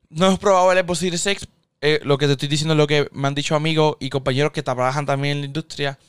No 0.09 0.31
he 0.31 0.37
probado 0.39 0.71
el 0.71 0.79
Xbox 0.79 0.97
Series 0.97 1.27
X. 1.27 1.47
Eh, 1.85 1.99
lo 2.05 2.17
que 2.17 2.27
te 2.27 2.31
estoy 2.31 2.47
diciendo 2.47 2.75
es 2.75 2.77
lo 2.77 2.87
que 2.87 3.09
me 3.11 3.27
han 3.27 3.35
dicho 3.35 3.55
amigos 3.55 3.97
y 3.99 4.09
compañeros 4.09 4.53
que 4.53 4.63
trabajan 4.63 5.05
también 5.05 5.33
en 5.35 5.41
la 5.41 5.47
industria. 5.47 5.99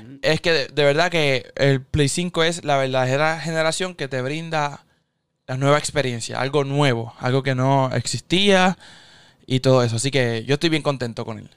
Mm. 0.00 0.18
Es 0.22 0.40
que 0.40 0.52
de, 0.52 0.68
de 0.68 0.84
verdad 0.84 1.10
que 1.10 1.50
el 1.56 1.82
Play 1.82 2.08
5 2.08 2.44
es 2.44 2.64
la 2.64 2.76
verdadera 2.76 3.40
generación 3.40 3.96
que 3.96 4.06
te 4.06 4.22
brinda 4.22 4.86
la 5.48 5.56
nueva 5.56 5.76
experiencia, 5.76 6.40
algo 6.40 6.62
nuevo, 6.62 7.14
algo 7.18 7.42
que 7.42 7.56
no 7.56 7.90
existía 7.92 8.78
y 9.44 9.58
todo 9.58 9.82
eso. 9.82 9.96
Así 9.96 10.12
que 10.12 10.44
yo 10.44 10.54
estoy 10.54 10.70
bien 10.70 10.82
contento 10.84 11.24
con 11.24 11.40
él. 11.40 11.50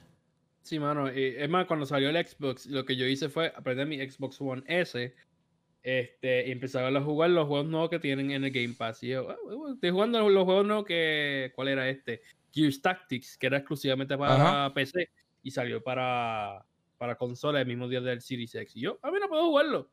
Sí, 0.64 0.80
mano. 0.80 1.08
y 1.08 1.36
es 1.38 1.48
más, 1.48 1.66
cuando 1.66 1.86
salió 1.86 2.10
el 2.10 2.26
Xbox, 2.26 2.66
lo 2.66 2.84
que 2.84 2.96
yo 2.96 3.06
hice 3.06 3.28
fue 3.28 3.52
aprender 3.54 3.86
mi 3.86 3.98
Xbox 3.98 4.40
One 4.40 4.64
S 4.66 5.14
este, 5.84 6.48
y 6.48 6.50
empezar 6.50 6.84
a 6.84 7.00
jugar 7.00 7.30
los 7.30 7.46
juegos 7.46 7.68
nuevos 7.68 7.90
que 7.90 8.00
tienen 8.00 8.32
en 8.32 8.42
el 8.42 8.50
Game 8.50 8.74
Pass. 8.76 9.04
Y 9.04 9.10
yo, 9.10 9.30
"Ah, 9.30 9.36
estoy 9.72 9.90
jugando 9.90 10.28
los 10.28 10.44
juegos 10.44 10.66
nuevos 10.66 10.84
que. 10.84 11.52
¿Cuál 11.54 11.68
era 11.68 11.88
este? 11.88 12.22
Gears 12.56 12.80
Tactics, 12.80 13.36
que 13.36 13.46
era 13.46 13.58
exclusivamente 13.58 14.16
para 14.16 14.72
PC 14.72 15.10
y 15.42 15.50
salió 15.50 15.82
para, 15.82 16.64
para 16.98 17.14
consola 17.14 17.60
el 17.60 17.66
mismo 17.66 17.86
día 17.88 18.00
del 18.00 18.20
Series 18.22 18.54
X. 18.54 18.74
Y 18.76 18.80
yo, 18.80 18.98
a 19.02 19.10
mí 19.10 19.18
no 19.20 19.28
puedo 19.28 19.44
jugarlo. 19.48 19.90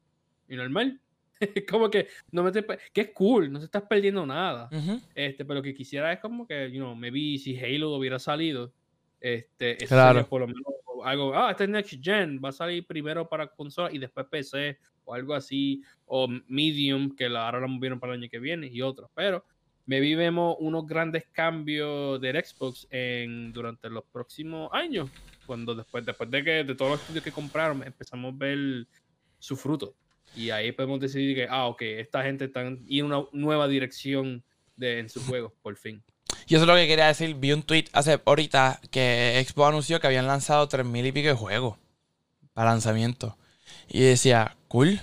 Y 0.48 0.56
normal. 0.56 1.00
como 1.70 1.90
que 1.90 2.08
no 2.32 2.44
me 2.44 2.52
pe- 2.52 2.80
que 2.94 3.02
es 3.02 3.10
cool, 3.12 3.52
no 3.52 3.60
se 3.60 3.66
estás 3.66 3.84
perdiendo 3.84 4.26
nada. 4.26 4.70
Ujú. 4.72 5.02
Este, 5.14 5.44
pero 5.44 5.56
lo 5.60 5.64
que 5.64 5.74
quisiera 5.74 6.14
es 6.14 6.20
como 6.20 6.48
que, 6.48 6.72
you 6.72 6.80
know, 6.80 6.96
maybe 6.96 7.38
si 7.38 7.58
Halo 7.60 7.96
hubiera 7.96 8.18
salido, 8.20 8.72
este, 9.20 9.84
eso 9.84 9.94
Claro. 9.96 10.14
sería 10.20 10.30
por 10.30 10.42
lo 10.42 10.48
menos 10.48 10.64
algo, 11.04 11.36
ah, 11.36 11.52
este 11.52 11.66
es 11.66 11.70
Next 11.70 11.94
Gen, 12.02 12.40
va 12.44 12.50
a 12.50 12.54
salir 12.54 12.86
primero 12.88 13.28
para 13.28 13.48
consola 13.48 13.92
y 13.92 13.98
después 13.98 14.26
PC, 14.28 14.78
o 15.04 15.14
algo 15.14 15.34
así, 15.34 15.82
o 16.06 16.30
Medium, 16.48 17.14
que 17.14 17.28
la, 17.28 17.46
ahora 17.46 17.60
lo 17.60 17.68
movieron 17.68 18.00
para 18.00 18.14
el 18.14 18.22
año 18.22 18.30
que 18.30 18.40
viene, 18.40 18.68
y 18.68 18.82
otros. 18.82 19.10
Pero 19.14 19.44
maybe 19.86 20.16
vemos 20.16 20.56
unos 20.60 20.86
grandes 20.86 21.26
cambios 21.32 22.20
del 22.22 22.44
Xbox 22.44 22.88
en, 22.90 23.52
durante 23.54 23.90
los 23.90 24.04
próximos 24.06 24.70
años, 24.74 25.10
cuando 25.46 25.76
después, 25.76 26.06
después 26.06 26.30
de 26.32 26.44
que 26.44 26.64
de 26.64 26.76
todos 26.76 26.92
los 26.92 27.02
estudios 27.02 27.24
que 27.24 27.32
compraron, 27.32 27.84
empezamos 27.84 28.34
a 28.34 28.38
ver 28.38 28.88
su 29.40 29.56
fruto. 29.56 29.96
Y 30.36 30.50
ahí 30.50 30.72
podemos 30.72 31.00
decidir 31.00 31.36
que, 31.36 31.48
ah, 31.50 31.68
ok, 31.68 31.82
esta 31.82 32.24
gente 32.24 32.46
está 32.46 32.62
en 32.62 33.06
una 33.06 33.24
nueva 33.34 33.68
dirección 33.68 34.44
de, 34.76 35.00
en 35.00 35.10
sus 35.10 35.24
juegos, 35.26 35.54
por 35.62 35.76
fin. 35.76 36.04
Y 36.48 36.56
eso 36.56 36.64
es 36.64 36.68
lo 36.68 36.76
que 36.76 36.88
quería 36.88 37.08
decir. 37.08 37.36
Vi 37.36 37.52
un 37.52 37.64
tweet 37.64 37.86
hace 37.94 38.20
ahorita 38.26 38.80
que 38.92 39.44
Xbox 39.46 39.70
anunció 39.70 40.00
que 40.00 40.08
habían 40.08 40.28
lanzado 40.28 40.68
3.000 40.68 41.08
y 41.08 41.12
pico 41.12 41.28
de 41.28 41.34
juegos 41.34 41.78
para 42.54 42.72
lanzamiento. 42.72 43.38
Y 43.88 44.02
decía, 44.02 44.56
cool. 44.68 45.00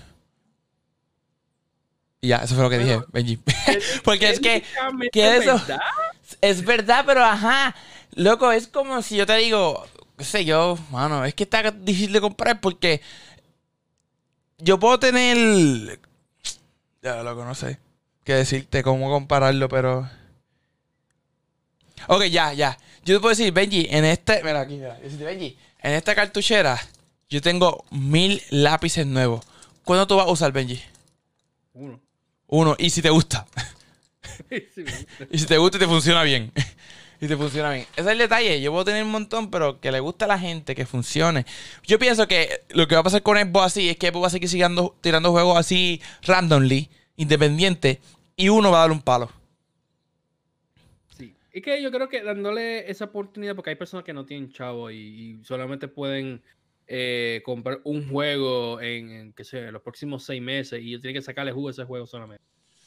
Y 2.20 2.28
ya, 2.28 2.38
eso 2.38 2.54
fue 2.54 2.64
lo 2.64 2.70
que 2.70 2.78
dije. 2.78 3.00
Benji. 3.12 3.36
Porque 4.04 4.30
es 4.30 4.40
que 4.40 4.62
que 5.12 5.36
eso- 5.36 5.54
¿verdad? 5.58 5.80
Es 6.40 6.64
verdad, 6.64 7.04
pero 7.06 7.24
ajá. 7.24 7.74
Loco, 8.14 8.52
es 8.52 8.68
como 8.68 9.00
si 9.02 9.16
yo 9.16 9.26
te 9.26 9.36
digo, 9.36 9.84
qué 10.18 10.24
sé 10.24 10.44
yo, 10.44 10.78
mano, 10.90 11.24
es 11.24 11.34
que 11.34 11.44
está 11.44 11.70
difícil 11.70 12.12
de 12.12 12.20
comprar 12.20 12.60
porque 12.60 13.00
yo 14.58 14.78
puedo 14.78 14.98
tener. 14.98 15.98
Ya, 17.02 17.22
loco, 17.22 17.44
no 17.44 17.54
sé 17.54 17.78
qué 18.24 18.34
decirte, 18.34 18.82
cómo 18.82 19.10
compararlo, 19.10 19.68
pero. 19.68 20.08
Ok, 22.08 22.24
ya, 22.24 22.52
ya. 22.52 22.76
Yo 23.04 23.16
te 23.16 23.20
puedo 23.20 23.30
decir, 23.30 23.52
Benji, 23.52 23.86
en 23.90 24.04
este. 24.04 24.42
Mira 24.42 24.60
aquí, 24.60 24.74
mira. 24.76 24.98
Benji, 25.02 25.56
en 25.82 25.92
esta 25.94 26.14
cartuchera 26.14 26.78
yo 27.28 27.40
tengo 27.40 27.84
mil 27.90 28.42
lápices 28.50 29.06
nuevos. 29.06 29.44
¿Cuándo 29.84 30.06
tú 30.06 30.16
vas 30.16 30.26
a 30.26 30.30
usar, 30.30 30.52
Benji? 30.52 30.82
Uno. 31.74 32.00
Uno, 32.50 32.74
y 32.78 32.90
si 32.90 33.00
te 33.00 33.10
gusta. 33.10 33.46
Y 35.30 35.38
si 35.38 35.46
te 35.46 35.56
gusta 35.58 35.76
y 35.76 35.80
te 35.80 35.86
funciona 35.86 36.22
bien. 36.22 36.52
y 37.20 37.28
te 37.28 37.36
funciona 37.36 37.70
bien. 37.70 37.86
Ese 37.92 38.00
es 38.00 38.06
el 38.06 38.18
detalle. 38.18 38.60
Yo 38.60 38.72
puedo 38.72 38.84
tener 38.84 39.04
un 39.04 39.10
montón, 39.10 39.50
pero 39.50 39.80
que 39.80 39.92
le 39.92 40.00
gusta 40.00 40.24
a 40.24 40.28
la 40.28 40.38
gente, 40.38 40.74
que 40.74 40.84
funcione. 40.86 41.46
Yo 41.86 41.98
pienso 41.98 42.26
que 42.26 42.62
lo 42.70 42.88
que 42.88 42.96
va 42.96 43.02
a 43.02 43.04
pasar 43.04 43.22
con 43.22 43.38
Xbox 43.38 43.66
así 43.66 43.88
es 43.88 43.96
que 43.96 44.08
Xbox 44.08 44.22
va 44.24 44.26
a 44.26 44.30
seguir 44.30 44.48
siguiendo, 44.48 44.96
tirando 45.00 45.30
juegos 45.30 45.58
así 45.58 46.00
randomly, 46.22 46.90
independiente, 47.16 48.00
y 48.36 48.48
uno 48.48 48.70
va 48.70 48.78
a 48.78 48.80
dar 48.82 48.92
un 48.92 49.02
palo. 49.02 49.30
Sí. 51.16 51.36
Es 51.52 51.62
que 51.62 51.80
yo 51.80 51.92
creo 51.92 52.08
que 52.08 52.22
dándole 52.22 52.90
esa 52.90 53.04
oportunidad, 53.04 53.54
porque 53.54 53.70
hay 53.70 53.76
personas 53.76 54.04
que 54.04 54.12
no 54.12 54.24
tienen 54.24 54.52
chavo 54.52 54.90
y, 54.90 54.96
y 54.96 55.44
solamente 55.44 55.86
pueden 55.86 56.42
eh, 56.92 57.40
comprar 57.44 57.80
un 57.84 58.08
juego 58.08 58.80
en, 58.80 59.10
en, 59.10 59.32
qué 59.32 59.44
sé, 59.44 59.70
los 59.70 59.80
próximos 59.80 60.24
seis 60.24 60.42
meses 60.42 60.82
y 60.82 60.88
ellos 60.88 61.00
tienen 61.00 61.20
que 61.20 61.24
sacarle 61.24 61.52
jugo 61.52 61.68
a 61.68 61.70
ese 61.70 61.84
juego 61.84 62.04
solamente. 62.04 62.44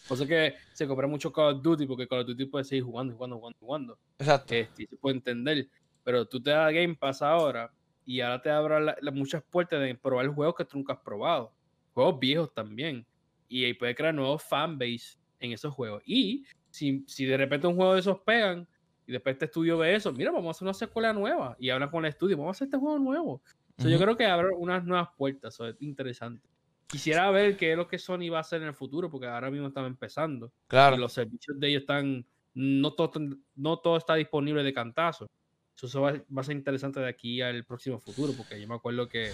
Por 0.10 0.18
eso 0.18 0.28
que 0.28 0.56
se 0.74 0.86
compra 0.86 1.08
mucho 1.08 1.32
Call 1.32 1.56
of 1.56 1.62
Duty, 1.62 1.86
porque 1.86 2.06
Call 2.06 2.20
of 2.20 2.28
Duty 2.28 2.48
puede 2.48 2.66
seguir 2.66 2.84
jugando, 2.84 3.13
jugando, 3.13 3.38
jugando, 3.38 3.58
jugando. 3.62 4.00
Exacto. 4.20 4.54
Este, 4.54 4.84
y 4.84 4.88
se 4.88 4.98
puede 4.98 5.16
entender. 5.16 5.70
Pero 6.04 6.26
tú 6.26 6.44
te 6.44 6.50
das 6.50 6.74
Game 6.74 6.96
Pass 6.96 7.22
ahora 7.22 7.72
y 8.06 8.20
ahora 8.20 8.42
te 8.42 8.50
la- 8.50 9.12
muchas 9.13 9.42
puertas 9.42 9.80
de 9.80 9.96
probar 9.96 10.28
juegos 10.28 10.56
que 10.56 10.66
tú 10.66 10.78
nunca 10.78 10.92
has 10.92 11.00
probado. 11.00 11.54
Juegos 11.94 12.20
viejos 12.20 12.54
también. 12.54 13.06
Y 13.48 13.63
ahí 13.63 13.74
puede 13.74 13.96
crear 13.96 14.13
nuevos 14.13 14.44
fanbase 14.44 15.18
en 15.39 15.54
esos 15.54 15.74
juegos. 15.74 16.04
Y 16.06 16.44
si, 16.70 17.06
si 17.08 17.24
de 17.24 17.38
repente 17.38 17.68
un 17.68 17.78
juego 17.78 17.94
de 17.94 18.02
esos 18.02 18.20
pegan 18.20 18.68
y 19.08 19.13
después 19.13 19.34
este 19.36 19.46
estudio 19.46 19.78
ve 19.78 19.96
eso, 19.96 20.12
mira, 20.12 20.32
vamos 20.32 20.48
a 20.48 20.52
hacer 20.52 20.66
una 20.66 20.74
secuela 20.74 21.13
nueva. 21.13 21.56
Y 21.58 21.70
hablan 21.70 21.89
con 21.89 22.04
el 22.04 22.10
estudio, 22.10 22.36
vamos 22.36 22.50
a 22.50 22.58
hacer 22.58 22.66
este 22.66 22.78
juego 22.78 23.00
nuevo. 23.00 23.42
So, 23.77 23.89
Yo 23.89 23.95
Ujú. 23.95 24.03
creo 24.03 24.17
que 24.17 24.25
abre 24.25 24.49
unas 24.57 24.83
nuevas 24.86 25.09
puertas. 25.17 25.55
so, 25.55 25.67
es 25.67 25.75
interesante. 25.81 26.47
Quisiera 26.88 27.29
ver 27.31 27.57
qué 27.57 27.71
es 27.71 27.77
lo 27.77 27.88
que 27.88 27.97
Sony 27.97 28.29
va 28.31 28.38
a 28.38 28.41
hacer 28.41 28.62
en 28.62 28.67
el 28.67 28.75
futuro, 28.75 29.09
porque 29.09 29.25
ahora 29.27 29.49
mismo 29.49 29.67
están 29.67 29.86
empezando 29.86 30.53
Claro. 30.67 30.95
y 30.95 30.99
los 30.99 31.12
servicios 31.13 31.59
de 31.59 31.67
ellos 31.69 31.81
están, 31.81 32.25
no 32.53 32.93
todo, 32.93 33.19
no 33.55 33.77
todo 33.79 33.97
está 33.97 34.13
disponible 34.15 34.62
de 34.63 34.73
cantazo. 34.73 35.27
So, 35.75 35.88
Eso 35.88 36.01
va, 36.01 36.12
va 36.13 36.41
a 36.41 36.43
ser 36.43 36.55
interesante 36.55 36.99
de 36.99 37.07
aquí 37.07 37.41
al 37.41 37.63
próximo 37.65 37.99
futuro, 37.99 38.33
porque 38.38 38.62
yo 38.62 38.67
me 38.67 38.75
acuerdo 38.75 39.07
que 39.09 39.31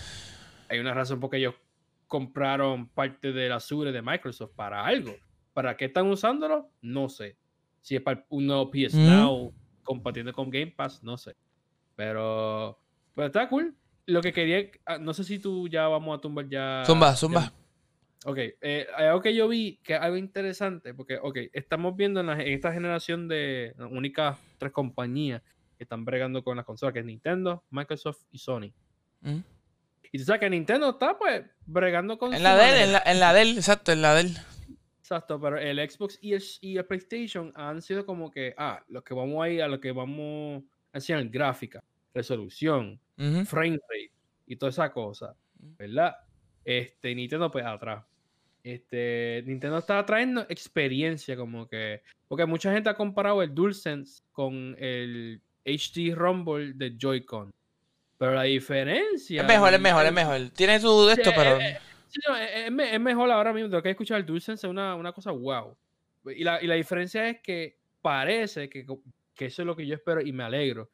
hay 0.70 0.80
una 0.80 0.94
razón 0.94 1.20
por 1.20 1.30
que 1.30 1.38
ellos 1.38 1.56
compraron 2.08 2.88
parte 2.88 3.34
del 3.34 3.52
Azure 3.52 3.92
de 3.92 4.02
Microsoft 4.02 4.54
para 4.56 4.86
algo. 4.86 5.16
¿Para 5.54 5.76
qué 5.76 5.86
están 5.86 6.08
usándolo? 6.08 6.72
No 6.82 7.10
sé. 7.10 7.38
Si 7.82 7.96
es 7.96 8.02
para 8.02 8.26
un 8.30 8.48
nuevo 8.48 8.72
PS 8.72 8.96
Mm. 8.98 9.06
Now 9.06 9.54
compartiendo 9.84 10.32
con 10.32 10.50
Game 10.50 10.72
Pass, 10.72 11.04
no 11.04 11.18
sé. 11.18 11.36
Pero, 11.96 12.80
pero 13.14 13.28
está 13.28 13.50
cool. 13.50 13.76
Lo 14.10 14.22
que 14.22 14.34
quería, 14.34 14.70
ah, 14.86 14.98
no 14.98 15.14
sé 15.14 15.24
si 15.24 15.40
tú 15.40 15.68
ya 15.68 15.88
vamos 15.88 16.18
a 16.18 16.22
tumbar 16.22 16.48
ya. 16.50 16.84
Zumba, 16.86 17.12
ya- 17.12 17.16
zumba. 17.16 17.54
Ok, 18.26 18.38
eh, 18.62 18.86
algo 18.98 19.22
que 19.22 19.34
yo 19.34 19.48
vi 19.48 19.80
que 19.84 19.94
es 19.94 20.00
algo 20.02 20.18
interesante, 20.18 20.94
porque, 20.94 21.18
ok, 21.22 21.38
estamos 21.54 21.96
viendo 21.96 22.20
en, 22.20 22.26
la- 22.28 22.34
en 22.42 22.54
esta 22.54 22.74
generación 22.74 23.28
de 23.28 23.74
las 23.78 23.90
únicas 23.92 24.38
tres 24.58 24.72
compañías 24.74 25.42
que 25.78 25.84
están 25.86 26.04
bregando 26.04 26.44
con 26.44 26.58
las 26.58 26.66
consolas, 26.66 26.92
que 26.94 27.00
es 27.00 27.06
Nintendo, 27.06 27.64
Microsoft 27.70 28.24
y 28.32 28.38
Sony. 28.40 28.74
Mm. 29.22 29.40
Y 30.12 30.18
tú 30.18 30.26
sabes 30.26 30.42
que 30.42 30.50
Nintendo 30.50 30.90
está, 30.90 31.18
pues, 31.18 31.46
bregando 31.66 32.18
con... 32.18 32.34
En 32.34 32.44
la 32.44 32.58
de 32.58 32.64
él, 32.64 32.70
manera. 32.72 32.84
en 32.86 32.92
la, 32.94 33.04
en 33.06 33.20
la 33.22 33.34
de 33.34 33.42
él, 33.44 33.58
exacto, 33.58 33.92
en 33.94 34.02
la 34.02 34.16
de 34.16 34.22
él. 34.22 34.38
Exacto, 35.00 35.40
pero 35.40 35.58
el 35.58 35.78
Xbox 35.90 36.20
y 36.22 36.34
el, 36.34 36.44
y 36.62 36.78
el 36.78 36.86
PlayStation 36.86 37.52
han 37.56 37.82
sido 37.82 38.06
como 38.06 38.30
que, 38.30 38.54
ah, 38.58 38.84
lo 38.90 39.04
que 39.04 39.14
vamos 39.14 39.44
a 39.44 39.50
ir 39.50 39.62
a 39.64 39.68
lo 39.68 39.80
que 39.80 39.92
vamos 39.92 40.64
a 40.92 40.98
enseñar 40.98 41.24
gráfica, 41.30 41.82
resolución, 42.14 43.00
Ujú. 43.18 43.46
frame 43.46 43.80
rate 43.90 44.12
y 44.48 44.56
toda 44.56 44.72
esa 44.72 44.92
cosa, 44.92 45.36
¿verdad? 45.78 46.16
Este, 46.66 47.14
Nintendo 47.16 47.50
pues 47.52 47.66
atrás. 47.66 48.04
Este, 48.64 49.44
Nintendo 49.46 49.78
está 49.78 50.06
trayendo 50.06 50.46
experiencia 50.50 51.36
como 51.36 51.68
que... 51.68 52.02
Porque 52.28 52.46
mucha 52.46 52.72
gente 52.74 52.90
ha 52.90 52.94
comparado 52.94 53.42
el 53.42 53.54
DualSense 53.54 54.22
con 54.32 54.76
el 54.78 55.42
HD 55.66 56.14
Rumble 56.14 56.74
de 56.74 56.96
Joy-Con. 56.98 57.52
Pero 58.18 58.36
la 58.36 58.44
diferencia... 58.44 59.42
Es 59.42 59.48
mejor, 59.48 59.74
es 59.74 59.80
mejor, 59.80 60.06
es 60.06 60.14
mejor. 60.14 60.50
Tiene 60.50 60.80
su 60.80 61.06
de 61.06 61.14
esto, 61.14 61.32
pero... 61.36 61.58
Eh, 61.58 61.80
sí, 62.08 62.20
no, 62.28 62.36
es, 62.36 62.94
es, 62.94 63.00
mejor 63.00 63.32
ahora 63.32 63.54
mismo. 63.54 63.70
Lo 63.70 63.82
que 63.82 63.90
he 63.90 63.92
escuchado 63.92 64.20
el 64.20 64.26
DualSense 64.26 64.68
es 64.68 64.70
una, 64.70 64.96
una 64.96 65.14
cosa 65.14 65.32
wow. 65.32 65.76
Y 66.26 66.44
la, 66.44 66.62
y 66.62 66.68
la 66.68 66.76
diferencia 66.76 67.28
es 67.30 67.40
que 67.42 67.78
parece 68.02 68.70
que, 68.70 68.86
que 69.34 69.46
eso 69.46 69.62
es 69.62 69.66
lo 69.66 69.76
que 69.76 69.88
yo 69.88 69.96
espero 69.96 70.22
y 70.22 70.34
me 70.34 70.44
alegro 70.44 70.90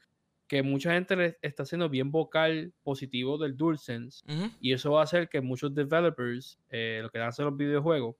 que 0.47 0.62
mucha 0.62 0.93
gente 0.93 1.15
le 1.15 1.38
está 1.41 1.63
haciendo 1.63 1.89
bien 1.89 2.12
vocal 2.12 2.73
positivo 2.84 3.38
del 3.38 3.58
DualSense 3.58 4.23
y 4.60 4.73
eso 4.73 4.91
va 4.91 5.01
a 5.01 5.03
hacer 5.03 5.27
que 5.27 5.41
muchos 5.41 5.73
developers, 5.73 6.60
eh, 6.69 6.99
los 7.01 7.12
que 7.12 7.19
hacen 7.19 7.45
los 7.45 7.58
videojuegos, 7.58 8.15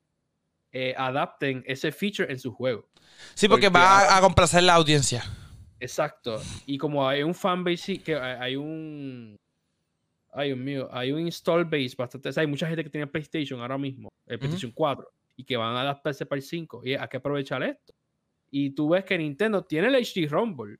eh, 0.72 0.94
adapten 0.98 1.64
ese 1.68 1.92
feature 1.92 2.32
en 2.32 2.40
su 2.40 2.52
juego. 2.52 2.90
Sí, 3.34 3.48
porque, 3.48 3.70
va 3.70 4.18
a, 4.18 4.22
complacer 4.22 4.64
la 4.64 4.74
audiencia. 4.74 5.24
Exacto. 5.80 6.42
Y 6.66 6.78
como 6.78 7.08
hay 7.08 7.24
un 7.24 7.34
fanbase, 7.34 8.00
que 8.00 8.16
hay 8.16 8.56
un... 8.56 9.40
Ay, 10.34 10.50
Dios 10.50 10.60
mío, 10.60 10.90
hay 10.92 11.14
un 11.14 11.22
install 11.22 11.64
base 11.64 11.94
bastante... 11.98 12.30
hay 12.36 12.48
mucha 12.48 12.68
gente 12.68 12.84
que 12.84 12.90
tiene 12.90 13.08
PlayStation 13.08 13.62
ahora 13.62 13.78
mismo, 13.78 14.10
el 14.26 14.38
PlayStation 14.38 14.72
4, 14.72 15.08
y 15.38 15.46
que 15.46 15.56
van 15.56 15.78
a 15.78 15.82
adaptarse 15.82 16.26
para 16.26 16.40
el 16.40 16.44
5. 16.44 16.82
Y 16.84 16.96
hay 16.96 17.08
que 17.08 17.18
aprovechar 17.18 17.64
esto. 17.64 17.94
Y 18.52 18.72
tú 18.72 18.90
ves 18.90 19.06
que 19.06 19.18
Nintendo 19.18 19.64
tiene 19.64 19.88
el 19.88 19.96
HD 19.96 20.28
Rumble, 20.30 20.80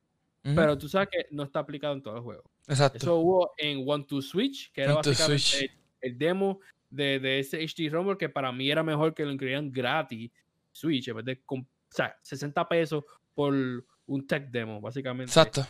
pero 0.54 0.78
tú 0.78 0.88
sabes 0.88 1.10
que 1.12 1.26
no 1.32 1.44
está 1.44 1.60
aplicado 1.60 1.94
en 1.94 2.04
todos 2.04 2.18
los 2.18 2.24
juegos. 2.24 2.46
Exacto. 2.68 2.98
Eso 2.98 3.16
hubo 3.16 3.52
en 3.58 3.84
One 3.86 4.06
to 4.08 4.22
Switch, 4.22 4.72
que 4.72 4.84
era 4.84 4.94
básicamente 4.94 5.72
el, 6.02 6.18
demo 6.18 6.60
de, 6.90 7.20
de, 7.20 7.40
ese 7.40 7.66
HD 7.66 7.90
Rumble, 7.90 8.18
que 8.18 8.30
para 8.30 8.52
mí 8.52 8.70
era 8.70 8.84
mejor 8.84 9.14
que 9.14 9.26
lo 9.26 9.32
incluyeran 9.32 9.72
gratis 9.72 10.32
Switch, 10.72 11.08
en 11.08 11.16
vez 11.16 11.26
de, 11.26 11.42
o 11.48 11.66
sea, 11.90 12.16
60 12.22 12.68
pesos 12.68 13.04
por 13.34 13.54
un 13.54 14.28
tech 14.28 14.50
demo, 14.52 14.80
básicamente. 14.80 15.32
Exacto. 15.32 15.66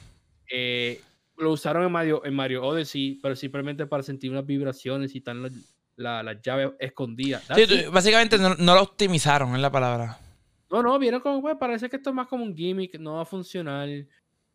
Eh, 0.51 1.01
lo 1.37 1.51
usaron 1.51 1.83
en 1.83 1.91
Mario, 1.91 2.25
en 2.25 2.33
Mario 2.33 2.63
Odyssey, 2.65 3.19
pero 3.21 3.35
simplemente 3.35 3.85
para 3.85 4.03
sentir 4.03 4.31
unas 4.31 4.45
vibraciones 4.45 5.13
y 5.15 5.19
están 5.19 5.41
las 5.43 5.53
la, 5.95 6.41
llaves 6.41 6.71
escondidas. 6.79 7.43
Sí, 7.55 7.65
básicamente 7.91 8.37
no, 8.37 8.55
no, 8.55 8.75
lo 8.75 8.81
optimizaron, 8.81 9.55
es 9.55 9.61
la 9.61 9.71
palabra. 9.71 10.17
No, 10.69 10.81
no, 10.81 10.97
vieron 10.99 11.21
como, 11.21 11.41
pues, 11.41 11.55
parece 11.57 11.89
que 11.89 11.97
esto 11.97 12.09
es 12.09 12.15
más 12.15 12.27
como 12.27 12.43
un 12.43 12.55
gimmick, 12.55 12.99
no 12.99 13.15
va 13.15 13.21
a 13.21 13.25
funcionar. 13.25 13.87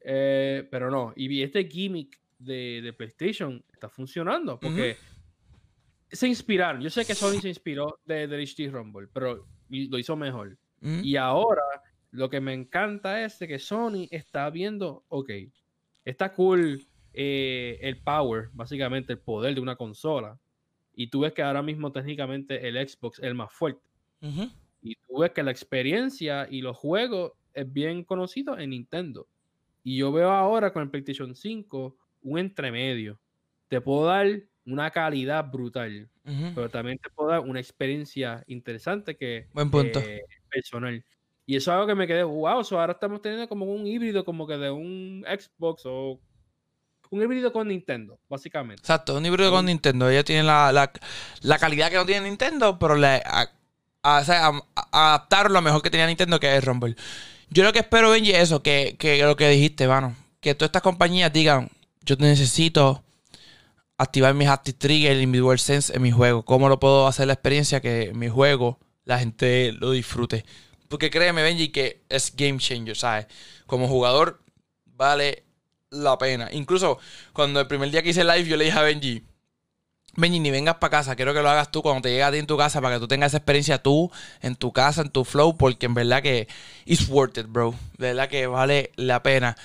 Eh, 0.03 0.67
pero 0.71 0.91
no, 0.91 1.13
y 1.17 1.43
este 1.43 1.65
gimmick 1.65 2.21
de, 2.39 2.81
de 2.83 2.93
PlayStation 2.93 3.63
está 3.73 3.89
funcionando 3.89 4.59
porque 4.59 4.97
se 6.11 6.29
inspiraron. 6.29 6.81
Yo 6.81 6.91
sé 6.91 7.05
que 7.05 7.15
Sony 7.15 7.41
se 7.41 7.49
inspiró 7.49 8.01
de, 8.05 8.27
del 8.27 8.47
HD 8.47 8.71
Rumble, 8.71 9.09
pero 9.13 9.47
lo 9.69 9.99
hizo 9.99 10.17
mejor. 10.17 10.59
Y 10.83 11.17
ahora 11.17 11.63
lo 12.11 12.31
que 12.31 12.41
me 12.41 12.55
encanta 12.55 13.23
es 13.23 13.39
que 13.39 13.59
Sony 13.59 14.09
está 14.11 14.49
viendo, 14.49 15.05
ok, 15.09 15.31
está 16.05 16.33
cool 16.33 16.87
eh, 17.13 17.79
el 17.83 17.99
power, 17.99 18.49
básicamente 18.53 19.13
el 19.13 19.19
poder 19.19 19.55
de 19.55 19.61
una 19.61 19.77
consola. 19.77 20.39
Y 20.95 21.09
tú 21.09 21.21
ves 21.21 21.33
que 21.33 21.43
ahora 21.43 21.63
mismo 21.63 21.93
técnicamente 21.93 22.67
el 22.67 22.77
Xbox 22.89 23.19
es 23.19 23.27
el 23.27 23.35
más 23.35 23.53
fuerte. 23.53 23.89
Y 24.83 24.97
tú 24.97 25.19
ves 25.19 25.33
que 25.33 25.43
la 25.43 25.51
experiencia 25.51 26.49
y 26.51 26.63
los 26.63 26.77
juegos 26.77 27.33
es 27.53 27.71
bien 27.71 28.05
conocido 28.05 28.59
en 28.59 28.71
Nintendo. 28.71 29.27
Y 29.83 29.99
yo 29.99 30.13
veo 30.13 30.31
ahora 30.31 30.73
con 30.73 30.83
el 30.83 30.91
PlayStation 30.91 31.35
5 31.35 31.97
un 32.23 32.39
entremedio. 32.39 33.19
Te 33.69 33.81
puedo 33.81 34.07
dar 34.07 34.27
una 34.67 34.91
calidad 34.91 35.51
brutal, 35.51 36.09
pero 36.55 36.69
también 36.69 36.99
te 36.99 37.11
puedo 37.11 37.31
dar 37.31 37.41
una 37.41 37.61
experiencia 37.61 38.45
interesante 38.47 39.17
que 39.17 39.49
Buen 39.53 39.71
punto. 39.71 40.01
Eh, 40.01 40.23
personal. 40.51 41.05
Y 41.47 41.57
eso 41.57 41.71
es 41.71 41.75
algo 41.75 41.87
que 41.87 41.95
me 41.95 42.07
quedé, 42.07 42.23
wow, 42.23 42.63
ahora 42.71 42.93
estamos 42.93 43.21
teniendo 43.23 43.49
como 43.49 43.65
un 43.65 43.87
híbrido, 43.87 44.25
como 44.25 44.47
que 44.47 44.57
de 44.57 44.71
un 44.71 45.25
Xbox 45.27 45.83
o 45.87 46.21
un 47.11 47.23
híbrido 47.23 47.53
con 47.53 47.67
Nintendo, 47.67 48.21
básicamente. 48.29 48.81
Exacto, 48.81 49.17
un 49.17 49.27
híbrido 49.27 49.51
con 49.51 49.67
Nintendo. 49.67 50.09
Ella 50.09 50.23
tiene 50.23 50.45
la, 50.45 50.71
la, 51.43 51.59
calidad 51.59 51.91
que 51.91 51.97
no 51.97 52.07
tiene 52.07 52.29
Nintendo, 52.29 52.79
pero 52.79 52.95
le 52.95 53.21
a, 53.25 53.51
adaptar 54.93 55.51
lo 55.51 55.61
mejor 55.61 55.83
que 55.83 55.91
tenía 55.91 56.07
Nintendo, 56.07 56.39
que 56.39 56.57
es 56.57 56.65
Rumble. 56.65 56.95
Yo 57.51 57.65
lo 57.65 57.73
que 57.73 57.81
espero, 57.81 58.11
Benji, 58.11 58.31
es 58.31 58.45
eso, 58.45 58.63
que, 58.63 58.97
lo 59.23 59.37
que 59.37 59.49
dijiste, 59.49 59.89
mano. 59.89 60.15
Que 60.41 60.55
todas 60.55 60.69
estas 60.69 60.83
compañías 60.83 61.33
digan, 61.33 61.69
yo 62.03 62.15
necesito 62.17 63.03
activar 63.99 64.35
mis 64.35 64.49
Active 64.49 64.79
Trigger 64.79 65.21
y 65.21 65.27
mi 65.27 65.39
DualSense 65.39 65.95
en 65.95 66.03
mi 66.03 66.13
juego. 66.13 66.45
¿Cómo 66.45 66.69
lo 66.69 66.79
puedo 66.79 67.09
hacer 67.09 67.27
la 67.27 67.33
experiencia 67.33 67.81
que 67.81 68.13
mi 68.15 68.29
juego 68.29 68.79
la 69.05 69.19
gente 69.19 69.73
lo 69.73 69.91
disfrute? 69.91 70.45
Porque 70.89 71.11
créeme, 71.11 71.43
Benji, 71.43 71.69
que 71.69 72.05
es 72.09 72.35
game 72.37 72.59
changer, 72.59 72.97
¿sabes? 72.97 73.27
Como 73.67 73.89
jugador, 73.89 74.41
vale 74.87 75.45
la 75.91 76.17
pena. 76.19 76.49
Incluso 76.53 76.99
cuando 77.33 77.61
el 77.61 77.67
primer 77.67 77.91
día 77.91 78.03
que 78.03 78.11
hice 78.11 78.23
live, 78.23 78.45
yo 78.45 78.57
le 78.57 78.67
dije 78.67 78.79
a 78.79 78.83
Benji, 78.83 79.25
Benji, 80.17 80.41
ni 80.41 80.51
vengas 80.51 80.77
para 80.77 80.91
casa, 80.91 81.15
quiero 81.15 81.33
que 81.33 81.41
lo 81.41 81.49
hagas 81.49 81.71
tú 81.71 81.83
cuando 81.83 82.03
te 82.03 82.11
llegue 82.11 82.25
a 82.25 82.33
ti 82.33 82.39
en 82.39 82.47
tu 82.47 82.57
casa 82.57 82.81
para 82.81 82.97
que 82.97 83.01
tú 83.01 83.09
tengas 83.09 83.29
esa 83.29 83.39
experiencia 83.39 83.79
tú, 83.79 84.11
en 84.43 84.57
tu 84.57 84.73
casa, 84.73 85.03
en 85.03 85.11
tu 85.11 85.25
flow, 85.25 85.57
porque 85.57 85.87
en 85.87 85.95
verdad 85.95 86.23
que 86.23 86.49
it's 86.85 87.09
worth 87.09 87.39
it, 87.39 87.47
bro. 87.47 87.75
De 87.97 88.09
verdad 88.09 88.29
que 88.29 88.47
vale 88.47 88.91
la 88.97 89.23
pena. 89.23 89.57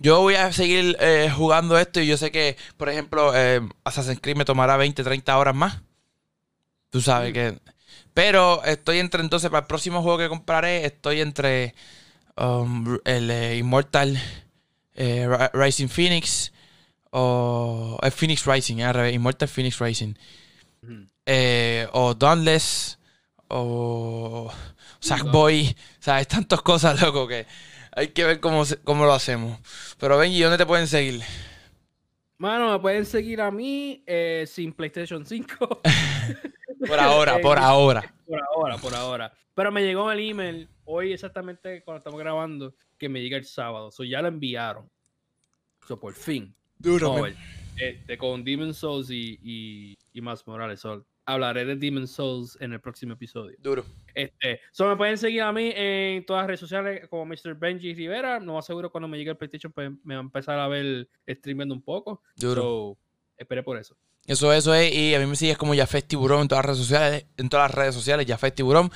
Yo 0.00 0.20
voy 0.20 0.34
a 0.34 0.52
seguir 0.52 0.96
eh, 1.00 1.32
jugando 1.34 1.78
esto 1.78 2.00
y 2.00 2.06
yo 2.06 2.16
sé 2.16 2.32
que, 2.32 2.56
por 2.76 2.88
ejemplo, 2.88 3.32
eh, 3.34 3.60
Assassin's 3.84 4.20
Creed 4.20 4.36
me 4.36 4.44
tomará 4.44 4.76
20, 4.76 5.04
30 5.04 5.38
horas 5.38 5.54
más. 5.54 5.80
Tú 6.90 7.00
sabes 7.00 7.32
que... 7.32 7.58
Pero 8.12 8.62
estoy 8.64 8.98
entre 8.98 9.22
entonces, 9.22 9.50
para 9.50 9.62
el 9.62 9.66
próximo 9.66 10.02
juego 10.02 10.18
que 10.18 10.28
compraré, 10.28 10.84
estoy 10.84 11.20
entre 11.20 11.74
um, 12.36 12.98
el 13.04 13.30
eh, 13.30 13.56
Immortal 13.56 14.20
Rising 15.52 15.88
Phoenix 15.88 16.52
o 17.16 17.96
el 18.02 18.10
Phoenix 18.10 18.44
Rising, 18.44 18.78
eh, 18.80 19.12
Immortal 19.12 19.48
Phoenix 19.48 19.78
Rising. 19.78 20.14
Eh, 21.24 21.86
o 21.92 22.12
Dauntless, 22.12 22.98
o 23.48 24.52
Sackboy. 24.98 25.76
O 26.00 26.02
sea, 26.02 26.16
hay 26.16 26.24
tantas 26.24 26.60
cosas, 26.62 27.00
loco, 27.02 27.28
que 27.28 27.46
hay 27.92 28.08
que 28.08 28.24
ver 28.24 28.40
cómo, 28.40 28.64
cómo 28.82 29.04
lo 29.04 29.12
hacemos. 29.12 29.60
Pero 29.98 30.18
Benji, 30.18 30.42
¿dónde 30.42 30.58
te 30.58 30.66
pueden 30.66 30.88
seguir? 30.88 31.22
Mano, 32.36 32.72
me 32.72 32.80
pueden 32.80 33.06
seguir 33.06 33.40
a 33.40 33.52
mí 33.52 34.02
eh, 34.08 34.44
sin 34.48 34.72
PlayStation 34.72 35.24
5. 35.24 35.82
por 36.88 36.98
ahora, 36.98 37.38
por 37.42 37.58
ahora. 37.60 38.14
Por 38.26 38.40
ahora, 38.42 38.78
por 38.78 38.94
ahora. 38.94 39.32
Pero 39.54 39.70
me 39.70 39.84
llegó 39.84 40.10
el 40.10 40.18
email 40.18 40.68
hoy 40.84 41.12
exactamente 41.12 41.84
cuando 41.84 41.98
estamos 41.98 42.18
grabando 42.18 42.74
que 42.98 43.08
me 43.08 43.22
llega 43.22 43.36
el 43.36 43.44
sábado. 43.44 43.92
So 43.92 44.02
ya 44.02 44.20
lo 44.20 44.26
enviaron. 44.26 44.90
So 45.86 46.00
por 46.00 46.14
fin. 46.14 46.56
Duro, 46.84 47.26
este, 47.76 48.18
con 48.18 48.44
Demon 48.44 48.74
Souls 48.74 49.10
y, 49.10 49.96
y, 50.12 50.20
más 50.20 50.46
Morales. 50.46 50.82
hablaré 51.24 51.64
de 51.64 51.76
Demon 51.76 52.06
Souls 52.06 52.56
en 52.60 52.72
el 52.72 52.80
próximo 52.80 53.14
episodio. 53.14 53.56
Duro. 53.60 53.84
Este, 54.14 54.60
so 54.70 54.88
me 54.88 54.96
pueden 54.96 55.18
seguir 55.18 55.42
a 55.42 55.52
mí 55.52 55.72
en 55.74 56.24
todas 56.24 56.42
las 56.42 56.46
redes 56.48 56.60
sociales 56.60 57.08
como 57.08 57.26
Mr. 57.26 57.54
Benji 57.54 57.94
Rivera. 57.94 58.38
No 58.38 58.58
aseguro 58.58 58.90
cuando 58.92 59.08
me 59.08 59.18
llegue 59.18 59.30
el 59.30 59.36
PlayStation, 59.36 59.72
pues 59.72 59.90
me 60.04 60.14
va 60.14 60.20
a 60.20 60.22
empezar 60.22 60.58
a 60.58 60.68
ver 60.68 61.08
streamando 61.28 61.74
un 61.74 61.82
poco. 61.82 62.22
Duro. 62.36 62.96
esperé 63.36 63.62
por 63.62 63.78
eso. 63.78 63.96
Eso, 64.26 64.52
eso 64.52 64.74
es. 64.74 64.94
Y 64.94 65.14
a 65.14 65.18
mí 65.18 65.26
me 65.26 65.36
sigues 65.36 65.58
como 65.58 65.74
Jafet 65.74 66.06
Tiburón 66.06 66.42
en 66.42 66.48
todas 66.48 66.64
las 66.64 66.66
redes 66.66 66.86
sociales. 66.86 67.26
En 67.36 67.48
todas 67.48 67.70
las 67.70 67.74
redes 67.76 67.94
sociales, 67.94 68.26
Jafet 68.26 68.54
Tiburón. 68.54 68.90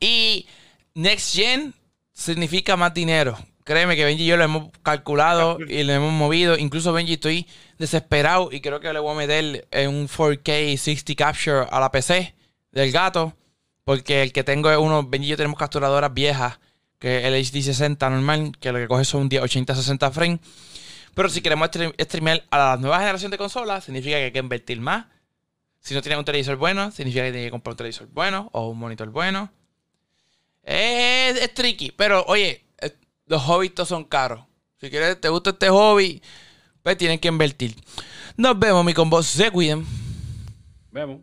Y 0.00 0.46
Next 0.94 1.34
Gen 1.34 1.74
significa 2.12 2.76
más 2.76 2.92
dinero. 2.94 3.36
Créeme 3.64 3.96
que 3.96 4.04
Benji 4.04 4.24
y 4.24 4.26
yo 4.26 4.36
lo 4.36 4.44
hemos 4.44 4.70
calculado 4.82 5.58
y 5.68 5.82
lo 5.84 5.92
hemos 5.94 6.12
movido. 6.12 6.56
Incluso 6.58 6.92
Benji 6.92 7.14
estoy 7.14 7.46
desesperado 7.78 8.50
y 8.52 8.60
creo 8.60 8.80
que 8.80 8.92
le 8.92 9.00
voy 9.00 9.12
a 9.12 9.16
meter 9.16 9.66
en 9.70 9.88
un 9.88 10.06
4K 10.06 10.76
60 10.76 11.14
capture 11.14 11.66
a 11.70 11.80
la 11.80 11.90
PC 11.90 12.34
del 12.72 12.92
gato. 12.92 13.34
Porque 13.84 14.22
el 14.22 14.32
que 14.32 14.44
tengo 14.44 14.70
es 14.70 14.78
uno, 14.78 15.02
Benji 15.02 15.26
y 15.26 15.30
yo 15.30 15.36
tenemos 15.36 15.58
capturadoras 15.58 16.12
viejas, 16.12 16.58
que 16.98 17.18
es 17.18 17.24
el 17.24 17.34
HD 17.34 17.62
60 17.62 18.08
normal, 18.10 18.52
que 18.58 18.72
lo 18.72 18.78
que 18.78 18.88
coge 18.88 19.04
son 19.04 19.28
80-60 19.28 20.12
frames. 20.12 20.40
Pero 21.14 21.28
si 21.28 21.42
queremos 21.42 21.68
streamear 22.00 22.44
a 22.50 22.58
la 22.58 22.76
nueva 22.76 22.98
generación 22.98 23.30
de 23.30 23.38
consolas, 23.38 23.84
significa 23.84 24.16
que 24.16 24.24
hay 24.24 24.32
que 24.32 24.38
invertir 24.38 24.80
más. 24.80 25.06
Si 25.80 25.94
no 25.94 26.00
tienes 26.00 26.18
un 26.18 26.24
televisor 26.24 26.56
bueno, 26.56 26.90
significa 26.90 27.24
que 27.24 27.30
tienes 27.30 27.48
que 27.48 27.50
comprar 27.50 27.74
un 27.74 27.76
televisor 27.76 28.08
bueno 28.08 28.48
o 28.52 28.68
un 28.68 28.78
monitor 28.78 29.10
bueno. 29.10 29.52
Es, 30.62 31.36
es 31.36 31.52
tricky, 31.52 31.92
pero 31.92 32.24
oye, 32.26 32.64
los 33.26 33.42
hobbies 33.42 33.72
son 33.86 34.04
caros. 34.04 34.44
Si 34.80 34.90
quieres, 34.90 35.20
te 35.20 35.28
gusta 35.28 35.50
este 35.50 35.68
hobby, 35.68 36.22
pues 36.82 36.96
tienes 36.98 37.20
que 37.20 37.28
invertir. 37.28 37.74
Nos 38.36 38.58
vemos, 38.58 38.84
mi 38.84 38.92
combo. 38.92 39.22
Se 39.22 39.50
cuiden. 39.50 39.86
Vemos. 40.90 41.20